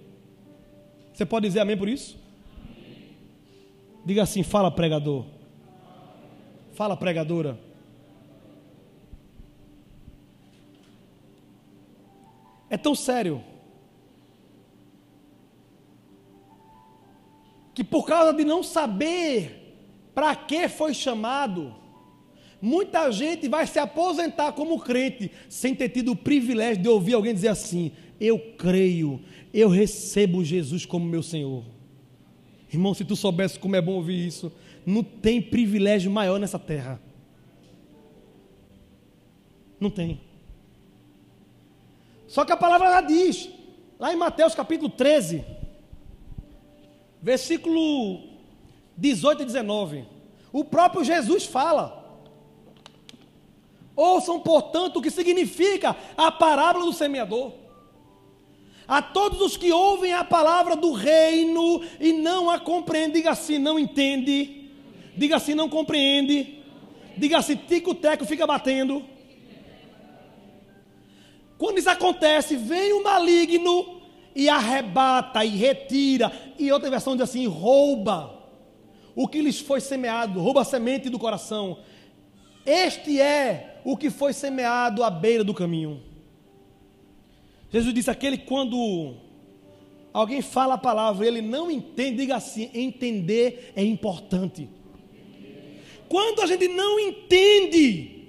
Você 1.13 1.27
pode 1.27 1.47
dizer 1.47 1.61
amém 1.61 1.77
por 1.77 1.91
isso? 1.91 2.19
Diga 4.03 4.23
assim: 4.23 4.43
fala, 4.43 4.71
pregador. 4.71 5.27
Fala, 6.73 6.97
pregadora. 6.97 7.61
É 12.71 12.79
tão 12.79 12.95
sério 12.95 13.45
que, 17.75 17.85
por 17.85 18.07
causa 18.07 18.33
de 18.33 18.43
não 18.43 18.63
saber 18.63 19.77
para 20.15 20.35
que 20.35 20.67
foi 20.67 20.95
chamado, 20.95 21.75
Muita 22.65 23.13
gente 23.13 23.47
vai 23.47 23.67
se 23.67 23.79
aposentar 23.79 24.53
como 24.53 24.81
crente 24.81 25.31
sem 25.51 25.75
ter 25.75 25.91
tido 25.91 26.13
o 26.13 26.17
privilégio 26.17 26.83
de 26.83 26.89
ouvir 26.89 27.13
alguém 27.13 27.35
dizer 27.35 27.49
assim: 27.49 27.93
Eu 28.19 28.39
creio, 28.57 29.21
eu 29.53 29.69
recebo 29.69 30.43
Jesus 30.43 30.87
como 30.87 31.05
meu 31.05 31.23
Senhor. 31.23 31.63
Irmão, 32.73 32.95
se 32.95 33.05
tu 33.05 33.15
soubesse 33.15 33.59
como 33.59 33.77
é 33.77 33.83
bom 33.83 33.97
ouvir 33.97 34.27
isso, 34.27 34.51
não 34.87 35.05
tem 35.05 35.43
privilégio 35.43 36.11
maior 36.11 36.41
nessa 36.41 36.59
terra. 36.59 36.99
Não 39.79 39.91
tem. 39.91 40.23
Só 42.27 42.47
que 42.47 42.53
a 42.53 42.57
palavra 42.57 42.89
já 42.93 43.03
diz, 43.03 43.51
lá 43.99 44.11
em 44.11 44.17
Mateus 44.17 44.55
capítulo 44.55 44.89
13, 44.89 45.45
versículo 47.21 48.23
18 48.97 49.43
e 49.43 49.45
19, 49.45 50.05
o 50.51 50.65
próprio 50.65 51.05
Jesus 51.05 51.45
fala. 51.45 52.04
Ouçam, 53.97 54.41
portanto, 54.41 54.97
o 54.97 55.03
que 55.03 55.11
significa 55.11 55.97
a 56.17 56.31
parábola 56.31 56.87
do 56.87 56.93
semeador. 56.93 57.53
A 58.87 59.01
todos 59.01 59.41
os 59.41 59.57
que 59.57 59.73
ouvem 59.73 60.13
a 60.13 60.25
palavra 60.25 60.77
do 60.77 60.93
reino 60.93 61.83
e 62.01 62.13
não 62.13 62.51
a 62.51 62.59
compreendem, 62.59 63.15
diga 63.15 63.31
assim, 63.31 63.59
não 63.59 63.79
entende. 63.79 64.71
Diga 65.17 65.37
assim, 65.37 65.55
não 65.55 65.69
compreende. 65.69 66.59
Diga 67.17 67.39
assim, 67.39 67.57
tico-teco 67.57 68.25
fica 68.25 68.47
batendo. 68.47 69.05
Quando 71.57 71.79
isso 71.79 71.89
acontece, 71.89 72.57
vem 72.57 72.93
o 72.93 73.03
maligno 73.03 74.03
e 74.35 74.49
arrebata 74.49 75.45
e 75.45 75.57
retira. 75.57 76.31
E 76.59 76.71
outra 76.73 76.91
versão 76.91 77.15
diz 77.15 77.23
assim: 77.23 77.47
rouba 77.47 78.35
o 79.15 79.29
que 79.29 79.41
lhes 79.41 79.61
foi 79.61 79.81
semeado, 79.81 80.41
rouba 80.41 80.63
a 80.63 80.65
semente 80.65 81.09
do 81.09 81.19
coração. 81.19 81.79
Este 82.67 83.21
é 83.21 83.74
o 83.85 83.97
que 83.97 84.11
foi 84.11 84.33
semeado 84.33 85.05
à 85.05 85.11
beira 85.11 85.45
do 85.45 85.53
caminho. 85.53 86.01
Jesus 87.71 87.93
disse: 87.93 88.11
aquele 88.11 88.39
quando 88.39 89.17
alguém 90.13 90.41
fala 90.41 90.75
a 90.75 90.79
palavra, 90.79 91.27
ele 91.27 91.43
não 91.43 91.71
entende, 91.71 92.19
diga 92.19 92.37
assim: 92.37 92.71
entender 92.73 93.73
é 93.77 93.85
importante. 93.85 94.69
Quando 96.09 96.41
a 96.41 96.47
gente 96.47 96.69
não 96.69 96.99
entende, 96.99 98.29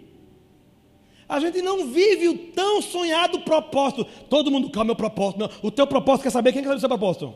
a 1.28 1.40
gente 1.40 1.62
não 1.62 1.88
vive 1.88 2.28
o 2.28 2.38
tão 2.52 2.82
sonhado 2.82 3.42
propósito. 3.42 4.06
Todo 4.30 4.52
mundo, 4.52 4.70
calma, 4.70 4.88
meu 4.88 4.96
propósito. 4.96 5.40
Não. 5.40 5.50
O 5.62 5.72
teu 5.72 5.88
propósito 5.88 6.24
quer 6.24 6.32
saber? 6.32 6.52
Quem 6.52 6.62
quer 6.62 6.68
saber 6.68 6.78
o 6.78 6.80
seu 6.82 6.90
propósito? 6.90 7.34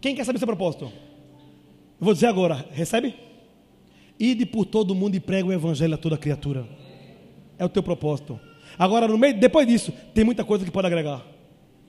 Quem 0.00 0.14
quer 0.14 0.24
saber 0.24 0.36
o 0.36 0.38
seu 0.38 0.46
propósito? 0.46 0.84
Eu 0.84 2.04
vou 2.04 2.14
dizer 2.14 2.26
agora, 2.26 2.68
recebe? 2.70 3.14
Ide 4.18 4.46
por 4.46 4.64
todo 4.64 4.94
mundo 4.94 5.14
e 5.14 5.20
prega 5.20 5.48
o 5.48 5.52
evangelho 5.52 5.94
a 5.94 5.98
toda 5.98 6.16
criatura. 6.16 6.68
É 7.58 7.64
o 7.64 7.68
teu 7.68 7.82
propósito. 7.82 8.38
Agora, 8.78 9.06
no 9.06 9.16
meio, 9.16 9.38
depois 9.38 9.66
disso, 9.66 9.92
tem 10.12 10.24
muita 10.24 10.44
coisa 10.44 10.64
que 10.64 10.70
pode 10.70 10.86
agregar 10.86 11.24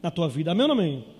na 0.02 0.12
tua 0.12 0.30
vida. 0.30 0.52
Amém 0.52 0.66
ou 0.66 0.72
amém? 0.72 1.16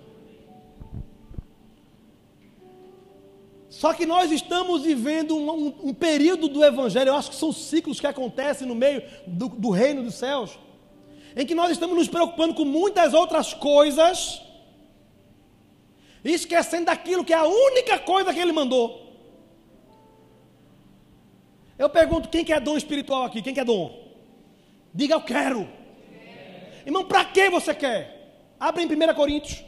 Só 3.68 3.92
que 3.92 4.06
nós 4.06 4.30
estamos 4.30 4.84
vivendo 4.84 5.36
um, 5.36 5.50
um, 5.50 5.74
um, 5.88 5.94
período 5.94 6.48
do 6.48 6.64
Evangelho, 6.64 7.08
eu 7.10 7.16
acho 7.16 7.30
que 7.30 7.36
são 7.36 7.52
ciclos 7.52 8.00
que 8.00 8.06
acontecem 8.06 8.66
no 8.66 8.74
meio 8.74 9.02
do, 9.26 9.48
do 9.48 9.70
reino 9.70 10.02
dos 10.02 10.14
céus, 10.14 10.58
em 11.36 11.44
que 11.44 11.54
nós 11.54 11.72
estamos 11.72 11.94
nos 11.94 12.08
preocupando 12.08 12.54
com 12.54 12.64
muitas 12.64 13.12
outras 13.12 13.52
coisas, 13.52 14.40
esquecendo 16.24 16.86
daquilo 16.86 17.24
que 17.24 17.34
é 17.34 17.36
a 17.36 17.46
única 17.46 17.98
coisa 17.98 18.32
que 18.32 18.40
Ele 18.40 18.52
mandou. 18.52 19.04
Eu 21.78 21.90
pergunto: 21.90 22.28
quem 22.30 22.44
quer 22.44 22.60
dom 22.60 22.76
espiritual 22.76 23.24
aqui? 23.24 23.42
Quem 23.42 23.52
quer 23.52 23.64
dom? 23.64 24.05
Diga 24.96 25.14
eu 25.14 25.20
quero. 25.20 25.68
Irmão, 26.86 27.04
para 27.04 27.22
que 27.26 27.50
você 27.50 27.74
quer? 27.74 28.54
Abre 28.58 28.82
em 28.82 28.86
1 28.86 29.14
Coríntios, 29.14 29.62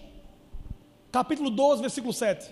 capítulo 1.13 1.51
12, 1.51 1.83
versículo 1.83 2.15
7. 2.15 2.51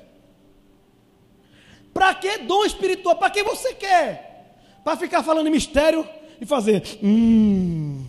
Para 1.94 2.14
que 2.14 2.36
dom 2.38 2.66
espiritual? 2.66 3.16
Para 3.16 3.30
que 3.30 3.42
você 3.42 3.72
quer? 3.72 4.60
Para 4.84 4.94
ficar 4.98 5.22
falando 5.22 5.46
em 5.46 5.50
mistério 5.50 6.06
e 6.38 6.44
fazer. 6.44 6.82
Hum. 7.02 8.04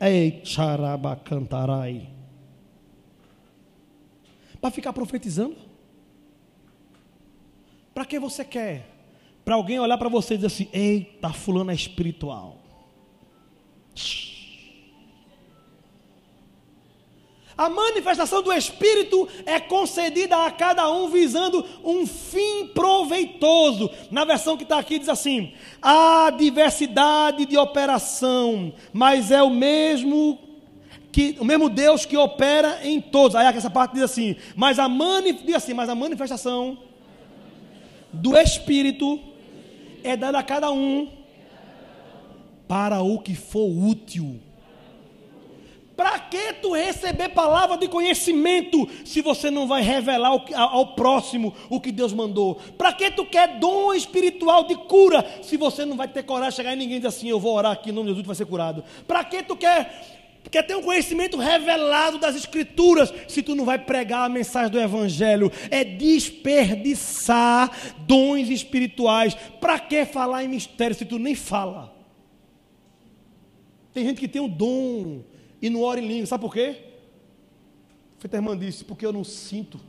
Ei, 0.00 0.40
charabacantarai. 0.42 2.08
Para 4.60 4.72
ficar 4.72 4.92
profetizando? 4.92 5.56
Para 7.94 8.04
que 8.04 8.18
você 8.18 8.44
quer? 8.44 8.88
Para 9.44 9.54
alguém 9.54 9.78
olhar 9.78 9.98
para 9.98 10.08
você 10.08 10.34
e 10.34 10.38
dizer 10.38 10.48
assim: 10.48 10.68
Eita, 10.72 11.32
fulano 11.32 11.70
é 11.70 11.74
espiritual. 11.74 12.67
A 17.58 17.68
manifestação 17.68 18.40
do 18.40 18.52
Espírito 18.52 19.28
é 19.44 19.58
concedida 19.58 20.46
a 20.46 20.50
cada 20.52 20.88
um 20.92 21.08
visando 21.08 21.66
um 21.82 22.06
fim 22.06 22.68
proveitoso. 22.68 23.90
Na 24.12 24.24
versão 24.24 24.56
que 24.56 24.62
está 24.62 24.78
aqui 24.78 24.96
diz 24.96 25.08
assim: 25.08 25.52
há 25.82 26.30
diversidade 26.30 27.44
de 27.46 27.58
operação, 27.58 28.72
mas 28.92 29.32
é 29.32 29.42
o 29.42 29.50
mesmo 29.50 30.38
que 31.10 31.36
o 31.40 31.44
mesmo 31.44 31.68
Deus 31.68 32.06
que 32.06 32.16
opera 32.16 32.78
em 32.84 33.00
todos. 33.00 33.34
Aí 33.34 33.44
essa 33.44 33.68
parte 33.68 33.94
diz 33.94 34.04
assim: 34.04 34.36
mas 34.54 34.78
a, 34.78 34.86
diz 35.44 35.56
assim, 35.56 35.74
mas 35.74 35.88
a 35.88 35.96
manifestação 35.96 36.78
do 38.12 38.38
Espírito 38.38 39.18
é 40.04 40.16
dada 40.16 40.38
a 40.38 40.44
cada 40.44 40.70
um 40.70 41.17
para 42.68 43.00
o 43.02 43.18
que 43.18 43.34
for 43.34 43.66
útil. 43.66 44.38
Para 45.98 46.16
que 46.20 46.52
tu 46.62 46.74
receber 46.74 47.30
palavra 47.30 47.76
de 47.76 47.88
conhecimento 47.88 48.88
se 49.04 49.20
você 49.20 49.50
não 49.50 49.66
vai 49.66 49.82
revelar 49.82 50.28
ao, 50.28 50.44
ao 50.54 50.94
próximo 50.94 51.52
o 51.68 51.80
que 51.80 51.90
Deus 51.90 52.12
mandou? 52.12 52.54
Para 52.76 52.92
que 52.92 53.10
tu 53.10 53.26
quer 53.26 53.58
dom 53.58 53.92
espiritual 53.92 54.62
de 54.62 54.76
cura 54.76 55.26
se 55.42 55.56
você 55.56 55.84
não 55.84 55.96
vai 55.96 56.06
ter 56.06 56.22
coragem 56.22 56.50
de 56.50 56.56
chegar 56.56 56.74
em 56.74 56.76
ninguém 56.76 56.98
e 56.98 57.00
dizer 57.00 57.08
assim: 57.08 57.28
Eu 57.28 57.40
vou 57.40 57.52
orar 57.52 57.72
aqui, 57.72 57.90
em 57.90 57.92
nome 57.92 58.06
de 58.06 58.10
Jesus, 58.10 58.26
vai 58.28 58.36
ser 58.36 58.46
curado? 58.46 58.84
Para 59.08 59.24
que 59.24 59.42
tu 59.42 59.56
quer 59.56 60.16
quer 60.52 60.62
ter 60.62 60.76
um 60.76 60.82
conhecimento 60.82 61.36
revelado 61.36 62.16
das 62.16 62.36
Escrituras, 62.36 63.12
se 63.26 63.42
tu 63.42 63.56
não 63.56 63.64
vai 63.64 63.76
pregar 63.78 64.24
a 64.24 64.28
mensagem 64.28 64.70
do 64.70 64.78
Evangelho, 64.78 65.50
é 65.68 65.82
desperdiçar 65.82 67.70
dons 68.06 68.48
espirituais. 68.48 69.34
Para 69.60 69.80
que 69.80 70.04
falar 70.04 70.44
em 70.44 70.48
mistério 70.48 70.94
se 70.94 71.04
tu 71.04 71.18
nem 71.18 71.34
fala? 71.34 71.97
Tem 73.98 74.06
gente 74.06 74.20
que 74.20 74.28
tem 74.28 74.40
um 74.40 74.48
dom 74.48 75.24
e 75.60 75.68
não 75.68 75.82
ora 75.82 75.98
em 75.98 76.06
língua. 76.06 76.26
Sabe 76.26 76.42
por 76.42 76.54
quê? 76.54 76.84
A 78.22 78.36
irmã 78.36 78.56
disse, 78.56 78.84
porque 78.84 79.04
eu 79.04 79.12
não 79.12 79.24
sinto. 79.24 79.80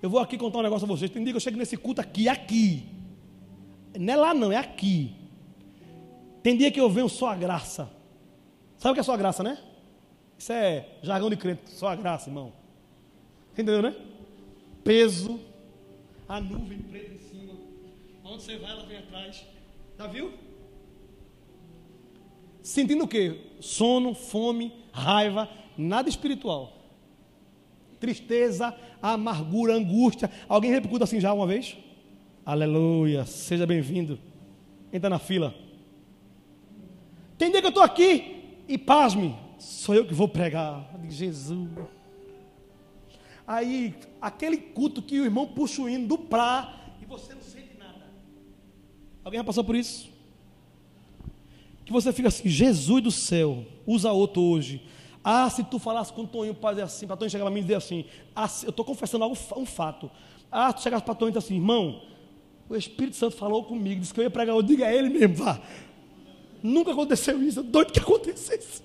Eu 0.00 0.08
vou 0.08 0.18
aqui 0.18 0.38
contar 0.38 0.60
um 0.60 0.62
negócio 0.62 0.86
a 0.86 0.88
vocês. 0.88 1.10
Tem 1.10 1.22
dia 1.22 1.34
que 1.34 1.36
eu 1.36 1.40
chego 1.40 1.58
nesse 1.58 1.76
culto 1.76 2.00
aqui, 2.00 2.26
aqui. 2.26 2.86
Não 4.00 4.14
é 4.14 4.16
lá 4.16 4.32
não, 4.32 4.50
é 4.50 4.56
aqui. 4.56 5.14
Tem 6.42 6.56
dia 6.56 6.70
que 6.70 6.80
eu 6.80 6.88
venho 6.88 7.10
só 7.10 7.28
a 7.28 7.34
graça. 7.34 7.90
Sabe 8.78 8.92
o 8.92 8.94
que 8.94 9.00
é 9.00 9.02
só 9.02 9.12
a 9.12 9.18
graça, 9.18 9.42
né? 9.42 9.58
Isso 10.38 10.50
é 10.50 10.88
jargão 11.02 11.28
de 11.28 11.36
crente, 11.36 11.60
só 11.66 11.88
a 11.88 11.94
graça, 11.94 12.30
irmão. 12.30 12.54
Entendeu, 13.52 13.82
né? 13.82 13.94
Peso, 14.82 15.38
a 16.26 16.40
nuvem 16.40 16.78
preta 16.78 17.12
em 17.12 17.18
cima. 17.18 17.52
Onde 18.24 18.42
você 18.44 18.56
vai, 18.56 18.70
ela 18.70 18.86
vem 18.86 18.96
atrás. 18.96 19.44
Já 19.98 20.06
viu? 20.06 20.47
Sentindo 22.68 23.04
o 23.04 23.08
quê? 23.08 23.34
Sono, 23.60 24.12
fome, 24.12 24.70
raiva, 24.92 25.48
nada 25.74 26.06
espiritual. 26.06 26.70
Tristeza, 27.98 28.76
amargura, 29.00 29.72
angústia. 29.72 30.30
Alguém 30.46 30.70
repercuta 30.70 31.04
assim 31.04 31.18
já 31.18 31.32
uma 31.32 31.46
vez? 31.46 31.78
Aleluia, 32.44 33.24
seja 33.24 33.66
bem-vindo. 33.66 34.18
Entra 34.92 35.08
na 35.08 35.18
fila. 35.18 35.54
Tem 37.38 37.50
dia 37.50 37.62
que 37.62 37.66
eu 37.68 37.70
estou 37.70 37.82
aqui 37.82 38.60
e 38.68 38.76
pasme, 38.76 39.34
sou 39.58 39.94
eu 39.94 40.06
que 40.06 40.12
vou 40.12 40.28
pregar. 40.28 40.94
De 40.98 41.14
Jesus. 41.14 41.70
Aí, 43.46 43.94
aquele 44.20 44.58
culto 44.58 45.00
que 45.00 45.18
o 45.18 45.24
irmão 45.24 45.46
puxa 45.46 45.80
o 45.80 45.88
hino 45.88 46.06
do 46.06 46.18
prá 46.18 46.92
e 47.00 47.06
você 47.06 47.32
não 47.32 47.40
sente 47.40 47.78
nada. 47.78 48.10
Alguém 49.24 49.40
já 49.40 49.44
passou 49.44 49.64
por 49.64 49.74
isso? 49.74 50.17
Que 51.88 51.92
você 51.92 52.12
fica 52.12 52.28
assim, 52.28 52.46
Jesus 52.46 53.02
do 53.02 53.10
céu, 53.10 53.64
usa 53.86 54.12
outro 54.12 54.42
hoje. 54.42 54.82
Ah, 55.24 55.48
se 55.48 55.64
tu 55.64 55.78
falasse 55.78 56.12
com 56.12 56.24
o 56.24 56.26
Toninho 56.26 56.54
para 56.54 56.72
dizer 56.72 56.82
assim, 56.82 57.06
para 57.06 57.16
Toninho 57.16 57.30
chegar 57.30 57.44
para 57.44 57.50
mim 57.50 57.60
e 57.60 57.62
dizer 57.62 57.76
assim, 57.76 58.04
ah, 58.36 58.46
eu 58.62 58.68
estou 58.68 58.84
confessando 58.84 59.24
algo, 59.24 59.34
um 59.56 59.64
fato. 59.64 60.10
Ah, 60.52 60.70
tu 60.70 60.82
chegasse 60.82 61.02
para 61.02 61.14
Toninho 61.14 61.30
e 61.30 61.38
dizer 61.38 61.46
assim, 61.46 61.54
irmão, 61.54 62.02
o 62.68 62.76
Espírito 62.76 63.16
Santo 63.16 63.36
falou 63.36 63.64
comigo, 63.64 64.02
disse 64.02 64.12
que 64.12 64.20
eu 64.20 64.24
ia 64.24 64.30
pregar, 64.30 64.54
eu 64.54 64.62
digo 64.62 64.84
a 64.84 64.92
ele 64.92 65.08
mesmo, 65.08 65.36
vá. 65.36 65.58
Nunca 66.62 66.92
aconteceu 66.92 67.42
isso, 67.42 67.62
doido 67.62 67.90
que 67.90 68.00
acontecesse. 68.04 68.82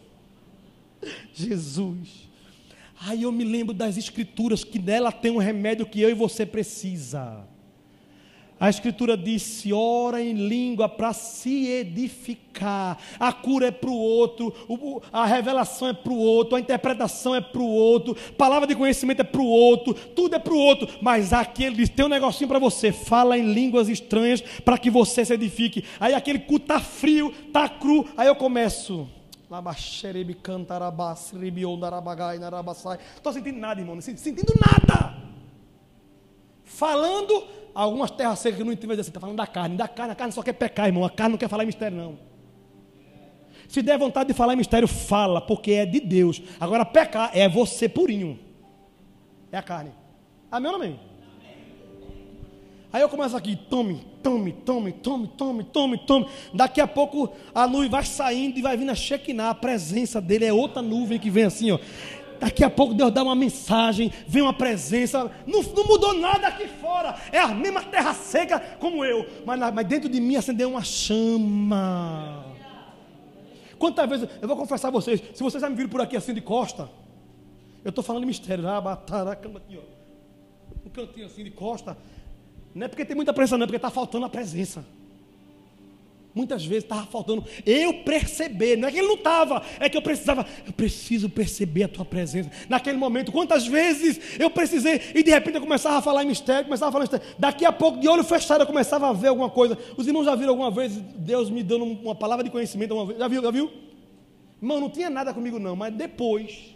Jesus. 1.33 2.29
Aí 3.01 3.23
eu 3.23 3.33
me 3.33 3.43
lembro 3.43 3.73
das 3.73 3.97
escrituras 3.97 4.63
que 4.63 4.79
nela 4.79 5.11
tem 5.11 5.29
um 5.29 5.39
remédio 5.39 5.85
que 5.85 5.99
eu 5.99 6.09
e 6.09 6.13
você 6.13 6.45
precisa. 6.45 7.45
A 8.63 8.69
Escritura 8.69 9.17
disse: 9.17 9.73
ora 9.73 10.21
em 10.21 10.31
língua 10.31 10.87
para 10.87 11.11
se 11.11 11.67
edificar. 11.67 12.97
A 13.19 13.33
cura 13.33 13.67
é 13.67 13.71
para 13.71 13.89
o 13.89 13.93
outro, 13.93 14.53
a 15.11 15.25
revelação 15.25 15.89
é 15.89 15.93
para 15.93 16.13
o 16.13 16.17
outro, 16.17 16.55
a 16.55 16.61
interpretação 16.61 17.35
é 17.35 17.41
para 17.41 17.59
o 17.61 17.67
outro, 17.67 18.15
palavra 18.37 18.65
de 18.65 18.73
conhecimento 18.73 19.19
é 19.19 19.25
para 19.25 19.41
o 19.41 19.45
outro, 19.45 19.93
tudo 19.93 20.37
é 20.37 20.39
para 20.39 20.53
o 20.53 20.57
outro. 20.57 20.87
Mas 21.01 21.33
aquele 21.33 21.75
diz: 21.75 21.89
tem 21.89 22.05
um 22.05 22.07
negocinho 22.07 22.47
para 22.47 22.57
você, 22.57 22.93
fala 22.93 23.37
em 23.37 23.51
línguas 23.53 23.89
estranhas 23.89 24.39
para 24.39 24.77
que 24.77 24.89
você 24.89 25.25
se 25.25 25.33
edifique. 25.33 25.83
Aí 25.99 26.13
aquele 26.13 26.39
cu 26.39 26.55
está 26.55 26.79
frio, 26.79 27.33
está 27.45 27.67
cru. 27.67 28.07
Aí 28.15 28.29
eu 28.29 28.35
começo. 28.35 29.09
Estou 33.17 33.33
sentindo 33.33 33.59
nada, 33.59 33.81
irmão, 33.81 33.95
não 33.95 34.01
sentindo 34.01 34.53
nada. 34.57 35.17
Falando 36.63 37.43
algumas 37.73 38.11
terras 38.11 38.39
secas 38.39 38.57
que 38.57 38.63
não 38.63 38.71
entendem 38.71 38.99
assim, 38.99 39.09
está 39.09 39.19
falando 39.19 39.37
da 39.37 39.47
carne. 39.47 39.75
Da 39.75 39.87
carne, 39.87 40.11
a 40.11 40.15
carne 40.15 40.33
só 40.33 40.41
quer 40.43 40.53
pecar, 40.53 40.87
irmão. 40.87 41.03
A 41.03 41.09
carne 41.09 41.31
não 41.31 41.37
quer 41.37 41.49
falar 41.49 41.63
em 41.63 41.67
mistério, 41.67 41.97
não. 41.97 42.17
Se 43.67 43.81
der 43.81 43.97
vontade 43.97 44.27
de 44.27 44.33
falar 44.33 44.53
em 44.53 44.57
mistério, 44.57 44.87
fala, 44.87 45.41
porque 45.41 45.71
é 45.71 45.85
de 45.85 45.99
Deus. 45.99 46.41
Agora, 46.59 46.85
pecar 46.85 47.31
é 47.33 47.49
você 47.49 47.89
purinho. 47.89 48.39
É 49.51 49.57
a 49.57 49.63
carne. 49.63 49.91
Amém 50.51 50.71
ou 50.71 50.77
não 50.77 50.85
amém? 50.85 50.99
Aí 52.91 53.01
eu 53.01 53.09
começo 53.09 53.35
aqui, 53.35 53.55
tome, 53.55 54.05
tome, 54.21 54.53
tome, 54.53 54.91
tome, 54.91 55.27
tome, 55.29 55.63
tome, 55.63 55.97
tome. 55.97 56.27
Daqui 56.53 56.79
a 56.79 56.85
pouco 56.85 57.33
a 57.55 57.67
nuvem 57.67 57.89
vai 57.89 58.03
saindo 58.03 58.59
e 58.59 58.61
vai 58.61 58.77
vindo 58.77 58.91
a 58.91 58.95
Shekinah. 58.95 59.49
A 59.49 59.55
presença 59.55 60.21
dele 60.21 60.45
é 60.45 60.53
outra 60.53 60.79
nuvem 60.79 61.17
que 61.17 61.31
vem 61.31 61.45
assim, 61.45 61.71
ó. 61.71 61.79
Daqui 62.43 62.61
a 62.61 62.69
pouco 62.69 62.93
Deus 62.93 63.09
dá 63.09 63.23
uma 63.23 63.35
mensagem, 63.35 64.11
vem 64.27 64.41
uma 64.41 64.51
presença. 64.51 65.31
Não, 65.47 65.63
não 65.63 65.87
mudou 65.87 66.13
nada 66.13 66.47
aqui 66.47 66.67
fora. 66.67 67.15
É 67.31 67.39
a 67.39 67.47
mesma 67.47 67.81
terra 67.81 68.13
seca 68.13 68.59
como 68.81 69.05
eu. 69.05 69.25
Mas, 69.45 69.73
mas 69.73 69.87
dentro 69.87 70.09
de 70.09 70.19
mim 70.19 70.35
acendeu 70.35 70.69
uma 70.69 70.83
chama. 70.83 72.43
Quantas 73.79 74.09
vezes, 74.09 74.29
eu 74.41 74.47
vou 74.47 74.57
confessar 74.57 74.89
a 74.89 74.91
vocês, 74.91 75.23
se 75.33 75.41
vocês 75.41 75.61
já 75.61 75.69
me 75.69 75.75
viram 75.77 75.89
por 75.89 76.01
aqui 76.01 76.17
assim 76.17 76.33
de 76.33 76.41
costa, 76.41 76.89
eu 77.81 77.89
estou 77.89 78.03
falando 78.03 78.23
de 78.23 78.27
mistério, 78.27 78.67
ah, 78.67 78.99
aqui, 79.31 79.47
ó. 79.77 80.85
Um 80.85 80.89
cantinho 80.89 81.27
assim 81.27 81.45
de 81.45 81.51
costa. 81.51 81.97
Não 82.75 82.85
é 82.85 82.89
porque 82.89 83.05
tem 83.05 83.15
muita 83.15 83.31
presença, 83.31 83.57
não, 83.57 83.63
é 83.63 83.67
porque 83.67 83.77
está 83.77 83.89
faltando 83.89 84.25
a 84.25 84.29
presença. 84.29 84.85
Muitas 86.35 86.65
vezes 86.65 86.83
estava 86.83 87.05
faltando 87.05 87.45
eu 87.63 87.93
perceber, 88.03 88.75
não 88.75 88.87
é 88.87 88.91
que 88.91 88.97
ele 88.97 89.07
não 89.07 89.15
estava, 89.15 89.61
é 89.79 89.87
que 89.87 89.95
eu 89.95 90.01
precisava, 90.01 90.45
eu 90.65 90.73
preciso 90.73 91.29
perceber 91.29 91.83
a 91.83 91.87
tua 91.87 92.03
presença. 92.03 92.49
Naquele 92.67 92.97
momento, 92.97 93.31
quantas 93.31 93.67
vezes 93.67 94.19
eu 94.39 94.49
precisei, 94.49 94.99
e 95.13 95.21
de 95.21 95.29
repente 95.29 95.55
eu 95.55 95.61
começava 95.61 95.97
a 95.97 96.01
falar 96.01 96.23
em 96.23 96.27
mistério, 96.27 96.65
começava 96.65 96.89
a 96.89 96.91
falar 96.91 97.05
em 97.05 97.09
mistério. 97.09 97.35
Daqui 97.37 97.65
a 97.65 97.71
pouco, 97.71 97.99
de 97.99 98.07
olho 98.07 98.23
fechado, 98.23 98.61
eu 98.61 98.67
começava 98.67 99.07
a 99.09 99.13
ver 99.13 99.27
alguma 99.27 99.49
coisa. 99.49 99.77
Os 99.95 100.07
irmãos 100.07 100.25
já 100.25 100.33
viram 100.33 100.49
alguma 100.49 100.71
vez 100.71 100.93
Deus 101.15 101.51
me 101.51 101.61
dando 101.61 101.85
uma 101.85 102.15
palavra 102.15 102.43
de 102.43 102.49
conhecimento? 102.49 102.95
Uma 102.95 103.05
vez? 103.05 103.19
Já 103.19 103.27
viu? 103.27 103.41
Já 103.41 103.51
viu? 103.51 103.71
Irmão, 104.59 104.79
não 104.79 104.89
tinha 104.89 105.09
nada 105.09 105.33
comigo 105.33 105.59
não, 105.59 105.75
mas 105.75 105.93
depois, 105.93 106.72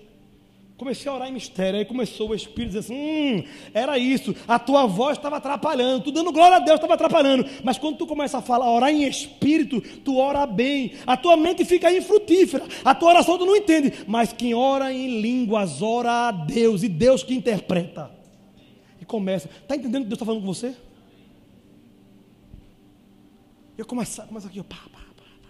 Comecei 0.77 1.11
a 1.11 1.15
orar 1.15 1.27
em 1.27 1.31
mistério, 1.31 1.79
aí 1.79 1.85
começou 1.85 2.29
o 2.29 2.35
Espírito 2.35 2.67
dizer 2.67 2.79
assim: 2.79 2.93
hum, 2.93 3.43
era 3.73 3.97
isso, 3.97 4.35
a 4.47 4.59
tua 4.59 4.85
voz 4.85 5.17
estava 5.17 5.37
atrapalhando, 5.37 6.03
tu 6.03 6.11
dando 6.11 6.31
glória 6.31 6.57
a 6.57 6.59
Deus 6.59 6.75
estava 6.75 6.93
atrapalhando, 6.93 7.49
mas 7.63 7.79
quando 7.79 7.97
tu 7.97 8.05
começa 8.05 8.37
a 8.37 8.43
falar, 8.43 8.71
orar 8.71 8.91
em 8.91 9.07
espírito, 9.07 9.81
tu 10.01 10.17
ora 10.17 10.45
bem, 10.45 10.93
a 11.07 11.17
tua 11.17 11.35
mente 11.35 11.65
fica 11.65 11.91
infrutífera, 11.91 12.63
a 12.85 12.93
tua 12.93 13.09
oração 13.09 13.39
tu 13.39 13.45
não 13.45 13.55
entende, 13.55 13.91
mas 14.05 14.31
quem 14.31 14.53
ora 14.53 14.93
em 14.93 15.19
línguas, 15.19 15.81
ora 15.81 16.27
a 16.27 16.31
Deus, 16.31 16.83
e 16.83 16.89
Deus 16.89 17.23
que 17.23 17.33
interpreta. 17.33 18.11
E 19.01 19.05
começa, 19.05 19.49
está 19.49 19.75
entendendo 19.75 20.01
o 20.01 20.03
que 20.03 20.09
Deus 20.09 20.17
está 20.17 20.25
falando 20.27 20.41
com 20.41 20.53
você? 20.53 20.75
Eu 23.75 23.85
começo, 23.85 24.21
começo 24.27 24.45
aqui, 24.45 24.61
pá, 24.61 24.75
pá, 24.75 24.99
pá, 24.99 25.23
pá. 25.41 25.49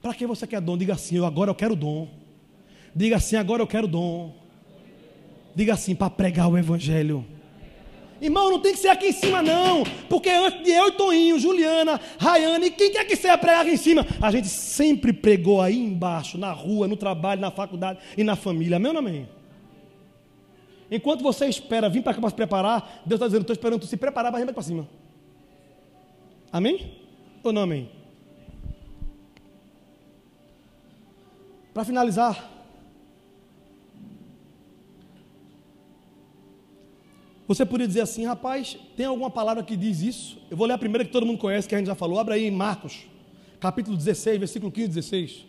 Para 0.00 0.14
que 0.14 0.26
você 0.26 0.46
quer 0.46 0.62
dom? 0.62 0.78
Diga 0.78 0.94
assim, 0.94 1.16
eu 1.16 1.26
agora 1.26 1.50
eu 1.50 1.54
quero 1.54 1.76
dom. 1.76 2.08
Diga 2.98 3.14
assim: 3.14 3.36
agora 3.36 3.62
eu 3.62 3.66
quero 3.66 3.86
dom. 3.86 4.34
Diga 5.54 5.74
assim: 5.74 5.94
para 5.94 6.10
pregar 6.10 6.48
o 6.48 6.58
Evangelho. 6.58 7.24
Irmão, 8.20 8.50
não 8.50 8.58
tem 8.58 8.72
que 8.72 8.80
ser 8.80 8.88
aqui 8.88 9.06
em 9.06 9.12
cima, 9.12 9.40
não. 9.40 9.84
Porque 10.08 10.28
antes 10.28 10.64
de 10.64 10.70
eu 10.72 10.88
e 10.88 10.92
Toninho, 10.92 11.38
Juliana, 11.38 12.00
Rayane, 12.18 12.72
quem 12.72 12.90
quer 12.90 13.04
que 13.04 13.14
seja 13.14 13.38
pregar 13.38 13.60
aqui 13.60 13.70
em 13.70 13.76
cima, 13.76 14.04
a 14.20 14.32
gente 14.32 14.48
sempre 14.48 15.12
pregou 15.12 15.62
aí 15.62 15.78
embaixo, 15.78 16.36
na 16.36 16.50
rua, 16.50 16.88
no 16.88 16.96
trabalho, 16.96 17.40
na 17.40 17.52
faculdade 17.52 18.00
e 18.16 18.24
na 18.24 18.34
família. 18.34 18.78
Amém 18.78 18.90
ou 18.90 18.98
amém? 18.98 19.28
Enquanto 20.90 21.22
você 21.22 21.46
espera 21.46 21.88
vir 21.88 22.02
para 22.02 22.14
cá 22.14 22.20
para 22.20 22.30
se 22.30 22.34
preparar, 22.34 23.02
Deus 23.06 23.18
está 23.18 23.26
dizendo: 23.26 23.42
estou 23.42 23.54
esperando 23.54 23.80
tu 23.80 23.86
se 23.86 23.96
preparar 23.96 24.32
para 24.32 24.44
vir 24.44 24.52
para 24.52 24.62
cima. 24.64 24.88
Amém? 26.50 26.96
Ou 27.44 27.52
não 27.52 27.62
amém? 27.62 27.88
Para 31.72 31.84
finalizar, 31.84 32.57
Você 37.48 37.64
poderia 37.64 37.88
dizer 37.88 38.02
assim, 38.02 38.26
rapaz, 38.26 38.76
tem 38.94 39.06
alguma 39.06 39.30
palavra 39.30 39.62
que 39.62 39.74
diz 39.74 40.02
isso? 40.02 40.38
Eu 40.50 40.56
vou 40.56 40.66
ler 40.66 40.74
a 40.74 40.78
primeira 40.78 41.02
que 41.02 41.10
todo 41.10 41.24
mundo 41.24 41.38
conhece, 41.38 41.66
que 41.66 41.74
a 41.74 41.78
gente 41.78 41.86
já 41.86 41.94
falou. 41.94 42.18
Abre 42.18 42.34
aí 42.34 42.46
em 42.46 42.50
Marcos, 42.50 43.06
capítulo 43.58 43.96
16, 43.96 44.38
versículo 44.38 44.70
15 44.70 44.84
e 44.84 44.88
16. 44.88 45.46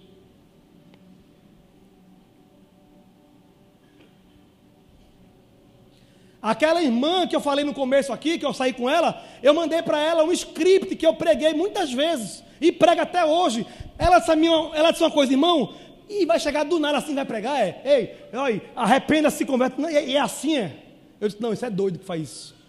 Aquela 6.41 6.81
irmã 6.81 7.27
que 7.27 7.35
eu 7.35 7.41
falei 7.41 7.65
no 7.65 7.73
começo 7.73 8.13
aqui, 8.13 8.39
que 8.39 8.45
eu 8.45 8.53
saí 8.53 8.71
com 8.71 8.89
ela, 8.89 9.21
eu 9.43 9.53
mandei 9.53 9.81
para 9.81 10.01
ela 10.01 10.23
um 10.23 10.31
script 10.31 10.95
que 10.95 11.05
eu 11.05 11.15
preguei 11.15 11.53
muitas 11.53 11.91
vezes 11.91 12.45
e 12.61 12.71
prega 12.71 13.01
até 13.01 13.25
hoje. 13.25 13.67
Ela 13.97 14.19
disse, 14.19 14.31
ela 14.31 14.91
disse 14.91 15.03
uma 15.03 15.11
coisa, 15.11 15.33
irmão, 15.33 15.73
e 16.07 16.25
vai 16.25 16.39
chegar 16.39 16.63
do 16.63 16.79
nada 16.79 16.99
assim, 16.99 17.13
vai 17.13 17.25
pregar, 17.25 17.59
é? 17.59 17.81
Ei, 17.83 18.39
oi, 18.39 18.61
arrependa-se, 18.73 19.43
converte. 19.43 19.81
E 19.81 20.15
é 20.15 20.21
assim, 20.21 20.55
é. 20.55 20.88
Eu 21.19 21.27
disse, 21.27 21.41
não, 21.41 21.53
isso 21.53 21.65
é 21.65 21.69
doido 21.69 21.99
que 21.99 22.05
faz 22.05 22.21
isso. 22.21 22.59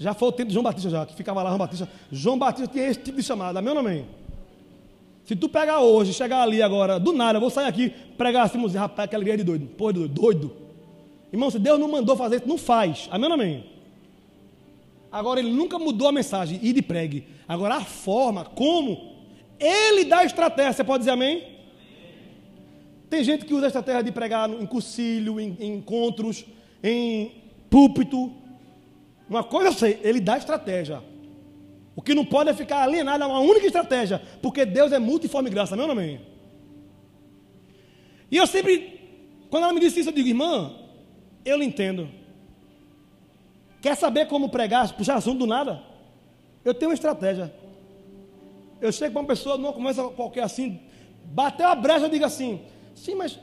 Já 0.00 0.14
foi 0.14 0.28
o 0.28 0.32
tempo 0.32 0.48
de 0.48 0.54
João 0.54 0.64
Batista 0.64 0.90
já, 0.90 1.06
que 1.06 1.14
ficava 1.14 1.42
lá 1.42 1.50
João 1.50 1.58
Batista. 1.58 1.88
João 2.10 2.38
Batista 2.38 2.66
tinha 2.66 2.88
esse 2.88 3.00
tipo 3.00 3.18
de 3.18 3.22
chamada, 3.22 3.60
amém 3.60 3.68
ou 3.68 3.82
não 3.82 3.88
amém? 3.88 4.06
Se 5.24 5.36
tu 5.36 5.48
pegar 5.48 5.80
hoje, 5.80 6.12
chegar 6.12 6.42
ali 6.42 6.60
agora, 6.60 6.98
do 6.98 7.12
nada, 7.12 7.36
eu 7.36 7.40
vou 7.40 7.50
sair 7.50 7.66
aqui, 7.66 7.90
pregar 8.16 8.44
assim, 8.44 8.58
rapaz, 8.76 9.04
aquela 9.04 9.22
igreja 9.22 9.38
de 9.38 9.44
doido. 9.44 9.66
Pô, 9.76 9.92
doido, 9.92 10.12
doido. 10.12 10.56
Irmão, 11.32 11.50
se 11.50 11.58
Deus 11.58 11.78
não 11.78 11.88
mandou 11.88 12.16
fazer 12.16 12.36
isso, 12.36 12.48
não 12.48 12.58
faz. 12.58 13.08
Amém 13.10 13.30
ou 13.30 13.36
não 13.36 13.42
amém? 13.42 13.64
Agora, 15.10 15.38
ele 15.38 15.52
nunca 15.52 15.78
mudou 15.78 16.08
a 16.08 16.12
mensagem, 16.12 16.58
e 16.62 16.72
de 16.72 16.82
pregue. 16.82 17.26
Agora, 17.46 17.76
a 17.76 17.84
forma, 17.84 18.44
como, 18.44 19.12
ele 19.60 20.04
dá 20.04 20.18
a 20.18 20.24
estratégia. 20.24 20.72
Você 20.72 20.84
pode 20.84 21.00
dizer 21.00 21.12
amém? 21.12 21.51
Tem 23.12 23.22
gente 23.22 23.44
que 23.44 23.52
usa 23.52 23.66
a 23.66 23.68
estratégia 23.68 24.02
de 24.02 24.10
pregar 24.10 24.48
em 24.48 24.64
cursilho, 24.64 25.38
em, 25.38 25.54
em 25.60 25.74
encontros, 25.74 26.46
em 26.82 27.42
púlpito. 27.68 28.32
Uma 29.28 29.44
coisa 29.44 29.68
eu 29.68 29.74
sei, 29.74 30.00
ele 30.02 30.18
dá 30.18 30.38
estratégia. 30.38 31.02
O 31.94 32.00
que 32.00 32.14
não 32.14 32.24
pode 32.24 32.48
é 32.48 32.54
ficar 32.54 32.82
alienado 32.82 33.22
a 33.22 33.26
uma 33.26 33.40
única 33.40 33.66
estratégia, 33.66 34.22
porque 34.40 34.64
Deus 34.64 34.92
é 34.92 34.98
multiforme 34.98 35.50
graça, 35.50 35.76
meu 35.76 35.86
nome. 35.86 36.22
E 38.30 38.38
eu 38.38 38.46
sempre, 38.46 38.98
quando 39.50 39.64
ela 39.64 39.74
me 39.74 39.80
disse 39.80 40.00
isso, 40.00 40.08
eu 40.08 40.14
digo, 40.14 40.28
irmã, 40.28 40.74
eu 41.44 41.58
lhe 41.58 41.66
entendo. 41.66 42.08
Quer 43.82 43.94
saber 43.94 44.26
como 44.26 44.48
pregar, 44.48 44.90
puxar 44.94 45.16
assunto 45.16 45.40
do 45.40 45.46
nada? 45.46 45.82
Eu 46.64 46.72
tenho 46.72 46.90
uma 46.90 46.94
estratégia. 46.94 47.54
Eu 48.80 48.90
chego 48.90 49.12
para 49.12 49.20
uma 49.20 49.28
pessoa, 49.28 49.58
numa 49.58 49.74
conversa 49.74 50.02
qualquer 50.04 50.44
assim, 50.44 50.80
bateu 51.26 51.68
a 51.68 51.74
brecha, 51.74 52.06
eu 52.06 52.10
digo 52.10 52.24
assim: 52.24 52.71
Sim, 52.94 53.14
mas 53.14 53.38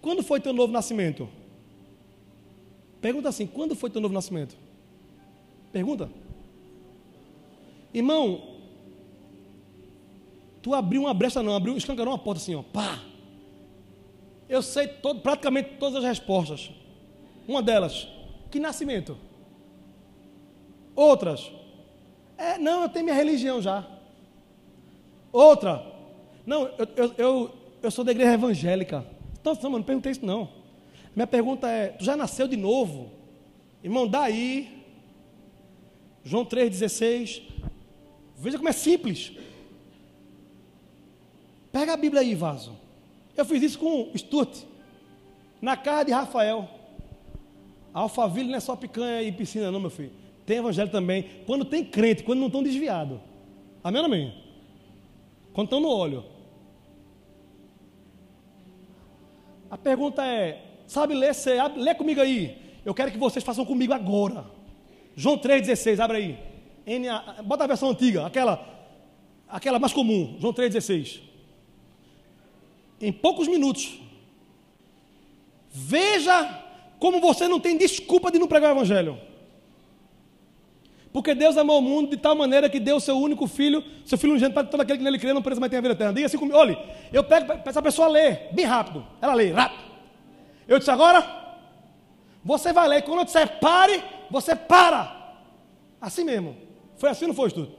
quando 0.00 0.22
foi 0.22 0.40
teu 0.40 0.52
novo 0.52 0.72
nascimento? 0.72 1.28
Pergunta 3.00 3.28
assim: 3.28 3.46
quando 3.46 3.74
foi 3.74 3.90
teu 3.90 4.00
novo 4.00 4.14
nascimento? 4.14 4.56
Pergunta. 5.72 6.10
Irmão, 7.92 8.58
tu 10.62 10.74
abriu 10.74 11.02
uma 11.02 11.12
brecha, 11.12 11.42
não, 11.42 11.54
abriu, 11.54 11.76
escancarou 11.76 12.12
uma 12.12 12.18
porta 12.18 12.40
assim, 12.40 12.54
ó, 12.54 12.62
pá. 12.62 13.02
Eu 14.48 14.62
sei 14.62 14.86
todo, 14.86 15.20
praticamente 15.20 15.76
todas 15.78 15.96
as 15.96 16.04
respostas. 16.04 16.70
Uma 17.46 17.62
delas, 17.62 18.06
que 18.50 18.60
nascimento? 18.60 19.16
Outras, 20.94 21.50
é, 22.36 22.58
não, 22.58 22.82
eu 22.82 22.88
tenho 22.88 23.04
minha 23.04 23.16
religião 23.16 23.60
já. 23.62 23.86
Outra, 25.32 25.84
não, 26.44 26.66
eu, 26.66 26.88
eu, 26.96 27.14
eu 27.16 27.61
eu 27.82 27.90
sou 27.90 28.04
da 28.04 28.12
igreja 28.12 28.34
evangélica. 28.34 29.04
Então, 29.40 29.58
não, 29.62 29.70
não 29.70 29.82
perguntei 29.82 30.12
isso 30.12 30.24
não. 30.24 30.48
Minha 31.14 31.26
pergunta 31.26 31.68
é, 31.68 31.88
tu 31.88 32.04
já 32.04 32.16
nasceu 32.16 32.48
de 32.48 32.56
novo? 32.56 33.10
Irmão, 33.82 34.06
daí, 34.06 34.82
João 36.24 36.44
3,16, 36.44 37.42
veja 38.36 38.56
como 38.56 38.68
é 38.68 38.72
simples. 38.72 39.32
Pega 41.72 41.94
a 41.94 41.96
Bíblia 41.96 42.20
aí, 42.20 42.34
vaso. 42.34 42.76
Eu 43.36 43.44
fiz 43.44 43.62
isso 43.62 43.78
com 43.78 44.10
o 44.12 44.18
Stuart, 44.18 44.64
na 45.60 45.76
casa 45.76 46.04
de 46.04 46.12
Rafael. 46.12 46.68
Alphaville 47.92 48.48
não 48.48 48.56
é 48.56 48.60
só 48.60 48.76
picanha 48.76 49.22
e 49.22 49.32
piscina, 49.32 49.70
não, 49.70 49.80
meu 49.80 49.90
filho. 49.90 50.12
Tem 50.46 50.58
evangelho 50.58 50.90
também. 50.90 51.24
Quando 51.46 51.64
tem 51.64 51.84
crente, 51.84 52.22
quando 52.22 52.40
não 52.40 52.46
estão 52.46 52.62
desviados. 52.62 53.18
Amém 53.82 54.00
ou 54.00 54.06
amém? 54.06 54.34
Quando 55.52 55.66
estão 55.66 55.80
no 55.80 55.88
óleo. 55.88 56.24
Pergunta 59.82 60.24
é: 60.24 60.62
sabe 60.86 61.14
ler? 61.14 61.34
Você, 61.34 61.56
lê 61.76 61.94
comigo 61.94 62.20
aí. 62.20 62.58
Eu 62.84 62.94
quero 62.94 63.10
que 63.10 63.18
vocês 63.18 63.44
façam 63.44 63.64
comigo 63.64 63.92
agora. 63.92 64.44
João 65.14 65.38
3,16, 65.38 66.00
abre 66.00 66.16
aí. 66.16 66.98
NA, 66.98 67.42
bota 67.44 67.64
a 67.64 67.66
versão 67.66 67.90
antiga, 67.90 68.26
aquela, 68.26 68.64
aquela 69.48 69.78
mais 69.78 69.92
comum. 69.92 70.36
João 70.40 70.52
3,16. 70.52 71.20
Em 73.00 73.12
poucos 73.12 73.46
minutos. 73.46 73.98
Veja 75.70 76.62
como 76.98 77.20
você 77.20 77.48
não 77.48 77.58
tem 77.58 77.76
desculpa 77.76 78.30
de 78.30 78.38
não 78.38 78.46
pregar 78.46 78.70
o 78.72 78.76
Evangelho. 78.76 79.18
Porque 81.12 81.34
Deus 81.34 81.56
amou 81.58 81.78
o 81.78 81.82
mundo 81.82 82.10
de 82.10 82.16
tal 82.16 82.34
maneira 82.34 82.70
que 82.70 82.80
deu 82.80 82.96
o 82.96 83.00
seu 83.00 83.18
único 83.18 83.46
filho, 83.46 83.84
seu 84.04 84.16
filho 84.16 84.32
unigênito, 84.32 84.54
para 84.54 84.66
todo 84.66 84.80
aquele 84.80 84.98
que 84.98 85.04
nele 85.04 85.18
crê, 85.18 85.32
não 85.32 85.42
precisa 85.42 85.60
mais 85.60 85.70
ter 85.70 85.76
a 85.76 85.80
vida 85.80 85.92
eterna. 85.92 86.14
Diga 86.14 86.26
assim 86.26 86.38
comigo, 86.38 86.56
olha, 86.56 86.78
eu 87.12 87.22
pego 87.22 87.46
para 87.46 87.62
essa 87.66 87.82
pessoa 87.82 88.08
ler, 88.08 88.48
bem 88.52 88.64
rápido. 88.64 89.06
Ela 89.20 89.34
lê, 89.34 89.50
rápido. 89.50 89.82
Eu 90.66 90.78
disse 90.78 90.90
agora, 90.90 91.22
você 92.42 92.72
vai 92.72 92.88
ler, 92.88 93.02
quando 93.02 93.18
eu 93.18 93.24
disser 93.24 93.60
pare, 93.60 94.02
você 94.30 94.56
para. 94.56 95.34
Assim 96.00 96.24
mesmo. 96.24 96.56
Foi 96.96 97.10
assim, 97.10 97.26
não 97.26 97.34
foi, 97.34 97.50
tudo? 97.50 97.70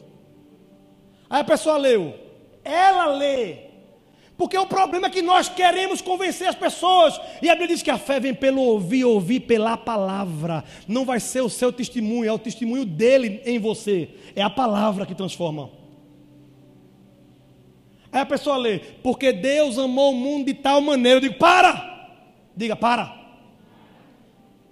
Aí 1.29 1.41
a 1.41 1.43
pessoa 1.43 1.77
leu. 1.77 2.13
Ela 2.63 3.07
lê. 3.07 3.72
Porque 4.37 4.57
o 4.57 4.65
problema 4.65 5.07
é 5.07 5.09
que 5.09 5.21
nós 5.21 5.47
queremos 5.47 6.01
convencer 6.01 6.47
as 6.47 6.55
pessoas. 6.55 7.19
E 7.41 7.49
a 7.49 7.53
Bíblia 7.53 7.75
diz 7.75 7.83
que 7.83 7.91
a 7.91 7.97
fé 7.97 8.19
vem 8.19 8.33
pelo 8.33 8.61
ouvir, 8.61 9.05
ouvir 9.05 9.41
pela 9.41 9.77
palavra. 9.77 10.63
Não 10.87 11.05
vai 11.05 11.19
ser 11.19 11.41
o 11.41 11.49
seu 11.49 11.71
testemunho, 11.71 12.27
é 12.27 12.31
o 12.31 12.39
testemunho 12.39 12.85
dele 12.85 13.41
em 13.45 13.59
você. 13.59 14.09
É 14.35 14.41
a 14.41 14.49
palavra 14.49 15.05
que 15.05 15.13
transforma. 15.13 15.69
Aí 18.11 18.21
a 18.21 18.25
pessoa 18.25 18.57
lê, 18.57 18.79
porque 19.01 19.31
Deus 19.31 19.77
amou 19.77 20.11
o 20.11 20.15
mundo 20.15 20.45
de 20.45 20.53
tal 20.53 20.81
maneira. 20.81 21.17
Eu 21.17 21.21
digo, 21.21 21.39
para! 21.39 21.93
Diga, 22.55 22.75
para. 22.75 23.23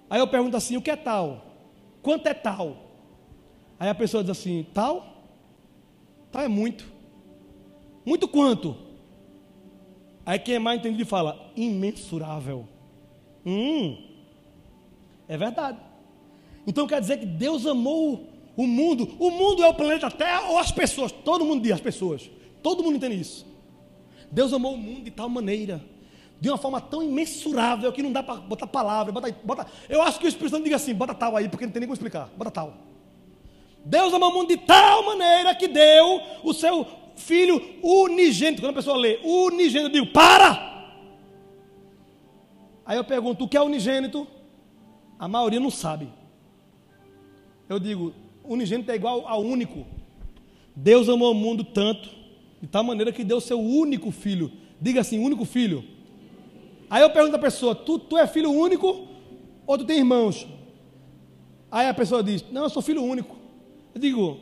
Aí 0.08 0.20
eu 0.20 0.28
pergunto 0.28 0.56
assim: 0.56 0.76
o 0.76 0.82
que 0.82 0.90
é 0.90 0.96
tal? 0.96 1.46
Quanto 2.02 2.26
é 2.26 2.34
tal? 2.34 2.76
Aí 3.78 3.88
a 3.88 3.94
pessoa 3.94 4.22
diz 4.22 4.30
assim: 4.30 4.66
tal? 4.72 5.24
Tal 6.30 6.42
é 6.42 6.48
muito. 6.48 6.84
Muito 8.04 8.28
quanto? 8.28 8.76
Aí 10.24 10.38
quem 10.38 10.54
é 10.54 10.58
mais 10.58 10.78
entendido 10.78 11.04
fala, 11.06 11.50
imensurável. 11.56 12.66
Hum, 13.44 13.98
é 15.28 15.36
verdade. 15.36 15.78
Então 16.66 16.86
quer 16.86 17.00
dizer 17.00 17.18
que 17.18 17.26
Deus 17.26 17.66
amou 17.66 18.28
o 18.56 18.66
mundo. 18.66 19.16
O 19.18 19.30
mundo 19.30 19.62
é 19.62 19.68
o 19.68 19.74
planeta 19.74 20.10
Terra 20.10 20.48
ou 20.48 20.58
as 20.58 20.70
pessoas? 20.70 21.10
Todo 21.10 21.44
mundo 21.44 21.62
diz 21.62 21.72
as 21.72 21.80
pessoas. 21.80 22.30
Todo 22.62 22.82
mundo 22.82 22.96
entende 22.96 23.20
isso. 23.20 23.46
Deus 24.30 24.52
amou 24.52 24.74
o 24.74 24.78
mundo 24.78 25.02
de 25.02 25.10
tal 25.10 25.28
maneira, 25.28 25.82
de 26.40 26.48
uma 26.48 26.56
forma 26.56 26.80
tão 26.80 27.02
imensurável 27.02 27.92
que 27.92 28.02
não 28.02 28.12
dá 28.12 28.22
para 28.22 28.36
botar 28.36 28.66
palavra. 28.66 29.12
Bota, 29.12 29.36
bota, 29.44 29.66
eu 29.88 30.00
acho 30.00 30.18
que 30.18 30.26
o 30.26 30.28
Espírito 30.28 30.52
Santo 30.52 30.64
diga 30.64 30.76
assim: 30.76 30.94
bota 30.94 31.12
tal 31.12 31.36
aí, 31.36 31.48
porque 31.48 31.66
não 31.66 31.72
tem 31.72 31.80
nem 31.80 31.86
como 31.86 31.94
explicar. 31.94 32.30
Bota 32.36 32.50
tal. 32.50 32.74
Deus 33.84 34.14
amou 34.14 34.30
o 34.30 34.34
mundo 34.34 34.48
de 34.48 34.56
tal 34.58 35.04
maneira 35.04 35.54
que 35.54 35.66
deu 35.66 36.20
o 36.44 36.54
seu 36.54 36.86
filho 37.22 37.60
unigênito. 37.82 38.62
Quando 38.62 38.72
a 38.72 38.80
pessoa 38.80 38.96
lê 38.96 39.18
unigênito, 39.22 39.96
eu 39.96 40.02
digo: 40.02 40.12
para! 40.12 40.72
Aí 42.84 42.96
eu 42.96 43.04
pergunto: 43.04 43.44
o 43.44 43.48
que 43.48 43.56
é 43.56 43.62
unigênito? 43.62 44.26
A 45.18 45.28
maioria 45.28 45.60
não 45.60 45.70
sabe. 45.70 46.08
Eu 47.68 47.78
digo: 47.78 48.12
unigênito 48.44 48.90
é 48.90 48.94
igual 48.94 49.26
ao 49.26 49.42
único. 49.42 49.86
Deus 50.74 51.08
amou 51.08 51.32
o 51.32 51.34
mundo 51.34 51.64
tanto, 51.64 52.08
de 52.60 52.66
tal 52.66 52.82
maneira 52.82 53.12
que 53.12 53.24
deu 53.24 53.36
o 53.36 53.40
seu 53.40 53.60
único 53.60 54.10
filho. 54.10 54.50
Diga 54.80 55.00
assim: 55.00 55.18
único 55.18 55.44
filho. 55.44 55.84
Aí 56.90 57.02
eu 57.02 57.10
pergunto 57.10 57.36
à 57.36 57.38
pessoa: 57.38 57.74
tu, 57.74 57.98
tu 57.98 58.18
é 58.18 58.26
filho 58.26 58.50
único 58.50 59.08
ou 59.66 59.78
tu 59.78 59.84
tem 59.84 59.98
irmãos? 59.98 60.46
Aí 61.70 61.88
a 61.88 61.94
pessoa 61.94 62.22
diz: 62.22 62.44
Não, 62.50 62.64
eu 62.64 62.70
sou 62.70 62.82
filho 62.82 63.02
único. 63.02 63.36
Eu 63.94 64.00
digo: 64.00 64.40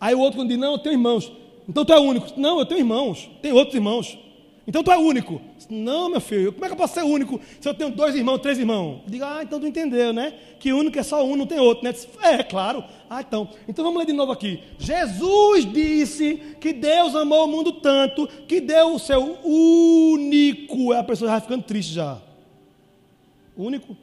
Aí 0.00 0.14
o 0.14 0.20
outro 0.20 0.46
diz: 0.46 0.58
Não, 0.58 0.72
eu 0.72 0.78
tenho 0.78 0.94
irmãos. 0.94 1.32
Então 1.68 1.84
tu 1.84 1.92
é 1.92 1.98
único. 1.98 2.28
Não, 2.38 2.58
eu 2.58 2.66
tenho 2.66 2.80
irmãos. 2.80 3.30
Tem 3.40 3.52
outros 3.52 3.74
irmãos. 3.74 4.18
Então 4.66 4.82
tu 4.82 4.92
é 4.92 4.96
único. 4.96 5.40
Não, 5.68 6.08
meu 6.08 6.20
filho, 6.20 6.52
como 6.52 6.64
é 6.64 6.68
que 6.68 6.74
eu 6.74 6.78
posso 6.78 6.94
ser 6.94 7.02
único 7.02 7.40
se 7.60 7.68
eu 7.68 7.74
tenho 7.74 7.90
dois 7.90 8.14
irmãos, 8.14 8.38
três 8.38 8.58
irmãos? 8.58 9.00
Diga, 9.06 9.38
ah, 9.38 9.42
então 9.42 9.58
tu 9.58 9.66
entendeu, 9.66 10.12
né? 10.12 10.34
Que 10.60 10.72
único 10.72 10.98
é 10.98 11.02
só 11.02 11.24
um, 11.24 11.34
não 11.34 11.46
tem 11.46 11.58
outro, 11.58 11.82
né? 11.84 11.92
É, 12.22 12.42
claro. 12.42 12.84
Ah, 13.10 13.20
então. 13.20 13.48
Então 13.66 13.84
vamos 13.84 13.98
ler 13.98 14.06
de 14.06 14.12
novo 14.12 14.30
aqui. 14.30 14.62
Jesus 14.78 15.70
disse 15.72 16.56
que 16.60 16.72
Deus 16.72 17.14
amou 17.14 17.44
o 17.44 17.48
mundo 17.48 17.72
tanto 17.72 18.26
que 18.46 18.60
deu 18.60 18.94
o 18.94 18.98
seu 18.98 19.38
único. 19.44 20.92
A 20.92 21.02
pessoa 21.02 21.28
já 21.28 21.34
vai 21.34 21.40
ficando 21.40 21.64
triste 21.64 21.94
já. 21.94 22.18
Único. 23.56 23.96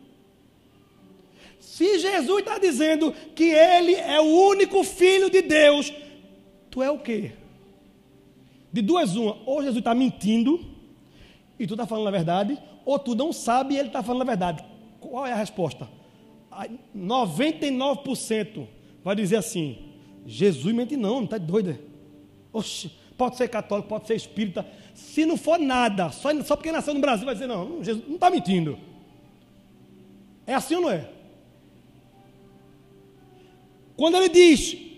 Se 1.59 1.99
Jesus 1.99 2.39
está 2.39 2.57
dizendo 2.57 3.13
que 3.33 3.45
Ele 3.45 3.95
é 3.95 4.19
o 4.19 4.25
único 4.25 4.83
Filho 4.83 5.29
de 5.29 5.41
Deus, 5.41 5.93
tu 6.69 6.83
é 6.83 6.91
o 6.91 6.99
quê? 6.99 7.31
De 8.71 8.81
duas 8.81 9.15
uma, 9.15 9.37
ou 9.45 9.61
Jesus 9.61 9.79
está 9.79 9.95
mentindo 9.95 10.59
e 11.57 11.65
tu 11.65 11.73
está 11.73 11.85
falando 11.85 12.07
a 12.07 12.11
verdade, 12.11 12.57
ou 12.85 12.97
tu 12.97 13.15
não 13.15 13.33
sabe 13.33 13.73
e 13.73 13.77
ele 13.77 13.89
está 13.89 14.01
falando 14.01 14.21
a 14.21 14.25
verdade. 14.25 14.63
Qual 14.99 15.25
é 15.25 15.33
a 15.33 15.35
resposta? 15.35 15.87
99% 16.95 18.67
vai 19.03 19.15
dizer 19.15 19.37
assim: 19.37 19.77
Jesus 20.25 20.73
mente 20.73 20.95
não, 20.95 21.15
não 21.15 21.23
está 21.23 21.37
doido. 21.37 21.77
Oxe, 22.51 22.91
pode 23.17 23.37
ser 23.37 23.47
católico, 23.47 23.89
pode 23.89 24.07
ser 24.07 24.15
espírita. 24.15 24.65
Se 24.93 25.25
não 25.25 25.37
for 25.37 25.59
nada, 25.59 26.11
só, 26.11 26.29
só 26.41 26.55
porque 26.55 26.71
nasceu 26.71 26.93
no 26.93 26.99
Brasil, 26.99 27.25
vai 27.25 27.35
dizer: 27.35 27.47
não, 27.47 27.83
Jesus 27.83 28.07
não 28.07 28.15
está 28.15 28.29
mentindo. 28.29 28.77
É 30.45 30.53
assim 30.53 30.75
ou 30.75 30.81
não 30.81 30.89
é? 30.89 31.09
Quando 33.95 34.15
ele 34.15 34.29
diz 34.29 34.88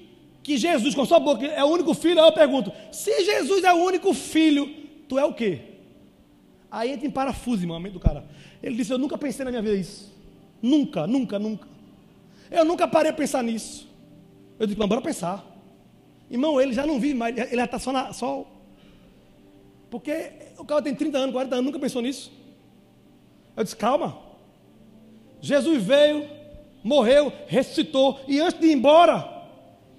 que 0.43 0.57
Jesus, 0.57 0.95
com 0.95 1.05
sua 1.05 1.19
boca, 1.19 1.45
é 1.45 1.63
o 1.63 1.67
único 1.67 1.93
filho, 1.93 2.19
aí 2.19 2.27
eu 2.27 2.33
pergunto: 2.33 2.71
se 2.91 3.23
Jesus 3.23 3.63
é 3.63 3.73
o 3.73 3.77
único 3.77 4.13
filho, 4.13 4.67
tu 5.07 5.19
é 5.19 5.25
o 5.25 5.33
quê? 5.33 5.61
Aí 6.69 6.91
entra 6.91 7.05
em 7.05 7.11
parafuso, 7.11 7.63
irmão, 7.63 7.77
a 7.77 7.89
do 7.89 7.99
cara. 7.99 8.25
Ele 8.63 8.75
disse: 8.75 8.91
Eu 8.91 8.97
nunca 8.97 9.17
pensei 9.17 9.43
na 9.43 9.51
minha 9.51 9.61
vida 9.61 9.75
isso. 9.75 10.11
Nunca, 10.61 11.05
nunca, 11.05 11.37
nunca. 11.37 11.67
Eu 12.49 12.65
nunca 12.65 12.87
parei 12.87 13.11
a 13.11 13.13
pensar 13.13 13.43
nisso. 13.43 13.87
Eu 14.57 14.65
disse: 14.65 14.79
Não, 14.79 14.87
bora 14.87 15.01
pensar. 15.01 15.45
Irmão, 16.29 16.61
ele 16.61 16.73
já 16.73 16.85
não 16.85 16.99
vive 16.99 17.13
mais, 17.13 17.37
ele 17.37 17.55
já 17.57 17.65
está 17.65 17.77
só, 17.77 17.91
na, 17.91 18.13
só. 18.13 18.45
Porque 19.89 20.31
o 20.57 20.63
cara 20.63 20.81
tem 20.81 20.95
30 20.95 21.17
anos, 21.17 21.33
40 21.33 21.55
anos, 21.55 21.65
nunca 21.65 21.79
pensou 21.79 22.01
nisso. 22.01 22.31
Eu 23.55 23.63
disse: 23.63 23.75
Calma. 23.75 24.31
Jesus 25.41 25.83
veio, 25.83 26.29
morreu, 26.83 27.33
ressuscitou, 27.47 28.19
e 28.27 28.39
antes 28.39 28.59
de 28.59 28.67
ir 28.67 28.73
embora, 28.73 29.40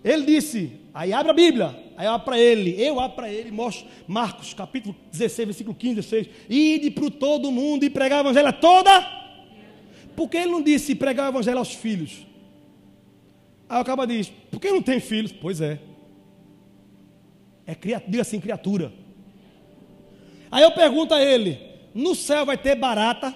ele 0.04 0.24
disse, 0.24 0.80
aí 0.92 1.12
abre 1.12 1.30
a 1.30 1.34
Bíblia, 1.34 1.76
aí 1.96 2.06
eu 2.06 2.12
abro 2.12 2.24
para 2.24 2.38
ele, 2.38 2.80
eu 2.80 2.98
abro 2.98 3.16
para 3.16 3.32
ele, 3.32 3.50
mostro 3.50 3.86
Marcos 4.06 4.52
capítulo 4.52 4.96
16, 5.12 5.46
versículo 5.46 5.76
15, 5.76 5.94
16, 5.94 6.28
ide 6.48 6.90
para 6.90 7.10
todo 7.10 7.52
mundo 7.52 7.84
e 7.84 7.90
pregar 7.90 8.18
o 8.18 8.22
evangelho 8.28 8.48
a 8.48 8.52
toda. 8.52 9.22
Por 10.16 10.28
que 10.28 10.38
ele 10.38 10.50
não 10.50 10.62
disse 10.62 10.94
pregar 10.94 11.26
o 11.26 11.32
evangelho 11.32 11.58
aos 11.58 11.72
filhos? 11.72 12.26
Aí 13.68 13.80
o 13.80 13.84
cabo 13.84 14.04
diz, 14.04 14.28
por 14.50 14.60
que 14.60 14.70
não 14.70 14.82
tem 14.82 15.00
filhos? 15.00 15.32
Pois 15.32 15.60
é. 15.60 15.80
É 17.66 17.74
diga 18.06 18.22
assim, 18.22 18.40
criatura. 18.40 18.92
Aí 20.50 20.62
eu 20.62 20.72
pergunto 20.72 21.14
a 21.14 21.22
ele, 21.22 21.58
no 21.94 22.14
céu 22.14 22.44
vai 22.44 22.58
ter 22.58 22.74
barata? 22.74 23.34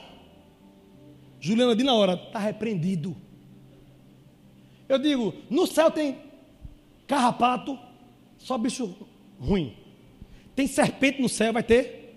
Juliana 1.41 1.77
diz 1.77 1.87
na 1.87 1.95
hora, 1.95 2.14
está 2.14 2.39
repreendido. 2.39 3.17
Eu 4.89 4.99
digo, 4.99 5.33
no 5.49 5.67
céu 5.67 5.91
tem 5.91 6.26
Carrapato, 7.07 7.78
só 8.38 8.59
bicho 8.59 8.94
ruim. 9.40 9.76
Tem 10.54 10.66
serpente 10.66 11.20
no 11.20 11.28
céu, 11.28 11.52
vai 11.52 11.62
ter. 11.62 12.16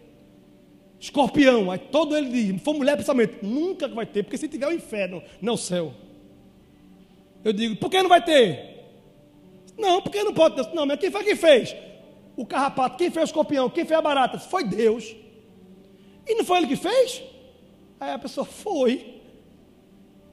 Escorpião, 0.99 1.71
aí 1.71 1.79
todo 1.79 2.15
ele 2.15 2.29
diz, 2.29 2.61
for 2.61 2.73
mulher, 2.73 2.97
pensamento, 2.97 3.45
nunca 3.45 3.87
vai 3.87 4.05
ter, 4.05 4.23
porque 4.23 4.37
se 4.37 4.49
tiver 4.49 4.67
o 4.67 4.73
inferno, 4.73 5.23
não 5.41 5.53
o 5.53 5.57
céu. 5.57 5.93
Eu 7.43 7.53
digo, 7.53 7.75
por 7.77 7.89
que 7.89 8.01
não 8.01 8.09
vai 8.09 8.23
ter? 8.23 8.69
Não, 9.77 10.01
porque 10.01 10.23
não 10.23 10.33
pode 10.33 10.55
ter. 10.55 10.73
Não, 10.75 10.85
mas 10.85 10.99
quem 10.99 11.09
foi 11.09 11.23
que 11.23 11.35
fez? 11.37 11.73
O 12.35 12.45
carrapato, 12.45 12.97
quem 12.97 13.09
fez 13.09 13.23
o 13.23 13.27
escorpião, 13.27 13.69
quem 13.69 13.85
fez 13.85 13.97
a 13.97 14.01
barata? 14.01 14.37
Foi 14.37 14.63
Deus. 14.63 15.15
E 16.27 16.35
não 16.35 16.43
foi 16.43 16.57
ele 16.57 16.67
que 16.67 16.75
fez? 16.75 17.23
Aí 17.99 18.11
a 18.11 18.19
pessoa 18.19 18.45
foi. 18.45 19.18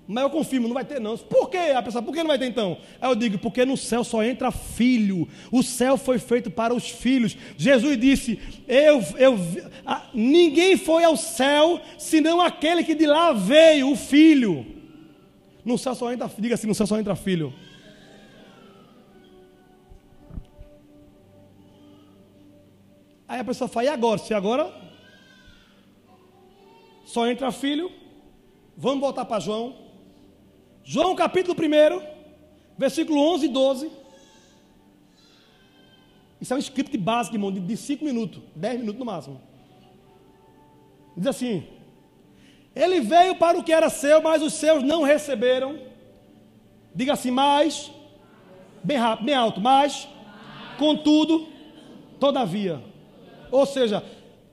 Mas 0.08 0.22
eu 0.22 0.30
confirmo, 0.30 0.68
não 0.68 0.74
vai 0.74 0.84
ter 0.84 1.00
não. 1.00 1.18
Por 1.18 1.50
quê? 1.50 1.58
A 1.74 1.82
pessoa, 1.82 2.00
por 2.00 2.12
que 2.12 2.20
não 2.20 2.28
vai 2.28 2.38
ter 2.38 2.46
então? 2.46 2.78
Aí 3.00 3.10
eu 3.10 3.16
digo, 3.16 3.38
porque 3.38 3.64
no 3.64 3.76
céu 3.76 4.04
só 4.04 4.22
entra 4.22 4.52
filho. 4.52 5.28
O 5.50 5.62
céu 5.64 5.96
foi 5.96 6.18
feito 6.18 6.48
para 6.48 6.72
os 6.72 6.88
filhos. 6.88 7.36
Jesus 7.56 7.98
disse: 7.98 8.38
eu, 8.68 9.02
eu, 9.18 9.36
ninguém 10.14 10.76
foi 10.76 11.02
ao 11.02 11.16
céu 11.16 11.80
senão 11.98 12.40
aquele 12.40 12.84
que 12.84 12.94
de 12.94 13.06
lá 13.06 13.32
veio, 13.32 13.90
o 13.90 13.96
filho. 13.96 14.64
No 15.64 15.76
céu 15.76 15.96
só 15.96 16.12
entra, 16.12 16.30
diga 16.38 16.54
assim, 16.54 16.68
no 16.68 16.74
céu 16.74 16.86
só 16.86 16.98
entra 16.98 17.16
filho. 17.16 17.52
Aí 23.26 23.40
a 23.40 23.44
pessoa 23.44 23.66
fala, 23.66 23.86
e 23.86 23.88
agora? 23.88 24.18
Se 24.18 24.32
agora 24.32 24.72
só 27.04 27.28
entra 27.28 27.50
filho, 27.50 27.90
vamos 28.76 29.00
voltar 29.00 29.24
para 29.24 29.40
João. 29.40 29.85
João 30.88 31.16
capítulo 31.16 31.56
1, 31.60 32.00
versículo 32.78 33.20
11 33.34 33.46
e 33.46 33.48
12. 33.48 33.90
Isso 36.40 36.54
é 36.54 36.56
um 36.56 36.60
script 36.60 36.96
básico, 36.96 37.34
irmão, 37.34 37.50
de 37.50 37.76
5 37.76 38.04
minutos, 38.04 38.40
10 38.54 38.78
minutos 38.78 39.00
no 39.00 39.04
máximo. 39.04 39.40
Diz 41.16 41.26
assim: 41.26 41.66
Ele 42.72 43.00
veio 43.00 43.34
para 43.34 43.58
o 43.58 43.64
que 43.64 43.72
era 43.72 43.90
seu, 43.90 44.22
mas 44.22 44.40
os 44.42 44.52
seus 44.52 44.84
não 44.84 45.02
receberam. 45.02 45.76
Diga 46.94 47.14
assim, 47.14 47.32
mais, 47.32 47.90
bem 48.84 48.96
rápido, 48.96 49.26
bem 49.26 49.34
alto, 49.34 49.60
mais, 49.60 50.08
contudo, 50.78 51.48
todavia. 52.20 52.80
Ou 53.50 53.66
seja, 53.66 54.04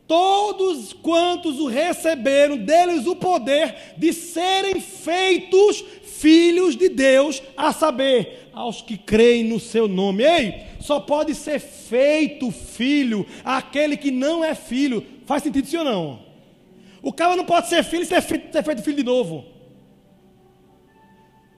todos 0.08 0.94
quantos 0.94 1.60
o 1.60 1.68
receberam, 1.68 2.58
deles 2.58 3.06
o 3.06 3.16
poder 3.16 3.94
de 3.98 4.12
serem 4.12 4.80
feitos 4.80 5.84
filhos 6.24 6.78
de 6.78 6.88
Deus, 6.88 7.44
a 7.58 7.74
saber, 7.74 8.50
aos 8.54 8.82
que 8.82 8.98
creem 8.98 9.44
no 9.44 9.60
seu 9.60 9.90
nome. 9.90 10.24
Ei, 10.24 10.66
só 10.80 11.02
pode 11.02 11.36
ser 11.36 11.60
feito 11.60 12.50
filho 12.50 13.28
aquele 13.44 13.98
que 13.98 14.10
não 14.10 14.42
é 14.42 14.56
filho. 14.56 15.06
Faz 15.26 15.44
sentido 15.44 15.68
sim 15.68 15.76
ou 15.76 15.84
não? 15.84 16.26
O 17.02 17.12
cara 17.12 17.36
não 17.36 17.44
pode 17.44 17.68
ser 17.68 17.84
filho 17.84 18.04
e 18.04 18.06
ser 18.06 18.22
feito 18.22 18.82
filho 18.82 18.96
de 18.96 19.04
novo. 19.04 19.44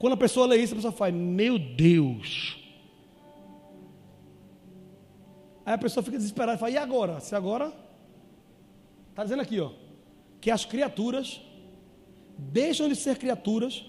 Quando 0.00 0.14
a 0.14 0.16
pessoa 0.16 0.48
lê 0.48 0.56
isso, 0.56 0.74
a 0.74 0.76
pessoa 0.76 0.92
fala: 0.92 1.12
Meu 1.12 1.60
Deus. 1.60 2.58
Aí 5.64 5.74
a 5.74 5.78
pessoa 5.78 6.02
fica 6.02 6.16
desesperada 6.16 6.56
e 6.56 6.60
fala: 6.60 6.72
E 6.72 6.76
agora? 6.76 7.20
Se 7.20 7.36
agora. 7.36 7.72
Está 9.10 9.22
dizendo 9.22 9.42
aqui, 9.42 9.60
ó. 9.60 9.70
Que 10.40 10.50
as 10.50 10.64
criaturas 10.64 11.40
deixam 12.36 12.88
de 12.88 12.96
ser 12.96 13.16
criaturas 13.16 13.84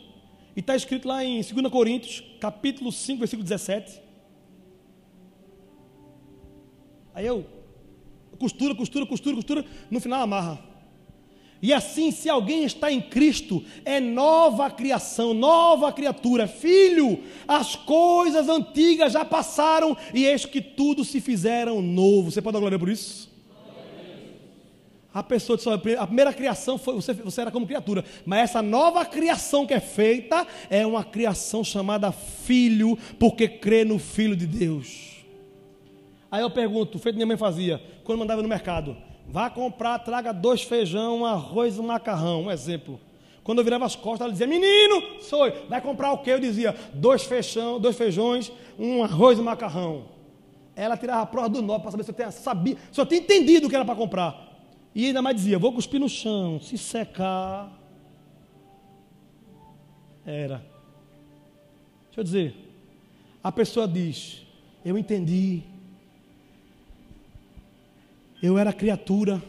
e 0.57 0.59
está 0.59 0.75
escrito 0.75 1.07
lá 1.07 1.23
em 1.23 1.39
2 1.39 1.71
Coríntios, 1.71 2.23
capítulo 2.39 2.91
5, 2.91 3.19
versículo 3.19 3.43
17. 3.43 4.01
Aí 7.13 7.27
eu 7.27 7.45
costura, 8.39 8.73
costura, 8.73 9.05
costura, 9.05 9.35
costura, 9.35 9.65
no 9.91 9.99
final 9.99 10.23
amarra. 10.23 10.59
E 11.61 11.71
assim, 11.71 12.09
se 12.09 12.27
alguém 12.27 12.63
está 12.63 12.91
em 12.91 12.99
Cristo, 12.99 13.63
é 13.85 13.99
nova 13.99 14.67
criação, 14.71 15.31
nova 15.31 15.91
criatura. 15.91 16.47
Filho, 16.47 17.23
as 17.47 17.75
coisas 17.75 18.49
antigas 18.49 19.13
já 19.13 19.23
passaram 19.23 19.95
e 20.11 20.25
eis 20.25 20.43
que 20.43 20.59
tudo 20.59 21.05
se 21.05 21.21
fizeram 21.21 21.83
novo. 21.83 22.31
Você 22.31 22.41
pode 22.41 22.53
dar 22.53 22.59
glória 22.59 22.79
por 22.79 22.89
isso? 22.89 23.29
A 25.17 25.23
pessoa 25.23 25.57
a 25.99 26.05
primeira 26.05 26.31
criação 26.31 26.77
foi 26.77 26.93
você, 26.93 27.11
você 27.11 27.41
era 27.41 27.49
como 27.49 27.65
criatura, 27.65 28.05
mas 28.23 28.41
essa 28.41 28.61
nova 28.61 29.03
criação 29.03 29.65
que 29.65 29.73
é 29.73 29.79
feita 29.79 30.45
é 30.69 30.85
uma 30.85 31.03
criação 31.03 31.63
chamada 31.63 32.11
filho, 32.11 32.95
porque 33.17 33.47
crê 33.47 33.83
no 33.83 33.97
Filho 33.97 34.35
de 34.35 34.45
Deus. 34.45 35.25
Aí 36.29 36.43
eu 36.43 36.51
pergunto, 36.51 36.99
feito 36.99 37.15
minha 37.15 37.25
mãe 37.25 37.35
fazia, 37.35 37.81
quando 38.03 38.19
mandava 38.19 38.43
no 38.43 38.47
mercado: 38.47 38.95
vá 39.27 39.49
comprar, 39.49 39.97
traga 39.97 40.31
dois 40.31 40.61
feijão, 40.61 41.21
um 41.21 41.25
arroz 41.25 41.79
um 41.79 41.83
macarrão. 41.87 42.43
Um 42.43 42.51
exemplo. 42.51 42.99
Quando 43.43 43.57
eu 43.57 43.63
virava 43.63 43.87
as 43.87 43.95
costas, 43.95 44.21
ela 44.21 44.31
dizia: 44.31 44.45
Menino, 44.45 45.01
sou, 45.21 45.51
vai 45.67 45.81
comprar 45.81 46.11
o 46.11 46.19
quê? 46.19 46.29
Eu 46.29 46.39
dizia: 46.39 46.75
dois, 46.93 47.23
feijão, 47.23 47.79
dois 47.79 47.97
feijões, 47.97 48.51
um 48.77 49.03
arroz 49.03 49.39
e 49.39 49.41
um 49.41 49.45
macarrão. 49.45 50.09
Ela 50.75 50.95
tirava 50.95 51.23
a 51.23 51.25
prova 51.25 51.49
do 51.49 51.63
nó 51.63 51.79
para 51.79 51.89
saber 51.89 52.03
se 52.03 52.11
eu 52.11 52.15
tinha, 52.15 52.29
sabia, 52.29 52.77
se 52.91 53.01
eu 53.01 53.05
tinha 53.07 53.19
entendido 53.19 53.65
o 53.65 53.69
que 53.71 53.75
era 53.75 53.83
para 53.83 53.95
comprar. 53.95 54.46
E 54.97 55.05
ainda 55.05 55.21
mais 55.21 55.35
dizia: 55.35 55.59
Vou 55.59 55.71
cuspir 55.71 55.99
no 55.99 56.09
chão, 56.09 56.59
se 56.59 56.75
secar. 56.75 57.71
Era. 60.25 60.65
Deixa 62.07 62.19
eu 62.19 62.23
dizer. 62.23 62.55
A 63.43 63.51
pessoa 63.51 63.87
diz: 63.87 64.41
Eu 64.83 64.97
entendi. 64.97 65.61
Eu 68.41 68.57
era 68.57 68.73
criatura. 68.73 69.39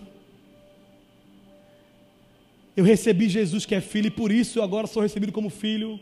Eu 2.77 2.85
recebi 2.85 3.27
Jesus 3.27 3.65
que 3.65 3.75
é 3.75 3.81
filho 3.81 4.09
e 4.09 4.11
por 4.11 4.31
isso 4.31 4.59
eu 4.59 4.63
agora 4.63 4.87
sou 4.87 5.03
recebido 5.03 5.33
como 5.33 5.49
filho. 5.49 5.99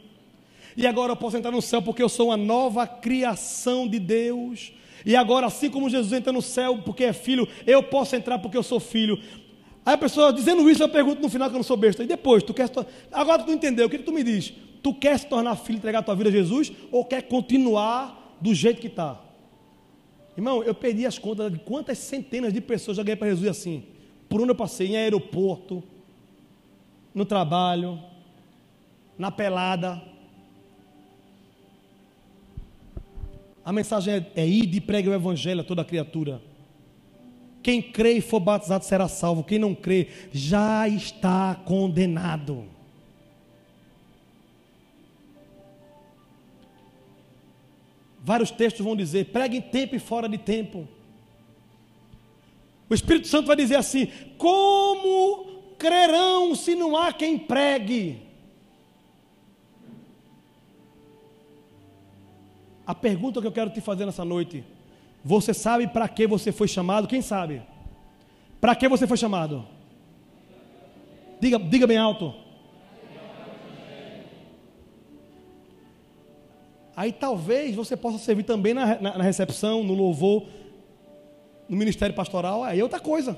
E 0.76 0.88
agora 0.88 1.12
eu 1.12 1.16
posso 1.16 1.36
entrar 1.36 1.52
no 1.52 1.62
céu 1.62 1.80
porque 1.80 2.02
eu 2.02 2.08
sou 2.08 2.30
uma 2.30 2.36
nova 2.36 2.84
criação 2.84 3.86
de 3.86 4.00
Deus. 4.00 4.72
E 5.06 5.14
agora, 5.14 5.46
assim 5.46 5.70
como 5.70 5.88
Jesus 5.88 6.12
entra 6.12 6.32
no 6.32 6.42
céu 6.42 6.82
porque 6.84 7.04
é 7.04 7.12
filho, 7.12 7.48
eu 7.64 7.80
posso 7.80 8.16
entrar 8.16 8.40
porque 8.40 8.56
eu 8.56 8.62
sou 8.62 8.80
filho. 8.80 9.16
Aí 9.84 9.94
a 9.94 9.98
pessoa 9.98 10.32
dizendo 10.32 10.68
isso, 10.68 10.82
eu 10.82 10.88
pergunto 10.88 11.22
no 11.22 11.28
final 11.28 11.48
que 11.48 11.54
eu 11.54 11.58
não 11.58 11.62
sou 11.64 11.76
besta. 11.76 12.02
E 12.02 12.08
depois, 12.08 12.42
tu 12.42 12.52
quer 12.52 12.68
agora 13.12 13.44
tu 13.44 13.52
entendeu, 13.52 13.86
o 13.86 13.88
que 13.88 13.98
tu 13.98 14.12
me 14.12 14.24
diz? 14.24 14.52
Tu 14.82 14.92
quer 14.92 15.16
se 15.16 15.26
tornar 15.26 15.54
filho, 15.54 15.76
entregar 15.76 16.00
a 16.00 16.02
tua 16.02 16.16
vida 16.16 16.28
a 16.28 16.32
Jesus 16.32 16.72
ou 16.90 17.04
quer 17.04 17.22
continuar 17.22 18.36
do 18.40 18.52
jeito 18.52 18.80
que 18.80 18.88
está? 18.88 19.22
Irmão, 20.36 20.64
eu 20.64 20.74
perdi 20.74 21.06
as 21.06 21.18
contas 21.20 21.52
de 21.52 21.58
quantas 21.60 21.98
centenas 21.98 22.52
de 22.52 22.60
pessoas 22.60 22.96
já 22.96 23.04
ganhei 23.04 23.16
para 23.16 23.28
Jesus 23.28 23.48
assim. 23.48 23.84
Por 24.28 24.40
onde 24.40 24.50
eu 24.50 24.56
passei? 24.56 24.88
Em 24.88 24.96
aeroporto, 24.96 25.84
no 27.14 27.24
trabalho, 27.24 28.00
na 29.16 29.30
pelada. 29.30 30.02
A 33.66 33.72
mensagem 33.72 34.14
é, 34.14 34.42
é 34.42 34.46
ir 34.46 34.72
e 34.72 34.80
pregue 34.80 35.08
o 35.08 35.12
evangelho 35.12 35.60
a 35.60 35.64
toda 35.64 35.84
criatura. 35.84 36.40
Quem 37.64 37.82
crê 37.82 38.12
e 38.12 38.20
for 38.20 38.38
batizado 38.38 38.84
será 38.84 39.08
salvo. 39.08 39.42
Quem 39.42 39.58
não 39.58 39.74
crê 39.74 40.06
já 40.32 40.86
está 40.86 41.52
condenado. 41.64 42.68
Vários 48.22 48.52
textos 48.52 48.84
vão 48.84 48.94
dizer: 48.94 49.32
pregue 49.32 49.56
em 49.56 49.62
tempo 49.62 49.96
e 49.96 49.98
fora 49.98 50.28
de 50.28 50.38
tempo. 50.38 50.86
O 52.88 52.94
Espírito 52.94 53.26
Santo 53.26 53.48
vai 53.48 53.56
dizer 53.56 53.74
assim: 53.74 54.06
como 54.38 55.74
crerão 55.76 56.54
se 56.54 56.76
não 56.76 56.96
há 56.96 57.12
quem 57.12 57.36
pregue? 57.36 58.25
A 62.86 62.94
pergunta 62.94 63.40
que 63.40 63.46
eu 63.46 63.52
quero 63.52 63.70
te 63.70 63.80
fazer 63.80 64.06
nessa 64.06 64.24
noite: 64.24 64.64
você 65.24 65.52
sabe 65.52 65.88
para 65.88 66.08
que 66.08 66.26
você 66.26 66.52
foi 66.52 66.68
chamado? 66.68 67.08
Quem 67.08 67.20
sabe? 67.20 67.62
Para 68.60 68.76
que 68.76 68.88
você 68.88 69.06
foi 69.06 69.16
chamado? 69.16 69.66
Diga, 71.40 71.58
diga 71.58 71.86
bem 71.86 71.98
alto. 71.98 72.32
Aí 76.96 77.12
talvez 77.12 77.74
você 77.74 77.94
possa 77.94 78.16
servir 78.16 78.44
também 78.44 78.72
na, 78.72 78.98
na, 78.98 79.18
na 79.18 79.24
recepção, 79.24 79.84
no 79.84 79.92
louvor, 79.92 80.46
no 81.68 81.76
ministério 81.76 82.14
pastoral, 82.14 82.64
aí 82.64 82.80
é 82.80 82.82
outra 82.82 82.98
coisa. 82.98 83.36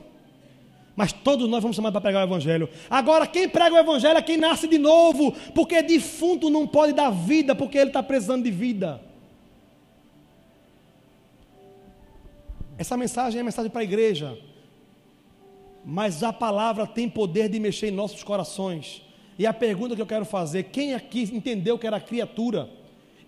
Mas 0.94 1.12
todos 1.12 1.49
nós 1.49 1.62
vamos 1.62 1.76
chamar 1.76 1.90
para 1.90 2.01
pregar 2.01 2.24
o 2.24 2.28
Evangelho. 2.28 2.68
Agora, 2.88 3.26
quem 3.26 3.49
prega 3.49 3.74
o 3.74 3.78
Evangelho 3.78 4.18
é 4.18 4.22
quem 4.22 4.36
nasce 4.36 4.68
de 4.68 4.78
novo, 4.78 5.32
porque 5.55 5.82
defunto 5.82 6.51
não 6.51 6.66
pode 6.66 6.92
dar 6.92 7.11
vida, 7.11 7.55
porque 7.55 7.78
ele 7.78 7.90
está 7.90 8.03
precisando 8.03 8.44
de 8.44 8.51
vida. 8.51 9.07
Essa 12.79 12.97
mensagem 12.97 13.41
é 13.41 13.43
mensagem 13.43 13.70
para 13.70 13.81
a 13.81 13.85
igreja, 13.85 14.39
mas 15.85 16.22
a 16.22 16.33
palavra 16.33 16.87
tem 16.87 17.09
poder 17.09 17.49
de 17.49 17.59
mexer 17.59 17.89
em 17.89 17.91
nossos 17.91 18.22
corações. 18.22 19.03
E 19.37 19.45
a 19.45 19.53
pergunta 19.53 19.97
que 19.97 20.03
eu 20.03 20.07
quero 20.07 20.24
fazer: 20.24 20.64
quem 20.64 20.95
aqui 20.95 21.29
entendeu 21.33 21.76
que 21.76 21.87
era 21.87 22.01
criatura? 22.01 22.79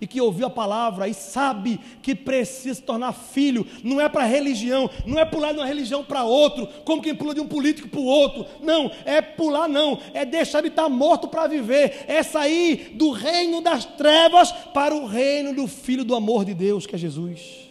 e 0.00 0.06
que 0.06 0.18
ouviu 0.18 0.46
a 0.46 0.50
palavra 0.50 1.06
e 1.06 1.12
sabe 1.12 1.78
que 2.00 2.14
precisa 2.14 2.76
se 2.76 2.82
tornar 2.82 3.12
filho, 3.12 3.66
não 3.84 4.00
é 4.00 4.08
para 4.08 4.24
religião, 4.24 4.88
não 5.04 5.18
é 5.18 5.26
pular 5.26 5.52
de 5.52 5.58
uma 5.58 5.66
religião 5.66 6.02
para 6.02 6.24
outro, 6.24 6.66
como 6.86 7.02
quem 7.02 7.14
pula 7.14 7.34
de 7.34 7.40
um 7.40 7.46
político 7.46 7.86
para 7.86 8.00
o 8.00 8.06
outro, 8.06 8.46
não, 8.62 8.90
é 9.04 9.20
pular 9.20 9.68
não, 9.68 9.98
é 10.14 10.24
deixar 10.24 10.62
de 10.62 10.68
estar 10.68 10.88
morto 10.88 11.28
para 11.28 11.46
viver, 11.46 12.06
é 12.08 12.22
sair 12.22 12.92
do 12.94 13.10
reino 13.10 13.60
das 13.60 13.84
trevas 13.84 14.52
para 14.72 14.94
o 14.94 15.06
reino 15.06 15.54
do 15.54 15.66
Filho 15.66 16.02
do 16.02 16.14
amor 16.14 16.46
de 16.46 16.54
Deus, 16.54 16.86
que 16.86 16.94
é 16.94 16.98
Jesus. 16.98 17.69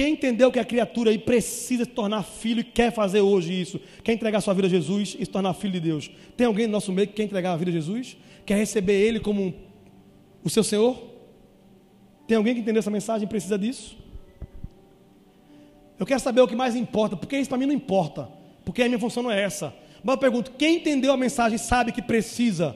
Quem 0.00 0.14
entendeu 0.14 0.50
que 0.50 0.58
a 0.58 0.64
criatura 0.64 1.10
aí 1.10 1.18
precisa 1.18 1.84
se 1.84 1.90
tornar 1.90 2.22
filho 2.22 2.60
e 2.60 2.64
quer 2.64 2.90
fazer 2.90 3.20
hoje 3.20 3.52
isso, 3.52 3.78
quer 4.02 4.14
entregar 4.14 4.40
sua 4.40 4.54
vida 4.54 4.66
a 4.66 4.70
Jesus 4.70 5.14
e 5.20 5.26
se 5.26 5.30
tornar 5.30 5.52
filho 5.52 5.74
de 5.74 5.80
Deus? 5.80 6.10
Tem 6.38 6.46
alguém 6.46 6.66
no 6.66 6.72
nosso 6.72 6.90
meio 6.90 7.06
que 7.06 7.12
quer 7.12 7.24
entregar 7.24 7.52
a 7.52 7.56
vida 7.58 7.70
a 7.70 7.74
Jesus? 7.74 8.16
Quer 8.46 8.56
receber 8.56 8.94
Ele 8.94 9.20
como 9.20 9.42
um 9.42 9.54
o 10.42 10.48
seu 10.48 10.64
Senhor? 10.64 10.98
Tem 12.26 12.34
alguém 12.34 12.54
que 12.54 12.62
entendeu 12.62 12.78
essa 12.78 12.90
mensagem 12.90 13.26
e 13.26 13.28
precisa 13.28 13.58
disso? 13.58 13.98
Eu 15.98 16.06
quero 16.06 16.20
saber 16.20 16.40
o 16.40 16.48
que 16.48 16.56
mais 16.56 16.74
importa, 16.74 17.14
porque 17.14 17.36
isso 17.36 17.50
para 17.50 17.58
mim 17.58 17.66
não 17.66 17.74
importa, 17.74 18.26
porque 18.64 18.80
a 18.80 18.86
minha 18.86 18.98
função 18.98 19.22
não 19.22 19.30
é 19.30 19.42
essa. 19.42 19.70
Mas 20.02 20.14
eu 20.14 20.18
pergunto: 20.18 20.52
quem 20.52 20.76
entendeu 20.76 21.12
a 21.12 21.16
mensagem 21.18 21.58
sabe 21.58 21.92
que 21.92 22.00
precisa? 22.00 22.74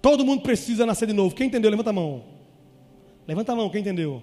Todo 0.00 0.24
mundo 0.24 0.42
precisa 0.42 0.86
nascer 0.86 1.06
de 1.06 1.14
novo. 1.14 1.34
Quem 1.34 1.48
entendeu? 1.48 1.68
Levanta 1.68 1.90
a 1.90 1.92
mão. 1.92 2.22
Levanta 3.26 3.50
a 3.50 3.56
mão, 3.56 3.68
quem 3.68 3.80
entendeu? 3.80 4.22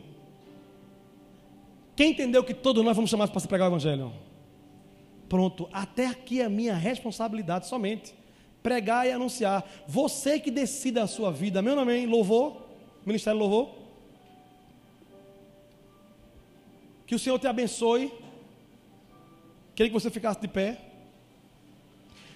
Quem 1.95 2.11
entendeu 2.11 2.43
que 2.43 2.53
todos 2.53 2.83
nós 2.83 2.95
vamos 2.95 3.09
chamados 3.09 3.31
para 3.31 3.39
se 3.39 3.47
pregar 3.47 3.67
o 3.67 3.71
Evangelho? 3.71 4.11
Pronto, 5.29 5.69
até 5.71 6.07
aqui 6.07 6.41
é 6.41 6.45
a 6.45 6.49
minha 6.49 6.75
responsabilidade 6.75 7.67
somente 7.67 8.13
pregar 8.65 9.05
e 9.05 9.11
anunciar. 9.11 9.63
Você 9.87 10.39
que 10.39 10.49
decida 10.49 11.03
a 11.03 11.07
sua 11.07 11.31
vida. 11.31 11.61
Meu 11.61 11.75
nome 11.75 12.03
é 12.03 12.07
Louvor, 12.07 12.63
Ministério 13.05 13.39
Louvor. 13.39 13.69
Que 17.05 17.13
o 17.13 17.19
Senhor 17.19 17.37
te 17.37 17.45
abençoe. 17.45 18.11
Queria 19.75 19.91
que 19.91 19.93
você 19.93 20.09
ficasse 20.09 20.41
de 20.41 20.47
pé. 20.47 20.81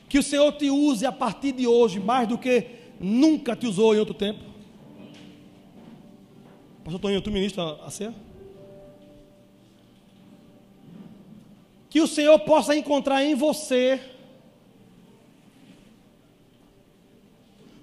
Que 0.07 0.19
o 0.19 0.23
Senhor 0.23 0.51
te 0.51 0.69
use 0.69 1.03
a 1.03 1.11
partir 1.11 1.51
de 1.51 1.65
hoje 1.65 1.99
mais 1.99 2.27
do 2.27 2.37
que 2.37 2.67
nunca 2.99 3.55
te 3.55 3.65
usou 3.65 3.95
em 3.95 3.99
outro 3.99 4.13
tempo. 4.13 4.43
Pastor 6.83 7.01
Toninho, 7.01 7.23
tu 7.23 7.31
ministra 7.31 7.63
a 7.83 7.89
ceia? 7.89 8.13
Que 11.89 12.01
o 12.01 12.07
Senhor 12.07 12.37
possa 12.39 12.75
encontrar 12.75 13.23
em 13.23 13.35
você 13.35 13.99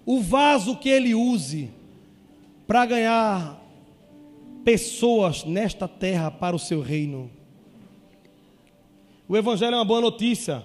o 0.05 0.21
vaso 0.21 0.77
que 0.77 0.89
ele 0.89 1.15
use 1.15 1.71
para 2.67 2.87
ganhar 2.87 3.61
pessoas 4.65 5.45
nesta 5.45 5.89
terra 5.89 6.31
para 6.31 6.55
o 6.55 6.59
seu 6.59 6.81
reino. 6.81 7.31
O 9.29 9.37
Evangelho 9.37 9.75
é 9.75 9.79
uma 9.79 9.85
boa 9.85 10.01
notícia, 10.01 10.65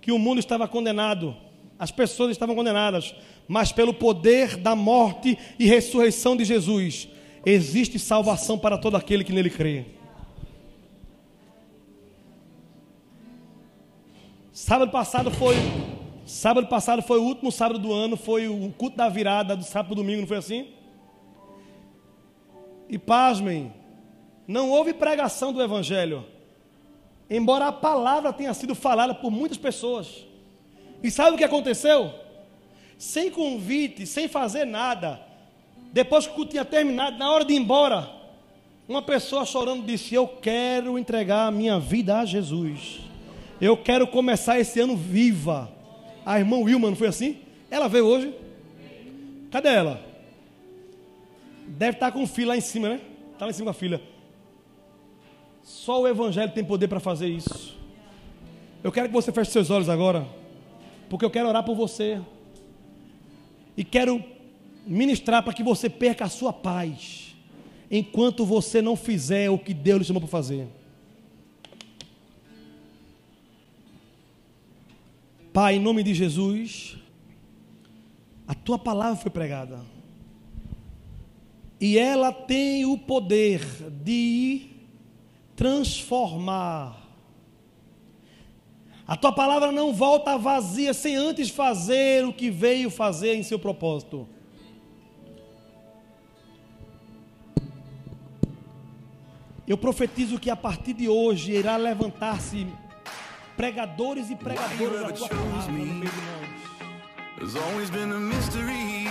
que 0.00 0.10
o 0.10 0.18
mundo 0.18 0.38
estava 0.38 0.66
condenado, 0.66 1.36
as 1.78 1.90
pessoas 1.90 2.30
estavam 2.30 2.54
condenadas, 2.54 3.14
mas 3.46 3.70
pelo 3.70 3.92
poder 3.92 4.56
da 4.56 4.74
morte 4.74 5.36
e 5.58 5.66
ressurreição 5.66 6.34
de 6.34 6.44
Jesus, 6.44 7.08
existe 7.44 7.98
salvação 7.98 8.58
para 8.58 8.78
todo 8.78 8.96
aquele 8.96 9.24
que 9.24 9.32
nele 9.32 9.50
crê. 9.50 9.99
Sábado 14.60 14.90
passado 14.90 15.30
foi 15.30 15.54
Sábado 16.26 16.66
passado 16.66 17.00
foi 17.00 17.18
o 17.18 17.22
último 17.22 17.50
sábado 17.50 17.78
do 17.78 17.94
ano, 17.94 18.14
foi 18.14 18.46
o 18.46 18.70
culto 18.76 18.94
da 18.94 19.08
virada 19.08 19.56
do 19.56 19.64
sábado 19.64 19.88
para 19.88 19.96
domingo, 19.96 20.20
não 20.20 20.28
foi 20.28 20.36
assim? 20.36 20.68
E 22.86 22.98
pasmem, 22.98 23.72
não 24.46 24.68
houve 24.68 24.92
pregação 24.92 25.50
do 25.50 25.62
Evangelho, 25.62 26.26
embora 27.30 27.68
a 27.68 27.72
palavra 27.72 28.34
tenha 28.34 28.52
sido 28.52 28.74
falada 28.74 29.14
por 29.14 29.30
muitas 29.30 29.56
pessoas. 29.56 30.26
E 31.02 31.10
sabe 31.10 31.36
o 31.36 31.38
que 31.38 31.44
aconteceu? 31.44 32.12
Sem 32.98 33.30
convite, 33.30 34.06
sem 34.06 34.28
fazer 34.28 34.66
nada, 34.66 35.22
depois 35.90 36.26
que 36.26 36.32
o 36.32 36.36
culto 36.36 36.50
tinha 36.50 36.66
terminado, 36.66 37.16
na 37.16 37.32
hora 37.32 37.46
de 37.46 37.54
ir 37.54 37.56
embora, 37.56 38.10
uma 38.86 39.00
pessoa 39.00 39.46
chorando 39.46 39.86
disse: 39.86 40.14
Eu 40.14 40.28
quero 40.28 40.98
entregar 40.98 41.46
a 41.46 41.50
minha 41.50 41.80
vida 41.80 42.18
a 42.18 42.26
Jesus. 42.26 43.09
Eu 43.60 43.76
quero 43.76 44.06
começar 44.06 44.58
esse 44.58 44.80
ano 44.80 44.96
viva. 44.96 45.70
A 46.24 46.38
irmã 46.38 46.56
Wilma, 46.56 46.88
não 46.88 46.96
foi 46.96 47.08
assim? 47.08 47.38
Ela 47.70 47.88
veio 47.88 48.06
hoje. 48.06 48.34
Cadê 49.50 49.68
ela? 49.68 50.00
Deve 51.66 51.96
estar 51.96 52.10
com 52.10 52.22
o 52.22 52.26
filho 52.26 52.48
lá 52.48 52.56
em 52.56 52.60
cima, 52.60 52.88
né? 52.88 53.00
Está 53.32 53.44
lá 53.44 53.50
em 53.50 53.54
cima 53.54 53.66
com 53.66 53.70
a 53.70 53.74
filha. 53.74 54.00
Só 55.62 56.00
o 56.00 56.08
Evangelho 56.08 56.52
tem 56.52 56.64
poder 56.64 56.88
para 56.88 57.00
fazer 57.00 57.28
isso. 57.28 57.78
Eu 58.82 58.90
quero 58.90 59.08
que 59.08 59.12
você 59.12 59.30
feche 59.30 59.50
seus 59.50 59.70
olhos 59.70 59.88
agora, 59.88 60.26
porque 61.08 61.24
eu 61.24 61.30
quero 61.30 61.48
orar 61.48 61.62
por 61.62 61.76
você. 61.76 62.20
E 63.76 63.84
quero 63.84 64.22
ministrar 64.86 65.42
para 65.42 65.52
que 65.52 65.62
você 65.62 65.90
perca 65.90 66.24
a 66.24 66.28
sua 66.28 66.52
paz, 66.52 67.36
enquanto 67.90 68.44
você 68.44 68.80
não 68.80 68.96
fizer 68.96 69.50
o 69.50 69.58
que 69.58 69.74
Deus 69.74 69.98
lhe 69.98 70.04
chamou 70.04 70.20
para 70.20 70.30
fazer. 70.30 70.66
Pai, 75.52 75.74
em 75.74 75.80
nome 75.80 76.02
de 76.04 76.14
Jesus, 76.14 76.96
a 78.46 78.54
tua 78.54 78.78
palavra 78.78 79.16
foi 79.16 79.30
pregada. 79.30 79.84
E 81.80 81.98
ela 81.98 82.32
tem 82.32 82.84
o 82.84 82.96
poder 82.96 83.60
de 84.02 84.70
transformar. 85.56 87.00
A 89.06 89.16
tua 89.16 89.32
palavra 89.32 89.72
não 89.72 89.92
volta 89.92 90.38
vazia 90.38 90.94
sem 90.94 91.16
antes 91.16 91.50
fazer 91.50 92.24
o 92.24 92.32
que 92.32 92.48
veio 92.48 92.88
fazer 92.88 93.34
em 93.34 93.42
seu 93.42 93.58
propósito. 93.58 94.28
Eu 99.66 99.76
profetizo 99.78 100.38
que 100.38 100.50
a 100.50 100.56
partir 100.56 100.92
de 100.92 101.08
hoje 101.08 101.52
irá 101.52 101.76
levantar-se 101.76 102.68
pregadores 103.56 104.30
e 104.30 104.36
pregadoras 104.36 105.00
da 105.02 105.12
tua 105.12 105.28
palavra 105.28 105.72
no 105.72 105.72
meio 105.72 105.86
de 105.86 106.04
nós. 106.04 106.50
There's 107.38 107.56
always 107.56 107.90
been 107.90 108.12
a 108.12 108.18
mystery. 108.18 109.08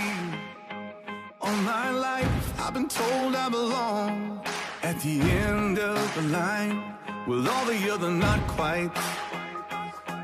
All 1.40 1.56
my 1.64 1.90
life, 1.90 2.60
I've 2.60 2.74
been 2.74 2.86
told 2.86 3.34
I 3.34 3.48
belong 3.48 4.40
at 4.82 5.00
the 5.00 5.20
end 5.20 5.78
of 5.78 6.14
the 6.14 6.22
line 6.28 6.94
with 7.26 7.48
all 7.48 7.64
the 7.64 7.90
other 7.90 8.10
not 8.10 8.38
quite, 8.46 8.90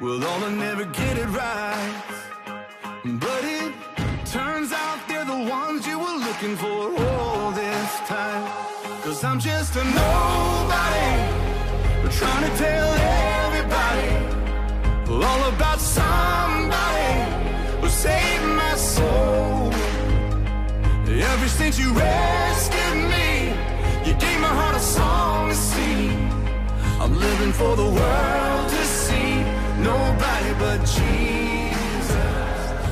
with 0.00 0.22
all 0.24 0.38
the 0.40 0.50
never 0.50 0.84
get 0.84 1.18
it 1.18 1.26
right. 1.26 2.02
But 3.04 3.44
it 3.44 3.74
turns 4.24 4.72
out 4.72 4.98
they're 5.08 5.24
the 5.24 5.50
ones 5.50 5.86
you 5.86 5.98
were 5.98 6.18
looking 6.18 6.56
for 6.56 6.94
all 7.02 7.50
this 7.50 7.98
time. 8.06 8.46
Cause 9.02 9.24
I'm 9.24 9.40
just 9.40 9.74
a 9.76 9.84
nobody. 9.84 11.35
Trying 12.08 12.50
to 12.50 12.56
tell 12.56 12.88
everybody 13.44 14.08
all 15.12 15.48
about 15.48 15.80
somebody 15.80 17.12
who 17.80 17.88
saved 17.88 18.44
my 18.44 18.74
soul. 18.76 19.72
Ever 21.08 21.48
since 21.48 21.78
you 21.78 21.92
rescued 21.92 23.10
me, 23.10 23.48
you 24.06 24.14
gave 24.18 24.40
my 24.40 24.48
heart 24.48 24.76
a 24.76 24.80
song 24.80 25.48
to 25.50 25.54
sing. 25.54 26.30
I'm 27.00 27.14
living 27.18 27.52
for 27.52 27.76
the 27.76 27.90
world 27.98 28.68
to 28.70 28.84
see 28.84 29.42
nobody 29.82 30.52
but 30.58 30.78
Jesus. 30.86 32.16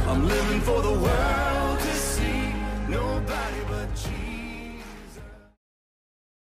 I'm 0.09 0.27
living 0.29 0.61
for 0.61 0.83
the 0.83 0.93
world. 0.93 1.64